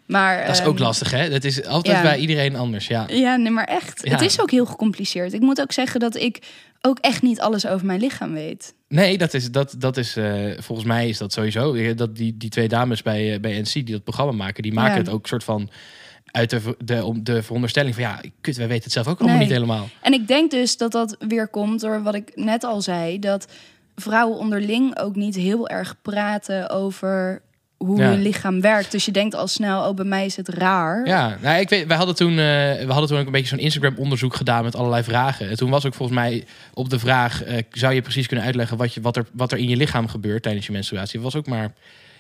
maar, 0.07 0.47
dat 0.47 0.55
is 0.55 0.61
ehm, 0.61 0.69
ook 0.69 0.79
lastig, 0.79 1.11
hè? 1.11 1.31
Dat 1.31 1.45
is 1.45 1.64
altijd 1.64 1.97
ja. 1.97 2.03
bij 2.03 2.19
iedereen 2.19 2.57
anders, 2.57 2.87
ja. 2.87 3.05
Ja, 3.09 3.37
nee, 3.37 3.51
maar 3.53 3.64
echt. 3.64 4.01
Ja. 4.05 4.11
Het 4.11 4.21
is 4.21 4.40
ook 4.40 4.51
heel 4.51 4.67
gecompliceerd. 4.67 5.33
Ik 5.33 5.40
moet 5.40 5.61
ook 5.61 5.73
zeggen 5.73 6.01
dat 6.01 6.17
ik 6.17 6.38
ook 6.81 6.99
echt 6.99 7.23
niet 7.23 7.40
alles 7.40 7.67
over 7.67 7.87
mijn 7.87 8.01
lichaam 8.01 8.33
weet. 8.33 8.75
Nee, 8.88 9.19
dat 9.19 9.35
is, 9.35 9.51
dat, 9.51 9.75
dat 9.79 9.97
is 9.97 10.17
eh, 10.17 10.51
volgens 10.59 10.88
mij 10.88 11.09
is 11.09 11.19
dat 11.19 11.33
sowieso. 11.33 11.95
Dat 11.95 12.17
die, 12.17 12.37
die 12.37 12.51
twee 12.51 12.69
dames 12.69 13.03
bij, 13.03 13.35
eh, 13.35 13.40
bij 13.40 13.61
NC 13.61 13.73
die 13.73 13.85
dat 13.85 14.05
programma 14.05 14.33
maken, 14.33 14.62
die 14.62 14.73
maken 14.73 14.93
Ja. 14.93 14.99
het 14.99 15.09
ook 15.09 15.27
soort 15.27 15.45
van 15.45 15.71
uit 16.31 16.51
de, 16.51 16.77
de, 16.85 17.05
om 17.05 17.25
de 17.25 17.43
veronderstelling 17.43 17.95
van 17.95 18.05
ja, 18.05 18.21
kut, 18.40 18.57
wij 18.57 18.69
weten 18.69 18.85
het 18.85 18.93
zelf 18.93 19.07
ook 19.07 19.19
allemaal 19.19 19.37
Nee. 19.38 19.47
niet 19.47 19.55
helemaal. 19.55 19.88
En 20.01 20.12
ik 20.12 20.29
denk 20.29 20.51
dus 20.51 20.77
dat 20.77 20.93
dat 20.93 21.17
weer 21.29 21.49
komt 21.49 21.81
door 21.81 22.03
wat 22.03 22.14
ik 22.14 22.33
net 22.35 22.64
al 22.64 22.81
zei. 22.83 23.19
Dat 23.19 23.47
vrouwen 23.97 24.38
onderling 24.38 24.99
ook 24.99 25.14
niet 25.14 25.35
heel 25.35 25.69
erg 25.69 25.97
praten 26.03 26.71
over 26.71 27.43
hoe 27.87 27.99
Ja. 28.01 28.09
hun 28.09 28.23
lichaam 28.23 28.61
werkt. 28.61 28.90
Dus 28.90 29.05
je 29.05 29.12
denkt 29.12 29.35
al 29.35 29.47
snel, 29.49 29.88
oh, 29.88 29.94
bij 29.94 30.05
mij 30.05 30.25
is 30.25 30.37
het 30.37 30.49
raar. 30.49 31.07
Ja, 31.07 31.38
nou, 31.40 31.61
ik 31.61 31.68
weet, 31.68 31.87
wij 31.87 31.97
hadden 31.97 32.14
toen, 32.14 32.31
eh, 32.31 32.37
we 32.37 32.87
hadden 32.88 33.09
toen 33.09 33.18
ook 33.18 33.27
een 33.27 33.33
beetje 33.33 33.47
zo'n 33.49 33.59
Instagram-onderzoek 33.59 34.35
gedaan 34.35 34.64
met 34.64 34.77
allerlei 34.77 35.03
vragen. 35.03 35.49
En 35.49 35.57
toen 35.57 35.70
was 35.70 35.87
ook 35.87 35.94
volgens 35.94 36.18
mij 36.18 36.44
op 36.75 36.90
de 36.90 36.99
vraag: 36.99 37.42
eh, 37.42 37.59
zou 37.73 37.94
je 37.94 38.03
precies 38.03 38.27
kunnen 38.27 38.47
uitleggen 38.47 38.77
wat, 38.77 38.94
je, 38.94 39.01
wat, 39.01 39.16
er, 39.16 39.27
wat 39.33 39.53
er 39.53 39.59
in 39.59 39.68
je 39.68 39.77
lichaam 39.77 40.09
gebeurt 40.09 40.42
tijdens 40.42 40.66
je 40.66 40.73
menstruatie? 40.73 41.14
Dat 41.20 41.33
was 41.33 41.37
ook 41.37 41.47
maar, 41.47 41.73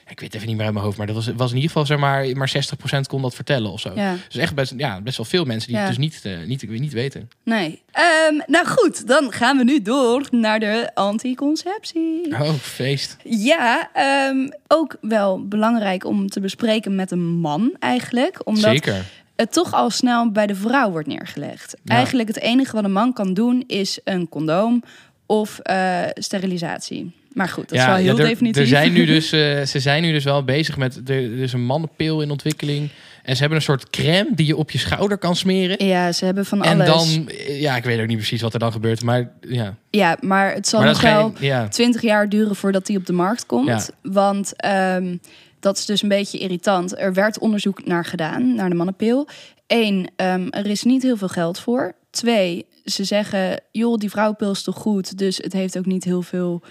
ik 0.08 0.20
weet 0.20 0.34
even 0.34 0.46
niet 0.46 0.56
meer 0.56 0.64
uit 0.64 0.74
mijn 0.74 0.84
hoofd, 0.86 0.98
maar 0.98 1.06
dat 1.06 1.16
was, 1.16 1.26
was 1.36 1.48
in 1.50 1.54
ieder 1.56 1.70
geval 1.70 1.86
zeg 1.86 1.98
maar, 1.98 2.36
maar 2.36 2.52
60% 2.96 3.00
kon 3.08 3.22
dat 3.22 3.34
vertellen 3.34 3.70
of 3.70 3.80
zo. 3.80 3.92
Ja. 3.94 4.16
Dus 4.28 4.36
echt 4.36 4.54
best, 4.54 4.74
ja, 4.76 5.00
best 5.00 5.16
wel 5.16 5.26
veel 5.26 5.44
mensen 5.44 5.68
die 5.68 5.76
Ja. 5.78 5.84
het 5.86 5.96
dus 5.96 6.04
niet, 6.04 6.20
eh, 6.24 6.46
niet, 6.46 6.68
niet 6.68 6.92
weten. 6.92 7.28
Nee. 7.44 7.82
Ehm, 7.90 8.40
nou 8.46 8.66
goed, 8.66 9.06
dan 9.06 9.32
gaan 9.32 9.56
we 9.56 9.64
nu 9.64 9.82
door 9.82 10.26
naar 10.30 10.60
de 10.60 10.90
anticonceptie. 10.94 12.26
Oh, 12.40 12.52
feest. 12.52 13.16
Ja, 13.24 13.90
ehm, 13.92 14.48
ook 14.66 14.96
wel 15.00 15.48
belangrijk 15.48 16.04
om 16.04 16.28
te 16.28 16.40
bespreken 16.40 16.94
met 16.94 17.10
een 17.10 17.24
man 17.40 17.76
eigenlijk. 17.78 18.46
Omdat 18.46 18.62
Zeker. 18.70 19.04
het 19.36 19.52
toch 19.52 19.72
al 19.72 19.90
snel 19.90 20.30
bij 20.30 20.46
de 20.46 20.54
vrouw 20.54 20.90
wordt 20.90 21.08
neergelegd. 21.08 21.76
Ja. 21.84 21.94
Eigenlijk 21.94 22.28
het 22.28 22.40
enige 22.40 22.74
wat 22.74 22.84
een 22.84 22.92
man 22.92 23.12
kan 23.12 23.34
doen 23.34 23.64
is 23.66 23.98
een 24.04 24.28
condoom 24.28 24.82
of 25.26 25.58
eh, 25.58 26.02
sterilisatie. 26.14 27.12
Maar 27.34 27.48
goed, 27.48 27.68
dat 27.68 27.78
is 27.78 27.84
wel 27.84 27.94
heel 27.94 28.18
er, 28.18 28.26
definitief. 28.26 28.62
Er 28.62 28.68
zijn 28.68 28.92
nu 28.92 29.04
dus, 29.14 29.32
eh, 29.32 29.62
ze 29.62 29.80
zijn 29.80 30.02
nu 30.02 30.12
dus 30.12 30.24
wel 30.24 30.44
bezig 30.44 30.76
met. 30.76 31.00
Er, 31.06 31.16
er 31.16 31.38
is 31.38 31.52
een 31.52 31.64
mannenpil 31.64 32.20
in 32.20 32.30
ontwikkeling. 32.30 32.90
En 33.22 33.34
ze 33.34 33.40
hebben 33.40 33.58
een 33.58 33.64
soort 33.64 33.90
crème 33.90 34.30
die 34.34 34.46
je 34.46 34.56
op 34.56 34.70
je 34.70 34.78
schouder 34.78 35.18
kan 35.18 35.36
smeren. 35.36 35.86
Ja, 35.86 36.12
ze 36.12 36.24
hebben 36.24 36.46
van 36.46 36.62
En 36.62 36.80
alles. 36.80 37.14
dan, 37.14 37.28
eh, 37.28 37.60
ja, 37.60 37.76
ik 37.76 37.84
weet 37.84 38.00
ook 38.00 38.06
niet 38.06 38.16
precies 38.16 38.42
wat 38.42 38.52
er 38.52 38.58
dan 38.58 38.72
gebeurt. 38.72 39.02
Maar 39.02 39.30
ja, 39.40 39.74
Ja, 39.90 40.16
maar 40.20 40.54
het 40.54 40.68
zal 40.68 40.80
maar 40.80 40.88
nog 40.88 41.00
wel 41.00 41.32
geen. 41.34 41.46
Ja, 41.46 41.68
twintig 41.68 42.02
jaar 42.02 42.28
duren 42.28 42.56
voordat 42.56 42.86
die 42.86 42.96
op 42.96 43.06
de 43.06 43.12
markt 43.12 43.46
komt. 43.46 43.66
Ja. 43.68 44.10
Want 44.12 44.56
ehm, 44.56 45.16
dat 45.60 45.78
is 45.78 45.84
dus 45.84 46.02
een 46.02 46.08
beetje 46.08 46.38
irritant. 46.38 46.98
Er 46.98 47.12
werd 47.12 47.38
onderzoek 47.38 47.86
naar 47.86 48.04
gedaan, 48.04 48.54
naar 48.54 48.68
de 48.68 48.74
mannenpil. 48.74 49.28
Eén, 49.66 50.10
ehm, 50.16 50.46
er 50.50 50.66
is 50.66 50.82
niet 50.82 51.02
heel 51.02 51.16
veel 51.16 51.28
geld 51.28 51.58
voor. 51.58 51.94
Twee, 52.10 52.66
ze 52.84 53.04
zeggen, 53.04 53.60
joh, 53.72 53.96
die 53.98 54.10
vrouwenpil 54.10 54.50
is 54.50 54.62
toch 54.62 54.76
goed. 54.76 55.18
Dus 55.18 55.36
het 55.36 55.52
heeft 55.52 55.78
ook 55.78 55.86
niet 55.86 56.04
heel 56.04 56.22
veel 56.22 56.62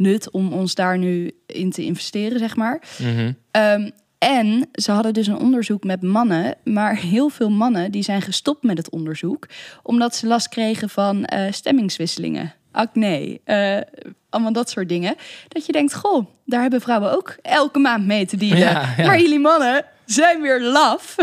nut 0.00 0.30
om 0.30 0.52
ons 0.52 0.74
daar 0.74 0.98
nu 0.98 1.30
in 1.46 1.70
te 1.70 1.84
investeren, 1.84 2.38
zeg 2.38 2.56
maar. 2.56 2.82
mhm. 2.98 3.32
Ehm, 3.50 3.90
en 4.18 4.68
ze 4.72 4.92
hadden 4.92 5.12
dus 5.12 5.26
een 5.26 5.38
onderzoek 5.38 5.84
met 5.84 6.02
mannen, 6.02 6.54
maar 6.64 6.96
heel 6.96 7.28
veel 7.28 7.50
mannen 7.50 7.92
die 7.92 8.02
zijn 8.02 8.22
gestopt 8.22 8.62
met 8.62 8.78
het 8.78 8.90
onderzoek 8.90 9.48
omdat 9.82 10.14
ze 10.14 10.26
last 10.26 10.48
kregen 10.48 10.88
van 10.88 11.24
eh, 11.24 11.52
stemmingswisselingen, 11.52 12.54
acne, 12.72 13.40
eh, 13.44 13.80
allemaal 14.28 14.52
dat 14.52 14.70
soort 14.70 14.88
dingen. 14.88 15.16
Dat 15.48 15.66
je 15.66 15.72
denkt, 15.72 15.94
goh, 15.94 16.26
daar 16.44 16.60
hebben 16.60 16.80
vrouwen 16.80 17.12
ook 17.12 17.36
elke 17.42 17.78
maand 17.78 18.06
mee 18.06 18.26
te. 18.26 18.46
Ja, 18.46 18.56
ja. 18.56 19.06
Maar 19.06 19.20
jullie 19.20 19.38
mannen 19.38 19.84
zijn 20.04 20.40
weer 20.40 20.62
laf. 20.62 21.16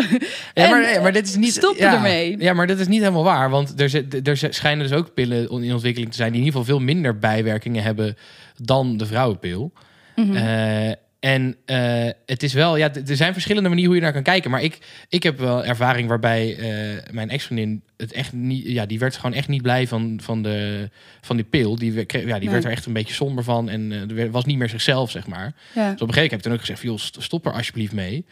Ja, 0.53 0.69
maar, 0.69 0.81
nee, 0.81 0.99
maar 0.99 1.11
dit 1.11 1.27
is 1.27 1.35
niet. 1.35 1.53
stoppen 1.53 1.85
ja, 1.85 1.93
ermee. 1.93 2.37
Ja, 2.39 2.53
maar 2.53 2.67
dat 2.67 2.79
is 2.79 2.87
niet 2.87 2.99
helemaal 2.99 3.23
waar. 3.23 3.49
Want 3.49 3.81
er, 3.81 4.05
er 4.23 4.37
schijnen 4.37 4.87
dus 4.87 4.97
ook 4.97 5.13
pillen 5.13 5.49
in 5.49 5.73
ontwikkeling 5.73 6.11
te 6.11 6.17
zijn 6.17 6.31
die 6.31 6.39
in 6.39 6.45
ieder 6.45 6.59
geval 6.59 6.75
veel 6.75 6.85
minder 6.85 7.19
bijwerkingen 7.19 7.83
hebben 7.83 8.17
dan 8.55 8.97
de 8.97 9.05
vrouwenpil. 9.05 9.71
Eh, 10.15 10.91
En 11.27 11.55
eh, 11.65 12.09
het 12.25 12.43
is 12.43 12.53
wel, 12.53 12.77
ja, 12.77 12.93
er 12.93 13.15
zijn 13.15 13.33
verschillende 13.33 13.69
manieren 13.69 13.91
hoe 13.91 13.99
je 13.99 14.05
naar 14.05 14.13
kan 14.13 14.23
kijken. 14.33 14.51
Maar 14.51 14.63
ik, 14.63 14.77
ik 15.09 15.23
heb 15.23 15.39
wel 15.39 15.65
ervaring 15.65 16.07
waarbij 16.09 16.57
eh, 16.57 17.13
mijn 17.13 17.29
ex-vriendin 17.29 17.81
het 17.97 18.11
echt 18.11 18.33
niet, 18.33 18.65
ja, 18.67 18.85
die 18.85 18.99
werd 18.99 19.15
gewoon 19.15 19.33
echt 19.33 19.47
niet 19.47 19.61
blij 19.61 19.87
van, 19.87 20.19
van, 20.23 20.41
de, 20.43 20.89
van 21.21 21.35
die 21.35 21.45
pil. 21.45 21.75
Die, 21.75 22.05
kreeg- 22.05 22.21
ja, 22.25 22.33
die 22.33 22.39
Nee. 22.43 22.49
werd 22.49 22.63
er 22.65 22.71
echt 22.71 22.85
een 22.85 22.93
beetje 22.93 23.13
somber 23.13 23.43
van 23.43 23.69
en 23.69 24.09
eh, 24.17 24.25
was 24.31 24.45
niet 24.45 24.57
meer 24.57 24.69
zichzelf, 24.69 25.11
zeg 25.11 25.27
maar. 25.27 25.53
Ja. 25.75 25.91
Dus 25.91 26.01
op 26.01 26.07
een 26.07 26.13
gegeven 26.13 26.13
moment 26.13 26.29
heb 26.31 26.33
ik 26.39 26.41
toen 26.41 26.53
ook 26.53 26.59
gezegd, 26.59 26.81
joh, 26.81 26.97
st- 26.97 27.17
stop 27.23 27.45
er 27.45 27.53
alsjeblieft 27.53 27.93
mee. 27.93 28.25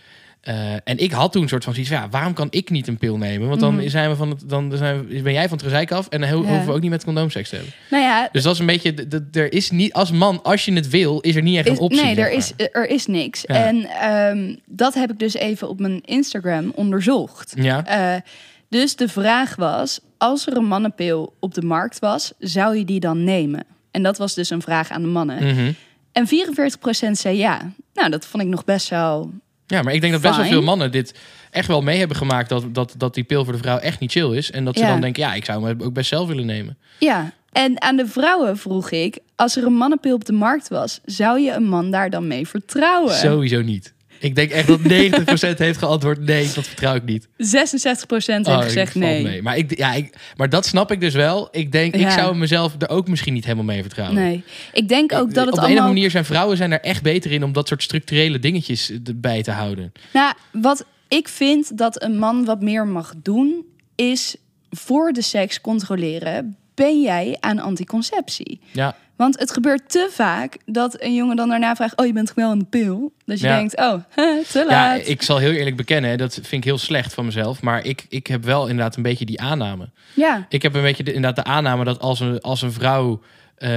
Eh, 0.45 0.73
en 0.83 0.97
ik 0.97 1.11
had 1.11 1.31
toen 1.31 1.41
een 1.41 1.49
soort 1.49 1.63
van 1.63 1.73
zoiets 1.73 1.91
van, 1.91 2.01
ja, 2.01 2.09
waarom 2.09 2.33
kan 2.33 2.47
ik 2.49 2.69
niet 2.69 2.87
een 2.87 2.97
pil 2.97 3.17
nemen? 3.17 3.47
Want 3.47 3.59
dan, 3.59 3.75
Mhm. 3.75 3.87
zijn 3.89 4.09
we 4.09 4.15
van 4.15 4.29
het, 4.29 4.49
dan 4.49 4.71
zijn 4.77 5.07
we, 5.07 5.21
ben 5.21 5.33
jij 5.33 5.47
van 5.47 5.57
het 5.57 5.65
gezeik 5.65 5.91
af 5.91 6.07
en 6.07 6.21
dan 6.21 6.29
ho- 6.29 6.41
Ja. 6.41 6.47
hoeven 6.47 6.65
we 6.65 6.71
ook 6.73 6.81
niet 6.81 6.89
met 6.89 7.03
condoomseks 7.03 7.49
te 7.49 7.55
hebben. 7.55 7.73
Nou 7.89 8.03
ja, 8.03 8.29
Dus 8.31 8.43
dat 8.43 8.53
is 8.53 8.59
een 8.59 8.65
beetje, 8.65 8.93
er 9.31 9.53
is 9.53 9.69
niet, 9.71 9.93
als 9.93 10.11
man, 10.11 10.43
als 10.43 10.65
je 10.65 10.73
het 10.73 10.89
wil, 10.89 11.19
is 11.19 11.35
er 11.35 11.41
niet 11.41 11.57
echt 11.57 11.67
een 11.67 11.73
Is- 11.73 11.79
optie. 11.79 12.03
nee, 12.03 12.15
er 12.15 12.31
is, 12.31 12.53
er 12.71 12.87
is 12.89 13.05
niks. 13.05 13.41
Ja. 13.47 13.55
En 13.65 13.85
ehm, 13.85 14.55
dat 14.65 14.93
heb 14.93 15.11
ik 15.11 15.19
dus 15.19 15.33
even 15.33 15.69
op 15.69 15.79
mijn 15.79 16.01
Instagram 16.01 16.71
onderzocht. 16.75 17.53
Ja, 17.57 17.85
Eh, 17.85 18.21
dus 18.69 18.95
de 18.95 19.07
vraag 19.07 19.55
was, 19.55 19.99
als 20.17 20.47
er 20.47 20.57
een 20.57 20.65
mannenpil 20.65 21.33
op 21.39 21.53
de 21.53 21.61
markt 21.61 21.99
was, 21.99 22.33
zou 22.39 22.77
je 22.77 22.85
die 22.85 22.99
dan 22.99 23.23
nemen? 23.23 23.63
En 23.91 24.03
dat 24.03 24.17
was 24.17 24.33
dus 24.33 24.49
een 24.49 24.61
vraag 24.61 24.89
aan 24.89 25.01
de 25.01 25.07
mannen. 25.07 25.43
Mhm. 25.47 25.71
En 26.11 26.27
44% 26.27 27.17
zei 27.17 27.37
ja. 27.37 27.71
Nou, 27.93 28.09
dat 28.09 28.25
vond 28.25 28.43
ik 28.43 28.49
nog 28.49 28.65
best 28.65 28.89
wel... 28.89 29.31
ja, 29.67 29.81
maar 29.81 29.93
ik 29.93 30.01
denk 30.01 30.13
dat 30.13 30.21
best 30.21 30.35
wel 30.37 30.45
veel 30.45 30.61
mannen 30.61 30.91
dit 30.91 31.19
echt 31.51 31.67
wel 31.67 31.81
mee 31.81 31.99
hebben 31.99 32.17
gemaakt. 32.17 32.49
Dat, 32.49 32.73
dat, 32.73 32.93
dat 32.97 33.13
die 33.13 33.23
pil 33.23 33.43
voor 33.43 33.53
de 33.53 33.59
vrouw 33.59 33.77
echt 33.77 33.99
niet 33.99 34.11
chill 34.11 34.31
is. 34.37 34.51
En 34.51 34.65
dat 34.65 34.75
ze 34.77 34.81
Ja. 34.83 34.87
dan 34.89 35.01
denken, 35.01 35.23
ja, 35.23 35.33
ik 35.33 35.45
zou 35.45 35.65
hem 35.67 35.81
ook 35.81 35.93
best 35.93 36.09
zelf 36.09 36.27
willen 36.27 36.45
nemen. 36.45 36.77
Ja. 36.99 37.31
En 37.51 37.81
aan 37.81 37.95
de 37.95 38.07
vrouwen 38.07 38.57
vroeg 38.57 38.91
ik, 38.91 39.17
als 39.35 39.55
er 39.57 39.65
een 39.65 39.73
mannenpil 39.73 40.13
op 40.15 40.25
de 40.25 40.33
markt 40.33 40.67
was, 40.67 40.99
zou 41.05 41.39
je 41.39 41.51
een 41.51 41.67
man 41.67 41.91
daar 41.91 42.09
dan 42.09 42.27
mee 42.27 42.47
vertrouwen? 42.47 43.13
Sowieso 43.13 43.61
niet. 43.61 43.93
Ik 44.19 44.35
denk 44.35 44.51
echt 44.51 44.67
dat 44.67 44.79
90% 44.79 45.57
heeft 45.57 45.77
geantwoord, 45.77 46.19
nee, 46.19 46.49
dat 46.53 46.67
vertrouw 46.67 46.95
ik 46.95 47.03
niet. 47.03 47.27
66% 47.27 47.27
heeft 47.37 48.47
Oh, 48.47 48.61
gezegd 48.61 48.95
nee. 48.95 49.23
mee. 49.23 49.41
Maar, 49.41 49.57
ik, 49.57 49.77
ja, 49.77 49.93
ik, 49.93 50.15
maar 50.35 50.49
dat 50.49 50.65
snap 50.65 50.91
ik 50.91 50.99
dus 50.99 51.13
wel. 51.13 51.47
Ik 51.51 51.71
denk, 51.71 51.95
ik 51.95 52.09
zou 52.09 52.35
mezelf 52.35 52.75
er 52.79 52.89
ook 52.89 53.07
misschien 53.07 53.33
niet 53.33 53.43
helemaal 53.43 53.65
mee 53.65 53.81
vertrouwen. 53.81 54.15
Nee. 54.21 54.43
Ik 54.73 54.87
denk 54.87 55.13
ook 55.13 55.33
dat 55.33 55.45
het 55.45 55.53
Op 55.53 55.59
de 55.59 55.65
allemaal... 55.65 55.83
ene 55.83 55.93
manier 55.93 56.11
zijn 56.11 56.25
vrouwen 56.25 56.57
zijn 56.57 56.71
er 56.71 56.81
echt 56.81 57.01
beter 57.03 57.31
in 57.31 57.43
om 57.43 57.53
dat 57.53 57.67
soort 57.67 57.83
structurele 57.83 58.39
dingetjes 58.39 58.91
erbij 59.03 59.43
te 59.43 59.51
houden. 59.51 59.91
Nou, 60.13 60.33
wat 60.51 60.85
ik 61.07 61.27
vind 61.27 61.77
dat 61.77 62.03
een 62.03 62.17
man 62.17 62.45
wat 62.45 62.61
meer 62.61 62.87
mag 62.87 63.13
doen, 63.23 63.65
is 63.95 64.35
voor 64.69 65.11
de 65.11 65.21
seks 65.21 65.61
controleren. 65.61 66.55
Ben 66.75 67.01
jij 67.01 67.37
aan 67.39 67.59
anticonceptie? 67.59 68.59
Ja, 68.71 68.95
Want 69.15 69.39
het 69.39 69.51
gebeurt 69.51 69.89
te 69.89 70.09
vaak 70.11 70.57
dat 70.65 71.01
een 71.01 71.15
jongen 71.15 71.35
dan 71.35 71.49
daarna 71.49 71.75
vraagt: 71.75 71.97
Oh, 71.97 72.05
je 72.05 72.13
bent 72.13 72.33
wel 72.33 72.49
aan 72.49 72.59
de 72.59 72.65
pil? 72.65 73.13
Dat 73.25 73.39
je 73.39 73.47
Ja. 73.47 73.55
denkt: 73.57 73.77
Oh, 73.77 73.93
te 74.51 74.59
ja, 74.59 74.65
laat. 74.65 75.07
ik 75.07 75.21
zal 75.21 75.37
heel 75.37 75.51
eerlijk 75.51 75.75
bekennen, 75.75 76.17
dat 76.17 76.33
vind 76.33 76.51
ik 76.51 76.63
heel 76.63 76.77
slecht 76.77 77.13
van 77.13 77.25
mezelf. 77.25 77.61
Maar 77.61 77.85
ik, 77.85 78.05
ik 78.09 78.27
heb 78.27 78.43
wel 78.43 78.67
inderdaad 78.67 78.95
een 78.95 79.03
beetje 79.03 79.25
die 79.25 79.41
aanname. 79.41 79.89
ja. 80.13 80.45
Ik 80.49 80.61
heb 80.61 80.73
een 80.73 80.81
beetje 80.81 81.03
de, 81.03 81.13
inderdaad 81.13 81.45
de 81.45 81.51
aanname 81.51 81.83
dat 81.83 81.99
als 81.99 82.19
een, 82.19 82.41
als 82.41 82.61
een 82.61 82.71
vrouw. 82.71 83.21
eh, 83.55 83.69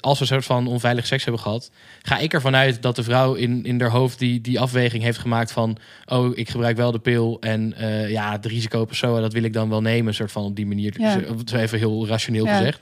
als 0.00 0.18
we 0.18 0.20
een 0.24 0.26
soort 0.26 0.44
van 0.44 0.66
onveilig 0.66 1.06
seks 1.06 1.24
hebben 1.24 1.42
gehad, 1.42 1.70
ga 2.02 2.18
ik 2.18 2.32
ervan 2.32 2.56
uit 2.56 2.82
dat 2.82 2.96
de 2.96 3.02
vrouw 3.02 3.34
in, 3.34 3.64
in 3.64 3.80
haar 3.80 3.90
hoofd 3.90 4.18
die, 4.18 4.40
die 4.40 4.60
afweging 4.60 5.02
heeft 5.02 5.18
gemaakt 5.18 5.52
van: 5.52 5.76
Oh, 6.06 6.36
ik 6.38 6.48
gebruik 6.50 6.76
wel 6.76 6.92
de 6.92 6.98
pil. 6.98 7.36
En 7.40 7.74
eh, 7.76 8.10
ja, 8.10 8.32
het 8.32 8.46
risico 8.46 8.80
op 8.80 8.94
zo, 8.94 9.20
dat 9.20 9.32
wil 9.32 9.42
ik 9.42 9.52
dan 9.52 9.68
wel 9.68 9.80
nemen. 9.80 10.14
Soort 10.14 10.32
van 10.32 10.44
op 10.44 10.56
die 10.56 10.66
manier. 10.66 10.94
Ja. 11.00 11.14
Dus, 11.16 11.24
Zo 11.44 11.56
even 11.56 11.78
heel 11.78 12.06
rationeel 12.06 12.44
Ja. 12.46 12.56
gezegd. 12.56 12.80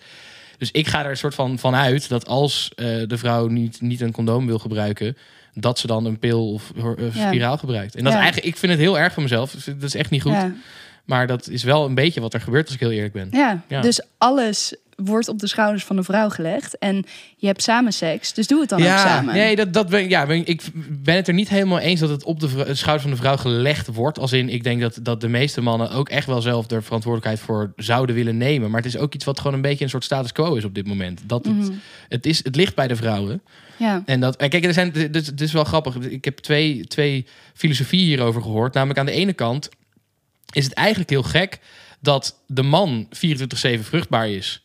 Dus 0.59 0.71
ik 0.71 0.87
ga 0.87 1.05
er 1.05 1.11
een 1.11 1.17
soort 1.17 1.35
van, 1.35 1.59
van 1.59 1.75
uit 1.75 2.09
dat 2.09 2.27
als 2.27 2.73
eh, 2.75 2.87
de 3.07 3.19
vrouw 3.19 3.47
niet, 3.47 3.81
niet 3.81 4.01
een 4.01 4.13
condoom 4.13 4.47
wil 4.47 4.59
gebruiken, 4.59 5.17
dat 5.55 5.79
ze 5.79 5.87
dan 5.87 6.05
een 6.05 6.19
pil 6.19 6.53
of 6.53 6.73
Ja. 6.77 7.27
spiraal 7.27 7.59
gebruikt. 7.59 7.95
En 7.97 8.05
dat 8.05 8.13
is 8.13 8.19
eigenlijk, 8.19 8.47
ik 8.49 8.57
vind 8.57 8.73
het 8.73 8.81
heel 8.81 8.99
erg 8.99 9.13
van 9.13 9.23
mezelf. 9.23 9.51
Dus 9.51 9.65
Dat 9.65 9.83
is 9.83 9.95
echt 9.95 10.11
niet 10.11 10.23
goed. 10.23 10.33
Ja. 10.33 10.53
Maar 11.05 11.27
dat 11.27 11.49
is 11.49 11.63
wel 11.63 11.85
een 11.85 11.95
beetje 11.95 12.21
wat 12.21 12.35
er 12.35 12.41
gebeurt 12.41 12.65
als 12.67 12.75
ik 12.75 12.81
heel 12.81 12.91
eerlijk 12.91 13.13
ben. 13.13 13.29
Ja. 13.31 13.63
Ja. 13.69 13.81
dus 13.81 14.01
alles 14.19 14.75
wordt 14.97 15.29
op 15.29 15.39
de 15.39 15.47
schouders 15.47 15.85
van 15.85 15.97
de 15.97 16.03
vrouw 16.03 16.29
gelegd. 16.29 16.79
En 16.79 17.05
je 17.37 17.47
hebt 17.47 17.63
samen 17.63 17.93
seks, 17.93 18.33
dus 18.35 18.47
doe 18.47 18.61
het 18.61 18.69
dan 18.69 18.83
ook 18.83 18.87
samen. 18.87 19.35
Nee, 19.35 19.57
dat, 19.57 19.73
dat 19.73 19.89
ben, 19.89 20.09
ja, 20.09 20.27
ben, 20.27 20.47
ik 20.47 20.63
ben 20.89 21.15
het 21.15 21.29
er 21.29 21.35
niet 21.35 21.49
helemaal 21.49 21.79
eens 21.79 22.01
dat 22.01 22.09
het 22.09 22.25
op 22.25 22.41
de, 22.41 22.49
schouders 22.49 23.03
van 23.03 23.11
de 23.11 23.17
vrouw 23.17 23.37
gelegd 23.37 23.87
wordt. 23.87 24.19
Als 24.19 24.33
in, 24.33 24.49
ik 24.49 24.63
denk 24.65 24.81
dat, 24.81 24.99
dat 25.03 25.21
de 25.21 25.29
meeste 25.29 25.61
mannen 25.61 25.91
ook 25.91 26.09
echt 26.09 26.27
wel 26.27 26.41
zelf 26.41 26.67
de 26.67 26.83
verantwoordelijkheid 26.83 27.41
voor 27.47 27.73
zouden 27.77 28.15
willen 28.15 28.37
nemen. 28.37 28.71
Maar 28.71 28.83
het 28.83 28.95
is 28.95 29.01
ook 29.01 29.15
iets 29.15 29.25
wat 29.25 29.39
gewoon 29.39 29.55
een 29.55 29.61
beetje 29.63 29.85
een 29.85 29.91
soort 29.91 30.05
status 30.05 30.33
quo 30.33 30.55
is 30.55 30.65
op 30.65 30.75
dit 30.75 30.87
moment. 30.87 31.23
Dat 31.27 31.45
het, 31.45 31.57
Mhm. 31.57 31.73
het, 32.09 32.27
is, 32.27 32.45
het 32.45 32.57
ligt 32.57 32.75
bij 32.75 32.89
de 32.89 32.97
vrouwen. 32.97 33.43
Ja. 33.77 34.03
En 34.07 34.21
dat, 34.21 34.37
en 34.37 34.49
kijk, 34.49 34.65
er 34.65 34.73
zijn, 34.73 34.93
dit, 34.93 35.13
dit 35.13 35.41
is 35.41 35.53
wel 35.53 35.65
grappig. 35.65 35.97
Ik 35.97 36.25
heb 36.25 36.39
twee, 36.39 36.87
twee 36.87 37.27
filosofieën 37.55 38.05
hierover 38.07 38.43
gehoord. 38.43 38.75
Namelijk 38.75 38.99
aan 38.99 39.07
de 39.07 39.13
ene 39.13 39.33
kant 39.33 39.69
is 40.53 40.65
het 40.65 40.73
eigenlijk 40.75 41.11
heel 41.11 41.23
gek 41.23 41.59
dat 42.01 42.41
de 42.47 42.63
man 42.63 43.09
24-7 43.11 43.85
vruchtbaar 43.85 44.29
is. 44.29 44.61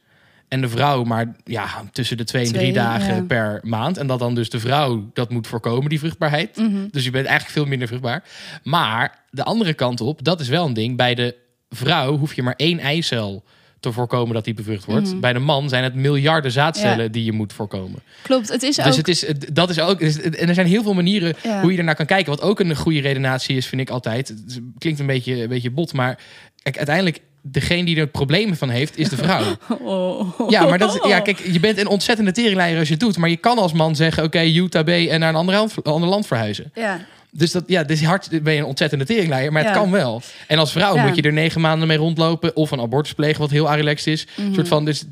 En 0.52 0.62
de 0.62 0.70
vrouw 0.70 1.04
maar 1.04 1.36
ja, 1.44 1.68
tussen 1.92 2.18
de 2.18 2.24
twee 2.24 2.46
en 2.46 2.52
drie 2.52 2.62
Twee, 2.62 2.74
dagen 2.74 3.16
ja. 3.16 3.22
per 3.22 3.60
maand. 3.64 3.98
En 3.98 4.08
dat 4.08 4.20
dan 4.20 4.36
dus 4.36 4.50
de 4.50 4.60
vrouw 4.60 5.10
dat 5.14 5.30
moet 5.30 5.48
voorkomen, 5.48 5.90
die 5.90 6.00
vruchtbaarheid. 6.00 6.58
Mhm. 6.58 6.88
Dus 6.92 7.04
je 7.04 7.12
bent 7.12 7.26
eigenlijk 7.26 7.58
veel 7.58 7.66
minder 7.66 7.88
vruchtbaar. 7.88 8.24
Maar 8.64 9.24
de 9.30 9.44
andere 9.44 9.74
kant 9.74 10.02
op, 10.02 10.24
dat 10.24 10.40
is 10.40 10.48
wel 10.48 10.66
een 10.66 10.74
ding. 10.74 10.98
Bij 10.98 11.16
de 11.16 11.36
vrouw 11.70 12.18
hoef 12.18 12.34
je 12.34 12.44
maar 12.44 12.54
één 12.58 12.80
eicel 12.80 13.44
te 13.80 13.92
voorkomen 13.92 14.34
dat 14.34 14.46
die 14.46 14.54
bevrucht 14.54 14.86
wordt. 14.86 15.08
Mhm. 15.12 15.20
Bij 15.20 15.34
de 15.34 15.40
man 15.40 15.70
zijn 15.70 15.84
het 15.84 15.96
miljarden 15.96 16.52
zaadcellen 16.52 17.12
die 17.12 17.24
je 17.24 17.32
moet 17.32 17.54
voorkomen. 17.54 18.00
Klopt, 18.22 18.50
het 18.50 18.64
is 18.64 18.76
Dus 18.76 18.88
ook... 18.88 18.96
het 18.96 19.08
is, 19.08 19.26
dat 19.54 19.70
is 19.70 19.80
ook. 19.80 20.02
En 20.02 20.48
er 20.48 20.54
zijn 20.54 20.68
heel 20.68 20.84
veel 20.84 20.94
manieren 20.94 21.36
Ja. 21.44 21.62
hoe 21.62 21.72
je 21.72 21.78
ernaar 21.78 21.96
kan 21.96 22.06
kijken. 22.06 22.30
Wat 22.32 22.42
ook 22.42 22.60
een 22.60 22.76
goede 22.76 23.00
redenatie 23.00 23.58
is, 23.58 23.66
vind 23.66 23.82
ik 23.82 23.90
altijd. 23.90 24.28
Het 24.28 24.62
klinkt 24.78 25.00
een 25.00 25.06
beetje, 25.06 25.42
een 25.42 25.50
beetje 25.50 25.72
bot, 25.72 25.94
maar 25.94 26.20
kijk, 26.64 26.78
uiteindelijk. 26.78 27.20
Degene 27.44 27.86
die 27.86 27.96
er 27.98 28.08
problemen 28.08 28.58
van 28.58 28.70
heeft, 28.70 28.98
is 28.98 29.10
de 29.10 29.18
vrouw. 29.18 29.44
Oh. 29.82 30.50
Ja, 30.50 30.66
maar 30.66 30.78
dat 30.78 31.00
ja, 31.08 31.20
kijk, 31.20 31.40
je 31.52 31.60
bent 31.60 31.78
een 31.78 31.88
ontzettende 31.88 32.32
teringleier 32.32 32.78
als 32.80 32.88
je 32.88 32.94
het 32.94 33.04
doet. 33.04 33.18
Maar 33.18 33.30
je 33.30 33.38
kan 33.38 33.58
als 33.58 33.74
man 33.74 33.96
zeggen, 33.96 34.24
oké, 34.24 34.42
Utah 34.44 34.84
B 34.84 34.90
en 34.90 35.20
naar 35.20 35.30
een 35.30 35.36
ander 35.36 35.56
land, 35.56 35.84
ander 35.84 36.10
land 36.10 36.28
verhuizen. 36.28 36.72
Ja. 36.76 37.00
Dus 37.32 37.52
dat, 37.52 37.64
ja, 37.68 37.84
dus 37.84 38.04
hard 38.04 38.44
ben 38.44 38.54
je 38.54 38.60
een 38.60 38.66
ontzettende 38.66 39.06
teringleier, 39.06 39.52
maar 39.52 39.64
het 39.64 39.74
Ja. 39.74 39.80
kan 39.80 39.92
wel. 39.92 40.22
En 40.48 40.58
als 40.60 40.72
vrouw 40.72 40.96
Ja. 40.96 41.06
moet 41.06 41.16
je 41.16 41.22
er 41.22 41.34
negen 41.34 41.62
maanden 41.62 41.88
mee 41.88 41.98
rondlopen 41.98 42.56
of 42.56 42.72
een 42.72 42.80
abortus 42.80 43.14
plegen, 43.14 43.40
wat 43.42 43.50
heel 43.50 43.74
relaxed 43.76 44.08
is. 44.14 44.28
Mhm. 44.38 44.54
soort 44.54 44.68
van, 44.68 44.86
dus 44.86 45.04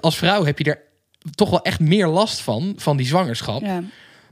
als 0.00 0.16
vrouw 0.16 0.44
heb 0.44 0.58
je 0.58 0.64
er 0.64 0.78
toch 1.34 1.50
wel 1.50 1.62
echt 1.62 1.80
meer 1.80 2.06
last 2.06 2.40
van, 2.40 2.72
van 2.76 2.96
die 2.96 3.06
zwangerschap 3.06 3.62
Ja. 3.62 3.82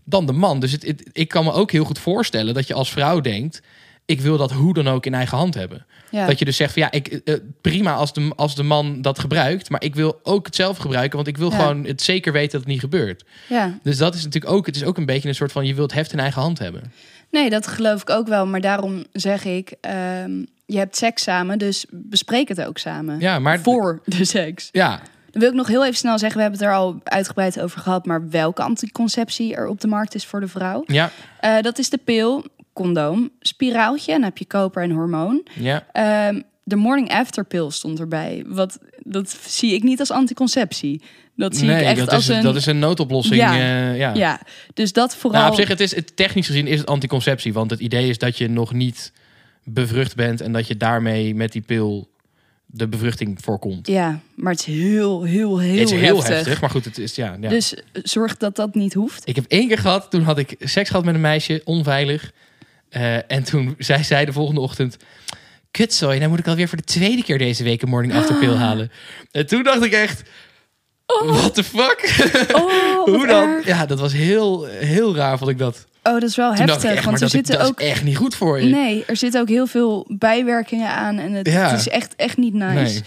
dan 0.05 0.27
de 0.27 0.33
man. 0.33 0.61
Dus 0.61 0.73
het, 0.73 0.87
het- 0.87 1.09
ik 1.13 1.29
kan 1.29 1.45
me 1.45 1.53
ook 1.53 1.71
heel 1.73 1.85
goed 1.85 1.99
voorstellen 1.99 2.55
dat 2.55 2.67
je 2.67 2.75
als 2.75 2.91
vrouw 2.91 3.21
denkt... 3.21 3.63
ik 4.09 4.21
wil 4.21 4.37
dat 4.37 4.53
hoe 4.53 4.75
dan 4.75 4.89
ook 4.89 5.07
in 5.07 5.15
eigen 5.15 5.39
hand 5.39 5.55
hebben. 5.55 5.87
Ja. 6.11 6.27
Dat 6.27 6.39
je 6.39 6.45
dus 6.45 6.57
zegt 6.57 6.73
van 6.73 6.83
ja, 6.83 6.91
ik, 6.91 7.09
eh, 7.09 7.35
prima 7.61 7.95
als 7.95 8.13
de, 8.13 8.33
als 8.37 8.55
de 8.55 8.63
man 8.63 9.03
dat 9.03 9.19
gebruikt... 9.19 9.71
maar 9.71 9.83
ik 9.83 9.95
wil 9.95 10.21
ook 10.23 10.47
het 10.47 10.55
zelf 10.55 10.77
gebruiken... 10.79 11.17
want 11.17 11.29
ik 11.29 11.37
wil 11.37 11.51
Ja. 11.51 11.57
gewoon 11.57 11.85
het 11.85 12.03
zeker 12.03 12.33
weten 12.33 12.51
dat 12.51 12.61
het 12.61 12.69
niet 12.71 12.81
gebeurt. 12.81 13.25
ja. 13.49 13.79
Dus 13.83 13.97
dat 13.97 14.15
is 14.15 14.25
natuurlijk 14.25 14.53
ook... 14.53 14.67
het 14.67 14.77
is 14.77 14.85
ook 14.85 14.97
een 14.97 15.07
beetje 15.07 15.29
een 15.29 15.35
soort 15.35 15.53
van... 15.53 15.67
je 15.67 15.75
wilt 15.75 15.93
heft 15.93 16.13
in 16.13 16.19
eigen 16.19 16.43
hand 16.43 16.59
hebben. 16.59 16.93
Nee, 17.31 17.51
dat 17.51 17.67
geloof 17.67 18.01
ik 18.03 18.11
ook 18.11 18.29
wel. 18.29 18.47
Maar 18.47 18.61
daarom 18.61 19.05
zeg 19.13 19.45
ik, 19.45 19.73
ehm, 19.81 20.45
je 20.67 20.79
hebt 20.79 20.97
seks 20.97 21.23
samen, 21.23 21.59
dus 21.59 21.85
bespreek 21.91 22.49
het 22.49 22.63
ook 22.65 22.79
samen. 22.79 23.21
Ja, 23.21 23.39
maar... 23.39 23.61
Voor 23.61 24.01
de 24.05 24.25
seks. 24.25 24.69
Ja, 24.73 25.01
Dan 25.31 25.41
wil 25.41 25.49
ik 25.51 25.57
nog 25.57 25.67
heel 25.69 25.85
even 25.85 25.97
snel 25.97 26.19
zeggen, 26.19 26.37
we 26.37 26.43
hebben 26.43 26.61
het 26.61 26.69
er 26.71 26.75
al 26.77 27.01
uitgebreid 27.05 27.61
over 27.61 27.81
gehad, 27.81 28.07
maar 28.07 28.29
welke 28.29 28.63
anticonceptie 28.63 29.55
er 29.55 29.67
op 29.67 29.81
de 29.81 29.89
markt 29.89 30.15
is 30.15 30.27
voor 30.27 30.41
de 30.41 30.49
vrouw. 30.49 30.83
ja, 30.87 31.11
Eh, 31.41 31.61
dat 31.61 31.79
is 31.79 31.91
de 31.91 31.99
pil, 32.05 32.45
condoom, 32.79 33.31
spiraaltje, 33.41 34.13
en 34.13 34.19
dan 34.19 34.29
heb 34.29 34.39
je 34.39 34.45
koper 34.45 34.83
en 34.83 34.91
hormoon. 34.91 35.47
ja. 35.55 35.87
Ehm, 35.93 36.41
de 36.65 36.77
morning 36.77 37.11
after 37.11 37.45
pill 37.45 37.71
stond 37.71 38.01
erbij. 38.01 38.45
Wat, 38.47 38.79
dat 39.03 39.39
zie 39.47 39.75
ik 39.75 39.83
niet 39.83 40.01
als 40.01 40.11
anticonceptie. 40.11 41.03
Dat 41.37 41.57
zie 41.57 41.67
nee, 41.67 41.81
ik 41.81 41.87
echt 41.87 41.99
dat, 41.99 42.13
als 42.13 42.29
is, 42.29 42.37
een... 42.37 42.43
dat 42.43 42.57
is 42.57 42.67
een 42.67 42.79
noodoplossing. 42.79 43.37
Ja. 43.37 43.53
eh, 43.53 43.99
ja. 43.99 44.15
Ja, 44.15 44.41
dus 44.75 44.93
dat 44.93 45.17
vooral... 45.17 45.41
Nou, 45.41 45.53
op 45.53 45.59
zich, 45.59 45.69
het 45.69 45.81
is, 45.81 45.95
het, 45.95 46.17
technisch 46.17 46.47
gezien 46.47 46.67
is 46.67 46.79
het 46.79 46.89
anticonceptie. 46.89 47.53
Want 47.53 47.71
het 47.71 47.81
idee 47.81 48.09
is 48.09 48.19
dat 48.19 48.39
je 48.39 48.49
nog 48.49 48.73
niet 48.73 49.13
bevrucht 49.65 50.17
bent... 50.17 50.41
en 50.41 50.53
dat 50.53 50.67
je 50.67 50.77
daarmee 50.77 51.35
met 51.35 51.53
die 51.53 51.63
pil 51.63 52.09
de 52.71 52.89
bevruchting 52.89 53.39
voorkomt. 53.41 53.87
Ja, 53.87 54.21
maar 54.35 54.53
het 54.53 54.61
is 54.61 54.75
heel, 54.75 55.23
heel, 55.23 55.59
heel, 55.59 55.79
het 55.79 55.91
is 55.91 56.01
heel 56.01 56.17
heftig. 56.17 56.35
heftig. 56.35 56.61
maar 56.61 56.71
goed, 56.71 56.85
het 56.85 56.99
is 56.99 57.15
ja. 57.15 57.37
ja. 57.41 57.49
Dus 57.49 57.75
zorg 57.93 58.37
dat 58.37 58.57
dat 58.57 58.75
niet 58.75 58.95
hoeft. 58.95 59.29
Ik 59.29 59.37
heb 59.37 59.45
één 59.49 59.69
keer 59.69 59.79
gehad, 59.79 60.11
toen 60.11 60.23
had 60.23 60.39
ik 60.39 60.57
seks 60.59 60.89
gehad 60.89 61.05
met 61.05 61.15
een 61.15 61.21
meisje, 61.21 61.61
onveilig. 61.65 62.33
Eh, 62.91 63.33
en 63.33 63.45
toen 63.45 63.75
zei 63.79 64.05
zij 64.05 64.25
de 64.25 64.33
volgende 64.33 64.61
ochtend... 64.61 64.97
Kutzooi, 65.71 66.19
dan 66.19 66.29
moet 66.29 66.39
ik 66.39 66.47
alweer 66.47 66.69
voor 66.69 66.77
de 66.79 66.85
tweede 66.85 67.23
keer 67.23 67.39
deze 67.39 67.65
week 67.65 67.83
een 67.83 67.89
morning 67.89 68.15
after 68.15 68.35
pill 68.35 68.55
halen. 68.67 68.91
En 69.31 69.47
toen 69.47 69.63
dacht 69.63 69.83
ik 69.85 69.93
echt... 69.93 70.23
What 71.25 71.55
the 71.55 71.65
fuck? 71.65 72.15
Oh, 72.55 73.05
Hoe 73.15 73.27
dan? 73.27 73.49
erg. 73.49 73.67
Ja, 73.67 73.87
dat 73.87 74.01
was 74.01 74.13
heel, 74.13 74.65
heel 74.65 75.17
raar, 75.17 75.39
vond 75.39 75.51
ik 75.51 75.59
dat. 75.59 75.87
Oh, 76.03 76.13
dat 76.13 76.23
is 76.23 76.37
wel 76.37 76.55
Toen 76.55 76.67
heftig. 76.69 76.91
echt, 76.91 77.05
want 77.05 77.17
er 77.21 77.23
ik- 77.27 77.31
zitten 77.33 77.59
dat 77.59 77.67
ook... 77.69 77.81
is 77.81 77.89
echt 77.89 78.05
niet 78.05 78.17
goed 78.17 78.35
voor 78.35 78.61
je. 78.61 78.67
Nee, 78.71 79.05
er 79.07 79.17
zitten 79.17 79.41
ook 79.41 79.49
heel 79.49 79.67
veel 79.67 80.07
bijwerkingen 80.09 80.89
aan. 80.91 81.19
En 81.19 81.33
het, 81.33 81.47
Ja. 81.49 81.71
het 81.71 81.81
is 81.81 81.89
echt, 81.89 82.17
echt 82.17 82.37
niet 82.37 82.55
nice. 82.55 82.75
Nee. 82.75 83.03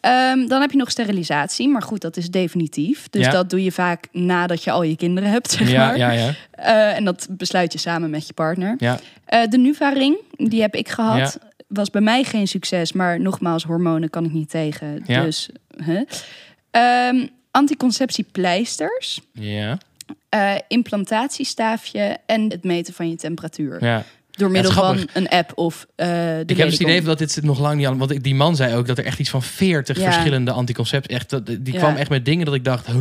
Ehm, 0.00 0.46
dan 0.46 0.60
heb 0.60 0.70
je 0.70 0.76
nog 0.76 0.90
sterilisatie, 0.90 1.68
maar 1.68 1.82
goed, 1.82 2.00
dat 2.00 2.16
is 2.16 2.30
definitief. 2.30 3.08
Dus 3.10 3.24
Ja. 3.24 3.30
dat 3.30 3.50
doe 3.50 3.62
je 3.64 3.72
vaak 3.72 4.06
nadat 4.12 4.64
je 4.64 4.70
al 4.70 4.82
je 4.82 4.96
kinderen 4.96 5.30
hebt, 5.30 5.50
zeg 5.50 5.70
Ja, 5.70 5.86
maar. 5.86 5.96
ja, 5.98 6.10
ja. 6.10 6.32
Eh, 6.50 6.96
en 6.96 7.04
dat 7.04 7.26
besluit 7.30 7.72
je 7.72 7.78
samen 7.78 8.10
met 8.10 8.26
je 8.26 8.32
partner. 8.32 8.74
ja. 8.78 8.98
Eh, 9.24 9.42
de 9.48 9.58
Nuva-ring, 9.58 10.16
die 10.36 10.60
heb 10.60 10.74
ik 10.74 10.88
gehad. 10.88 11.38
Was 11.68 11.90
bij 11.90 12.00
mij 12.00 12.24
geen 12.24 12.48
succes, 12.48 12.92
maar 12.92 13.20
nogmaals, 13.20 13.64
hormonen 13.64 14.10
kan 14.10 14.24
ik 14.24 14.32
niet 14.32 14.50
tegen. 14.50 15.02
Ja. 15.06 15.22
Dus, 15.22 15.48
huh? 15.84 16.00
Ehm, 16.70 17.26
anticonceptiepleisters, 17.50 19.20
Ja, 19.32 19.78
eh, 20.28 20.54
implantatiestaafje 20.68 22.16
en 22.26 22.50
het 22.50 22.64
meten 22.64 22.94
van 22.94 23.08
je 23.10 23.16
temperatuur. 23.16 23.84
ja. 23.84 24.04
Door 24.38 24.50
middel 24.50 24.70
Ja, 24.70 24.76
van 24.76 25.08
een 25.12 25.28
app 25.28 25.52
of 25.54 25.86
eh 25.96 26.06
de 26.06 26.42
Ik 26.46 26.56
heb 26.56 26.70
het 26.70 26.80
idee 26.80 27.02
dat 27.02 27.18
dit 27.18 27.42
nog 27.42 27.58
lang 27.60 27.76
niet 27.76 27.86
aan... 27.86 27.98
Want 27.98 28.10
ik- 28.10 28.22
die 28.22 28.34
man 28.34 28.56
zei 28.56 28.74
ook 28.76 28.86
dat 28.86 28.98
er 28.98 29.04
echt 29.04 29.18
iets 29.18 29.30
van 29.30 29.42
40 29.42 29.96
Ja. 29.98 30.12
verschillende 30.12 30.50
anticoncepties... 30.50 31.16
Echt, 31.16 31.30
dat- 31.30 31.46
die 31.46 31.74
kwam 31.74 31.96
echt 31.96 32.10
met 32.10 32.24
dingen 32.24 32.44
dat 32.44 32.54
ik 32.54 32.64
dacht... 32.64 32.86
huh, 32.86 32.96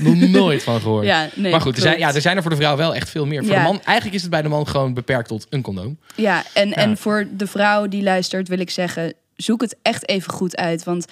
nog 0.00 0.14
nooit 0.28 0.62
van 0.62 0.80
gehoord. 0.80 1.06
Nee, 1.34 1.50
maar 1.50 1.60
goed, 1.60 1.76
er 1.76 1.82
zijn, 1.82 1.98
ja, 1.98 2.14
er 2.14 2.20
zijn 2.20 2.36
er 2.36 2.42
voor 2.42 2.50
de 2.50 2.56
vrouw 2.56 2.76
wel 2.76 2.94
echt 2.94 3.10
veel 3.10 3.26
meer. 3.26 3.44
Voor 3.44 3.54
de 3.54 3.60
man, 3.60 3.80
eigenlijk 3.84 4.16
is 4.16 4.22
het 4.22 4.30
bij 4.30 4.42
de 4.42 4.48
man 4.48 4.66
gewoon 4.68 4.94
beperkt 4.94 5.28
tot 5.28 5.46
een 5.50 5.62
condoom. 5.62 5.98
Ja, 6.14 6.42
en, 6.54 6.68
Ja. 6.68 6.74
en 6.74 6.96
voor 6.96 7.26
de 7.36 7.46
vrouw 7.46 7.86
die 7.88 8.02
luistert 8.02 8.48
wil 8.48 8.58
ik 8.58 8.70
zeggen, 8.70 9.12
zoek 9.36 9.60
het 9.60 9.76
echt 9.82 10.08
even 10.08 10.32
goed 10.32 10.56
uit. 10.56 10.84
Want 10.84 11.04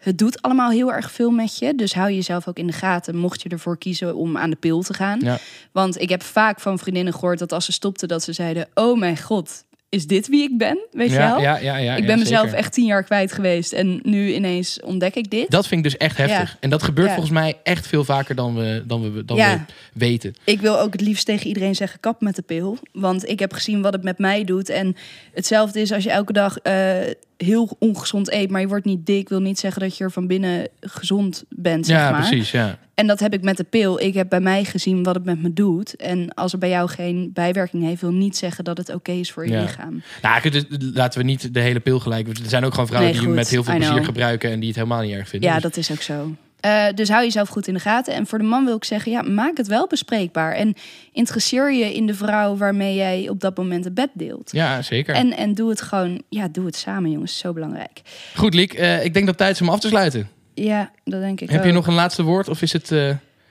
het 0.00 0.18
doet 0.18 0.42
allemaal 0.42 0.70
heel 0.70 0.92
erg 0.92 1.12
veel 1.12 1.30
met 1.30 1.58
je. 1.58 1.74
Dus 1.74 1.94
hou 1.94 2.12
jezelf 2.12 2.48
ook 2.48 2.58
in 2.58 2.66
de 2.66 2.72
gaten, 2.72 3.16
mocht 3.16 3.42
je 3.42 3.48
ervoor 3.48 3.78
kiezen 3.78 4.16
om 4.16 4.36
aan 4.36 4.50
de 4.50 4.56
pil 4.56 4.82
te 4.82 4.94
gaan. 4.94 5.20
Ja. 5.20 5.38
Want 5.72 6.00
ik 6.00 6.08
heb 6.08 6.22
vaak 6.22 6.60
van 6.60 6.78
vriendinnen 6.78 7.12
gehoord 7.12 7.38
dat 7.38 7.52
als 7.52 7.64
ze 7.64 7.72
stopten, 7.72 8.08
dat 8.08 8.22
ze 8.22 8.32
zeiden: 8.32 8.68
Oh 8.74 8.98
mijn 8.98 9.18
god, 9.18 9.64
is 9.90 10.06
dit 10.06 10.28
wie 10.28 10.42
ik 10.42 10.58
ben? 10.58 10.78
Weet 10.92 11.10
je 11.10 11.16
wel? 11.16 11.40
ja, 11.40 11.58
ja, 11.58 11.76
ja, 11.76 11.94
ik 11.94 12.00
ja, 12.00 12.06
ben 12.06 12.18
mezelf 12.18 12.52
echt 12.52 12.72
tien 12.72 12.84
jaar 12.84 13.02
kwijt 13.02 13.32
geweest 13.32 13.72
en 13.72 14.00
nu 14.02 14.34
ineens 14.34 14.80
ontdek 14.80 15.14
ik 15.14 15.30
dit. 15.30 15.50
Dat 15.50 15.66
vind 15.66 15.84
ik 15.84 15.90
dus 15.90 16.00
echt 16.00 16.16
heftig. 16.16 16.50
Ja. 16.50 16.56
En 16.60 16.70
dat 16.70 16.82
gebeurt 16.82 17.10
volgens 17.10 17.30
mij 17.30 17.58
echt 17.62 17.86
veel 17.86 18.04
vaker 18.04 18.34
dan 18.34 18.54
we, 18.54 18.84
dan 18.86 19.12
we, 19.12 19.24
dan 19.24 19.36
we 19.36 19.58
weten. 19.92 20.34
Ik 20.44 20.60
wil 20.60 20.78
ook 20.78 20.92
het 20.92 21.00
liefst 21.00 21.26
tegen 21.26 21.46
iedereen 21.46 21.74
zeggen: 21.74 22.00
kap 22.00 22.20
met 22.20 22.36
de 22.36 22.42
pil. 22.42 22.78
Want 22.92 23.28
ik 23.28 23.38
heb 23.38 23.52
gezien 23.52 23.82
wat 23.82 23.92
het 23.92 24.02
met 24.02 24.18
mij 24.18 24.44
doet. 24.44 24.68
En 24.68 24.96
hetzelfde 25.32 25.80
is 25.80 25.92
als 25.92 26.04
je 26.04 26.10
elke 26.10 26.32
dag 26.32 26.58
eh, 26.58 26.98
heel 27.44 27.76
ongezond 27.78 28.32
eet, 28.32 28.50
maar 28.50 28.60
je 28.60 28.68
wordt 28.68 28.84
niet 28.84 29.06
dik, 29.06 29.28
wil 29.28 29.40
niet 29.40 29.58
zeggen 29.58 29.80
dat 29.80 29.96
je 29.96 30.04
er 30.04 30.10
van 30.10 30.26
binnen 30.26 30.68
gezond 30.80 31.44
bent. 31.48 31.86
Zeg 31.86 31.96
ja, 31.96 32.10
maar. 32.10 32.20
precies. 32.20 32.50
Ja. 32.50 32.78
En 32.94 33.06
dat 33.06 33.20
heb 33.20 33.32
ik 33.32 33.42
met 33.42 33.56
de 33.56 33.64
pil. 33.64 34.00
Ik 34.00 34.14
heb 34.14 34.28
bij 34.28 34.40
mij 34.40 34.64
gezien 34.64 35.02
wat 35.02 35.14
het 35.14 35.24
met 35.24 35.42
me 35.42 35.52
doet. 35.52 35.96
En 35.96 36.34
als 36.34 36.50
het 36.52 36.60
bij 36.60 36.70
jou 36.70 36.88
geen 36.88 37.30
bijwerking 37.34 37.82
heeft, 37.82 38.00
wil 38.00 38.12
niet 38.12 38.36
zeggen 38.36 38.64
dat 38.64 38.76
het 38.78 38.94
oké 38.94 39.12
is 39.12 39.32
voor 39.32 39.46
je 39.46 39.52
Ja. 39.52 39.60
lichaam. 39.62 40.02
Nou, 40.22 40.62
laten 40.94 41.18
we 41.20 41.24
niet 41.26 41.54
de 41.54 41.60
hele 41.60 41.80
pil 41.80 42.00
gelijk. 42.00 42.28
Er 42.28 42.36
zijn 42.46 42.64
ook 42.64 42.72
gewoon 42.72 42.86
vrouwen 42.86 43.10
Nee, 43.12 43.20
die 43.20 43.28
hem 43.30 43.38
met 43.38 43.48
heel 43.50 43.64
veel 43.64 43.76
plezier 43.76 44.04
gebruiken 44.04 44.50
en 44.50 44.58
die 44.58 44.68
het 44.68 44.76
helemaal 44.76 45.02
niet 45.02 45.12
erg 45.12 45.28
vinden. 45.28 45.48
Ja, 45.48 45.54
Dus- 45.54 45.62
dat 45.62 45.76
is 45.76 45.90
ook 45.90 46.02
zo. 46.02 46.34
Eh, 46.60 46.84
dus 46.94 47.08
hou 47.08 47.22
jezelf 47.22 47.48
goed 47.48 47.66
in 47.66 47.74
de 47.74 47.80
gaten. 47.80 48.14
En 48.14 48.26
voor 48.26 48.38
de 48.38 48.44
man 48.44 48.64
wil 48.64 48.76
ik 48.76 48.84
zeggen, 48.84 49.12
ja, 49.12 49.22
maak 49.22 49.56
het 49.56 49.66
wel 49.66 49.86
bespreekbaar. 49.86 50.52
En 50.52 50.74
interesseer 51.12 51.72
je 51.72 51.94
in 51.94 52.06
de 52.06 52.14
vrouw 52.14 52.56
waarmee 52.56 52.94
jij 52.94 53.28
op 53.28 53.40
dat 53.40 53.56
moment 53.56 53.84
het 53.84 53.94
bed 53.94 54.10
deelt. 54.12 54.52
ja, 54.52 54.82
zeker. 54.82 55.14
En, 55.14 55.36
en 55.36 55.54
doe 55.54 55.70
het 55.70 55.82
gewoon, 55.82 56.22
ja, 56.28 56.48
doe 56.48 56.66
het 56.66 56.76
samen, 56.76 57.10
jongens. 57.10 57.38
Zo 57.38 57.52
belangrijk. 57.52 58.00
Goed, 58.34 58.54
Liek. 58.54 58.72
eh, 58.72 59.04
ik 59.04 59.12
denk 59.14 59.14
dat 59.14 59.26
het 59.26 59.36
tijd 59.36 59.54
is 59.54 59.60
om 59.60 59.68
af 59.68 59.80
te 59.80 59.88
sluiten. 59.88 60.28
Ja, 60.54 60.90
dat 61.04 61.20
denk 61.20 61.40
ik 61.40 61.50
Heb 61.50 61.64
je 61.64 61.72
nog 61.72 61.86
een 61.86 61.94
laatste 61.94 62.22
woord? 62.22 62.48
Of, 62.48 62.62
is 62.62 62.72
het, 62.72 62.92
eh, 62.92 63.10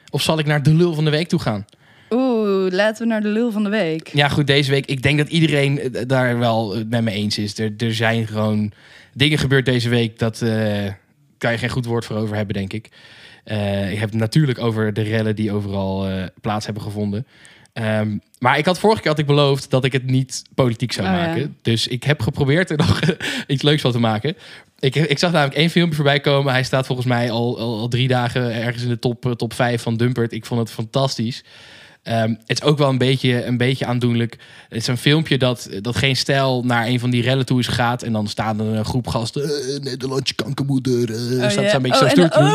of 0.10 0.22
zal 0.22 0.40
ik 0.40 0.46
naar 0.46 0.64
de 0.64 0.74
lul 0.74 0.94
van 0.94 1.04
de 1.06 1.10
week 1.12 1.28
toe 1.28 1.40
gaan? 1.40 1.66
Oeh, 2.10 2.72
laten 2.72 3.04
we 3.04 3.08
naar 3.10 3.22
de 3.22 3.28
lul 3.28 3.52
van 3.52 3.64
de 3.64 3.70
week. 3.70 4.08
Ja, 4.14 4.28
goed, 4.28 4.48
deze 4.48 4.72
week. 4.72 4.86
Ik 4.86 5.02
denk 5.02 5.18
dat 5.18 5.30
iedereen 5.30 5.96
daar 6.08 6.40
wel 6.40 6.76
met 6.90 7.04
me 7.04 7.12
eens 7.12 7.38
is. 7.38 7.60
Er, 7.60 7.74
er 7.78 7.94
zijn 7.96 8.28
gewoon 8.28 8.72
dingen 9.14 9.38
gebeurd 9.38 9.66
deze 9.66 9.90
week. 9.90 10.20
Dat 10.20 10.44
kan 11.40 11.52
je 11.52 11.58
geen 11.58 11.70
goed 11.70 11.86
woord 11.86 12.06
voor 12.06 12.16
over 12.16 12.36
hebben, 12.36 12.56
denk 12.56 12.74
ik. 12.74 12.90
Eh, 13.44 13.92
ik 13.92 14.00
heb 14.00 14.10
het 14.10 14.20
natuurlijk 14.20 14.60
over 14.60 14.94
de 14.94 15.02
rellen 15.02 15.36
die 15.36 15.52
overal 15.52 16.08
eh, 16.08 16.24
plaats 16.42 16.66
hebben 16.66 16.84
gevonden. 16.84 17.28
Ehm, 17.74 18.18
maar 18.40 18.58
ik 18.58 18.66
had 18.66 18.80
vorige 18.80 19.02
keer 19.02 19.10
had 19.12 19.20
ik 19.20 19.26
beloofd 19.26 19.70
dat 19.70 19.84
ik 19.86 19.92
het 19.92 20.06
niet 20.06 20.44
politiek 20.56 20.92
zou 20.92 21.08
Oh, 21.08 21.14
ja. 21.14 21.20
maken. 21.26 21.58
Dus 21.62 21.88
ik 21.88 22.04
heb 22.04 22.22
geprobeerd 22.22 22.70
er 22.70 22.78
nog 22.78 23.00
iets 23.48 23.64
leuks 23.64 23.82
van 23.82 23.92
te 23.92 24.00
maken. 24.00 24.36
Ik, 24.80 24.96
ik 24.96 25.20
zag 25.20 25.32
namelijk 25.32 25.58
één 25.58 25.70
filmpje 25.70 25.96
voorbij 25.96 26.20
komen. 26.20 26.54
Hij 26.54 26.64
staat 26.64 26.86
volgens 26.86 27.08
mij 27.08 27.32
al, 27.32 27.60
al, 27.60 27.80
al 27.80 27.88
drie 27.88 28.08
dagen 28.08 28.54
ergens 28.54 28.84
in 28.84 28.90
de 28.90 29.00
top, 29.00 29.26
eh, 29.26 29.32
top 29.32 29.54
5 29.54 29.82
van 29.82 29.98
Dumpert. 29.98 30.32
Ik 30.32 30.46
vond 30.46 30.60
het 30.60 30.72
fantastisch. 30.72 31.44
Ehm, 32.04 32.30
het 32.30 32.62
is 32.62 32.62
ook 32.62 32.78
wel 32.78 32.90
een 32.90 32.98
beetje, 32.98 33.46
een 33.46 33.58
beetje 33.58 33.86
aandoenlijk. 33.86 34.38
Het 34.70 34.78
is 34.78 34.88
een 34.88 34.98
filmpje 34.98 35.38
dat, 35.38 35.70
dat 35.82 35.96
geen 35.96 36.16
stijl 36.16 36.64
naar 36.66 36.88
een 36.88 37.00
van 37.00 37.10
die 37.10 37.22
rellen 37.22 37.46
toe 37.46 37.60
is 37.60 37.68
gaat. 37.68 38.04
En 38.04 38.12
dan 38.14 38.28
staan 38.28 38.60
er 38.60 38.66
een 38.66 38.86
groep 38.86 39.08
gasten. 39.08 39.44
eh, 39.44 39.80
Nederlandse 39.82 40.34
kankermoeder. 40.36 41.10
eh, 41.14 41.44
Oh, 41.44 41.50
staat 41.50 41.64
ja. 41.64 41.74
een 41.76 41.82
beetje 41.82 42.06
Oh, 42.06 42.10
zo 42.12 42.22
en 42.22 42.30
doen. 42.30 42.44
oh, 42.48 42.54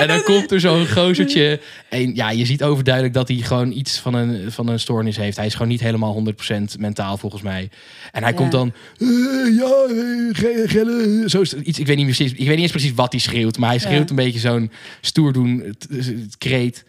En 0.00 0.08
dan 0.08 0.22
komt 0.22 0.52
er 0.52 0.60
zo'n 0.60 0.86
gozertje. 0.88 1.60
En 1.88 2.14
ja, 2.14 2.30
je 2.30 2.44
ziet 2.46 2.62
overduidelijk 2.62 3.14
dat 3.14 3.28
hij 3.28 3.36
gewoon 3.36 3.72
iets 3.72 3.98
van 3.98 4.14
een, 4.14 4.52
van 4.52 4.68
een 4.68 4.80
stoornis 4.80 5.16
heeft. 5.16 5.36
Hij 5.36 5.46
is 5.46 5.52
gewoon 5.52 5.68
niet 5.68 5.80
helemaal 5.80 6.12
100% 6.14 6.78
mentaal 6.78 7.16
volgens 7.16 7.42
mij. 7.42 7.70
En 8.12 8.22
hij 8.22 8.32
Ja. 8.32 8.36
komt 8.38 8.52
dan. 8.52 8.72
eh, 8.98 9.06
ja. 9.56 11.28
Zo 11.28 11.42
iets. 11.62 11.78
Ik 11.78 11.86
weet, 11.86 11.96
niet 11.96 12.04
precies, 12.06 12.30
ik 12.32 12.38
weet 12.38 12.48
niet 12.48 12.58
eens 12.58 12.70
precies 12.70 12.94
wat 12.94 13.12
hij 13.12 13.20
schreeuwt. 13.20 13.58
Maar 13.58 13.68
hij 13.68 13.78
schreeuwt 13.78 14.08
Ja. 14.08 14.10
een 14.10 14.24
beetje 14.24 14.38
zo'n 14.40 14.70
stoer 15.00 15.32
doen 15.32 15.76
kreet. 16.38 16.84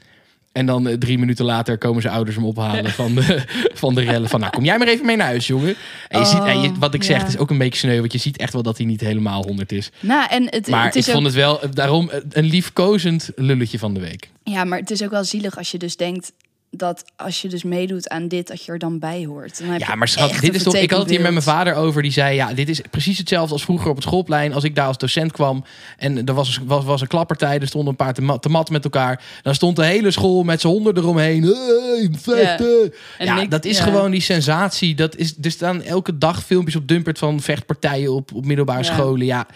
En 0.58 0.66
dan 0.66 0.88
eh, 0.88 0.93
drie 0.93 1.18
minuten 1.18 1.45
later 1.45 1.78
komen 1.78 2.01
zijn 2.01 2.14
ouders 2.14 2.36
hem 2.36 2.45
ophalen 2.45 2.91
van 2.91 3.16
de, 3.16 3.43
van 3.74 3.95
de 3.95 4.01
rellen. 4.01 4.30
Van 4.30 4.39
nou, 4.39 4.51
kom 4.51 4.66
jij 4.66 4.78
maar 4.78 4.88
even 4.88 5.05
mee 5.05 5.16
naar 5.16 5.28
huis, 5.28 5.47
jongen. 5.47 5.76
En 6.08 6.20
je 6.20 6.26
Oh, 6.26 6.32
ziet, 6.32 6.43
en 6.43 6.62
je- 6.62 6.72
wat 6.80 6.93
ik 6.93 7.03
zeg, 7.03 7.16
ja. 7.18 7.24
het 7.24 7.34
is 7.34 7.38
ook 7.39 7.49
een 7.49 7.58
beetje 7.58 7.80
sneu. 7.80 7.99
Want 7.99 8.12
je 8.12 8.18
ziet 8.18 8.38
echt 8.38 8.53
wel 8.53 8.64
dat 8.64 8.78
hij 8.78 8.86
niet 8.86 9.01
helemaal 9.01 9.43
100 9.43 9.72
is. 9.72 9.89
Nou, 9.99 10.28
en 10.30 10.43
het, 10.49 10.68
Maar 10.68 10.86
het 10.86 10.95
ik 10.95 10.99
is 10.99 11.05
vond 11.05 11.18
ook, 11.18 11.24
het 11.26 11.34
wel, 11.34 11.62
eh, 11.62 11.70
daarom 11.74 12.10
eh, 12.10 12.20
een 12.30 12.45
liefkozend 12.45 13.30
lulletje 13.36 13.80
van 13.80 13.93
de 13.93 13.99
week. 13.99 14.30
Ja, 14.43 14.64
maar 14.64 14.80
het 14.80 14.91
is 14.91 15.03
ook 15.03 15.12
wel 15.12 15.24
zielig 15.24 15.58
als 15.58 15.72
je 15.72 15.78
dus 15.78 15.95
denkt 15.95 16.32
dat 16.78 17.03
als 17.15 17.41
je 17.41 17.47
dus 17.47 17.63
meedoet 17.63 18.09
aan 18.09 18.28
dit, 18.28 18.47
dat 18.47 18.63
je 18.63 18.71
er 18.71 18.80
dan 18.80 18.99
bij 18.99 19.25
hoort. 19.25 19.59
Dan 19.59 19.67
heb 19.69 19.80
Ja, 19.82 19.95
maar 19.95 20.07
schat, 20.07 20.39
dit 20.39 20.55
is 20.55 20.63
toch. 20.63 20.75
Ik 20.75 20.91
had 20.91 20.99
het 20.99 21.09
hier 21.09 21.21
met 21.21 21.32
mijn 21.32 21.43
vader 21.43 21.75
over. 21.75 22.01
Die 22.01 22.11
zei: 22.11 22.36
Ja, 22.36 22.53
dit 22.53 22.69
is 22.69 22.82
precies 22.91 23.17
hetzelfde 23.17 23.53
als 23.53 23.63
vroeger 23.63 23.89
op 23.89 23.95
het 23.95 24.03
schoolplein. 24.05 24.53
Als 24.53 24.63
ik 24.63 24.75
daar 24.75 24.88
als 24.88 24.97
docent 24.97 25.32
kwam 25.32 25.63
en 25.97 26.25
er 26.25 26.34
was, 26.34 26.59
was, 26.65 26.84
was 26.86 27.01
een 27.01 27.07
klappertij, 27.07 27.59
er 27.59 27.67
stonden 27.67 27.89
een 27.89 27.95
paar 27.95 28.13
te, 28.13 28.21
ma- 28.21 28.38
te 28.38 28.49
matten 28.49 28.73
met 28.73 28.84
elkaar. 28.84 29.21
Dan 29.41 29.55
stond 29.55 29.75
de 29.75 29.86
hele 29.86 30.11
school 30.11 30.43
met 30.43 30.61
z'n 30.61 30.67
honderd 30.67 30.97
eromheen. 30.97 31.43
Hey, 31.43 32.09
vechten. 32.11 32.93
En 33.17 33.25
Ja, 33.25 33.41
ik- 33.41 33.51
dat 33.51 33.65
is 33.65 33.78
ja. 33.78 33.84
gewoon 33.84 34.11
die 34.11 34.21
sensatie. 34.21 34.95
Dat 34.95 35.15
is, 35.15 35.36
er 35.41 35.51
staan 35.51 35.82
elke 35.82 36.17
dag 36.17 36.43
filmpjes 36.45 36.75
op 36.75 36.88
Dumpert 36.88 37.17
van 37.17 37.39
vechtpartijen 37.41 38.13
op, 38.13 38.34
op 38.34 38.45
middelbare 38.45 38.84
Ja. 38.84 38.93
scholen. 38.93 39.25
Ja, 39.25 39.47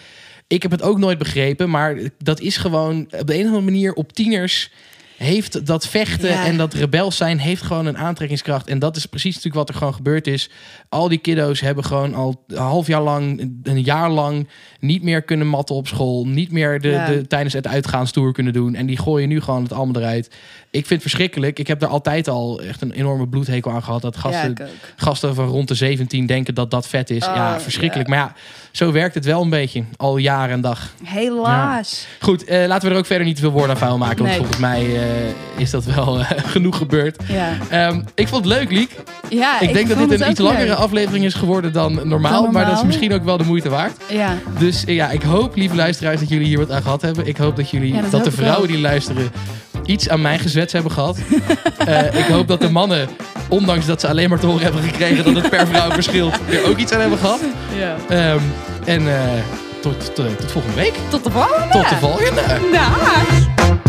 ik 0.46 0.62
heb 0.62 0.70
het 0.70 0.82
ook 0.82 0.98
nooit 0.98 1.18
begrepen. 1.18 1.70
Maar 1.70 1.96
dat 2.18 2.40
is 2.40 2.56
gewoon 2.56 3.06
op 3.18 3.26
de 3.26 3.34
een 3.34 3.40
of 3.40 3.46
andere 3.46 3.64
manier 3.64 3.92
op 3.92 4.12
tieners 4.12 4.70
heeft 5.16 5.66
dat 5.66 5.86
vechten 5.88 6.28
Ja. 6.28 6.44
en 6.46 6.56
dat 6.56 6.74
rebels 6.74 7.16
zijn 7.16 7.38
heeft 7.38 7.62
gewoon 7.62 7.86
een 7.86 7.98
aantrekkingskracht. 7.98 8.66
En 8.68 8.78
dat 8.78 8.96
is 8.96 9.06
precies 9.06 9.34
natuurlijk 9.34 9.54
wat 9.54 9.68
er 9.68 9.74
gewoon 9.74 9.94
gebeurd 9.94 10.26
is. 10.26 10.50
Al 10.88 11.08
die 11.08 11.18
kiddo's 11.18 11.60
hebben 11.60 11.84
gewoon 11.84 12.14
al 12.14 12.44
een 12.46 12.56
half 12.56 12.86
jaar 12.86 13.02
lang, 13.02 13.52
een 13.62 13.82
jaar 13.82 14.10
lang 14.10 14.48
niet 14.80 15.02
meer 15.02 15.22
kunnen 15.22 15.46
matten 15.46 15.74
op 15.76 15.86
school. 15.88 16.26
Niet 16.26 16.52
meer 16.52 16.80
de, 16.80 16.88
Ja. 16.88 17.06
de, 17.06 17.26
tijdens 17.26 17.54
het 17.54 17.66
uitgaanstoer 17.66 18.32
kunnen 18.32 18.52
doen. 18.52 18.74
En 18.74 18.86
die 18.86 18.98
gooien 18.98 19.28
nu 19.28 19.40
gewoon 19.40 19.62
het 19.62 19.72
allemaal 19.72 20.02
eruit. 20.02 20.30
Ik 20.74 20.86
vind 20.86 20.90
het 21.02 21.10
verschrikkelijk. 21.10 21.58
Ik 21.58 21.66
heb 21.66 21.80
daar 21.80 21.88
altijd 21.88 22.28
al 22.28 22.60
echt 22.62 22.82
een 22.82 22.92
enorme 22.92 23.28
bloedhekel 23.28 23.70
aan 23.70 23.82
gehad. 23.82 24.02
Dat 24.02 24.16
gasten, 24.16 24.50
ik 24.50 24.60
gasten 24.96 25.34
van 25.34 25.46
rond 25.46 25.68
de 25.68 25.74
17 25.74 26.26
denken 26.26 26.54
dat 26.54 26.70
dat 26.70 26.86
vet 26.88 27.10
is. 27.10 27.26
Oh, 27.26 27.34
ja, 27.34 27.60
verschrikkelijk. 27.60 28.08
ja. 28.08 28.14
Maar 28.14 28.24
ja, 28.24 28.34
zo 28.70 28.92
werkt 28.92 29.14
het 29.14 29.24
wel 29.24 29.42
een 29.42 29.50
beetje. 29.50 29.84
Al 29.96 30.16
jaar 30.16 30.50
en 30.50 30.60
dag. 30.60 30.92
Helaas. 31.04 32.06
Goed, 32.20 32.44
eh, 32.44 32.66
laten 32.66 32.88
we 32.88 32.94
er 32.94 33.00
ook 33.00 33.06
verder 33.06 33.26
niet 33.26 33.34
te 33.36 33.42
veel 33.42 33.50
woorden 33.50 33.70
aan 33.70 33.76
vuil 33.76 33.98
maken. 33.98 34.22
Want 34.24 34.36
volgens 34.36 34.56
mij 34.56 34.80
eh, 34.96 35.60
is 35.60 35.70
dat 35.70 35.84
wel 35.84 36.18
eh, 36.18 36.30
genoeg 36.54 36.76
gebeurd. 36.76 37.22
Ja, 37.28 37.48
Ehm, 37.70 38.00
ik 38.14 38.28
vond 38.28 38.44
het 38.44 38.54
leuk, 38.54 38.70
Liek. 38.70 38.96
ja 39.28 39.60
ik 39.60 39.72
denk 39.72 39.88
dat 39.88 40.08
dit 40.08 40.20
een 40.20 40.30
iets 40.30 40.40
langere 40.40 40.66
leuk. 40.66 40.76
aflevering 40.76 41.24
is 41.24 41.34
geworden 41.34 41.72
dan 41.72 42.08
normaal. 42.08 42.42
Dan 42.42 42.52
Maar 42.52 42.66
dat 42.66 42.76
is 42.76 42.84
misschien 42.84 43.12
ook 43.12 43.24
wel 43.24 43.36
de 43.36 43.44
moeite 43.44 43.68
waard. 43.68 43.96
Ja, 44.08 44.38
Dus 44.58 44.82
ja, 44.86 45.10
ik 45.10 45.22
hoop, 45.22 45.56
lieve 45.56 45.74
luisteraars, 45.74 46.20
dat 46.20 46.28
jullie 46.28 46.46
hier 46.46 46.58
wat 46.58 46.70
aan 46.70 46.82
gehad 46.82 47.02
hebben. 47.02 47.26
Ik 47.26 47.36
hoop 47.36 47.56
dat 47.56 47.70
jullie, 47.70 47.94
dat 48.10 48.24
de 48.24 48.30
ik 48.30 48.36
vrouwen 48.36 48.68
die 48.68 48.78
luisteren, 48.78 49.30
iets 49.84 50.08
aan 50.08 50.20
mij 50.20 50.38
gezwets 50.38 50.72
hebben 50.72 50.92
gehad. 50.92 51.18
Eh, 51.82 52.14
ik 52.18 52.24
hoop 52.24 52.48
dat 52.48 52.60
de 52.60 52.70
mannen, 52.70 53.08
ondanks 53.48 53.86
dat 53.86 54.00
ze 54.00 54.08
alleen 54.08 54.28
maar 54.28 54.38
te 54.38 54.46
horen 54.46 54.62
hebben 54.62 54.82
gekregen 54.82 55.24
dat 55.24 55.42
het 55.42 55.50
per 55.50 55.66
vrouw 55.66 55.90
verschilt, 55.90 56.34
er 56.50 56.68
ook 56.68 56.76
iets 56.76 56.92
aan 56.92 57.00
hebben 57.00 57.18
gehad. 57.18 57.40
ja. 57.78 57.96
Ehm, 58.08 58.40
en 58.84 59.08
eh, 59.08 59.22
tot, 59.80 60.14
tot, 60.14 60.38
tot 60.38 60.52
volgende 60.52 60.76
week. 60.76 60.94
Tot 61.08 61.24
de 61.24 61.30
volgende. 61.30 61.68
Tot 61.70 61.88
de 61.88 61.96
volgende. 61.96 62.42
Dag. 62.72 63.81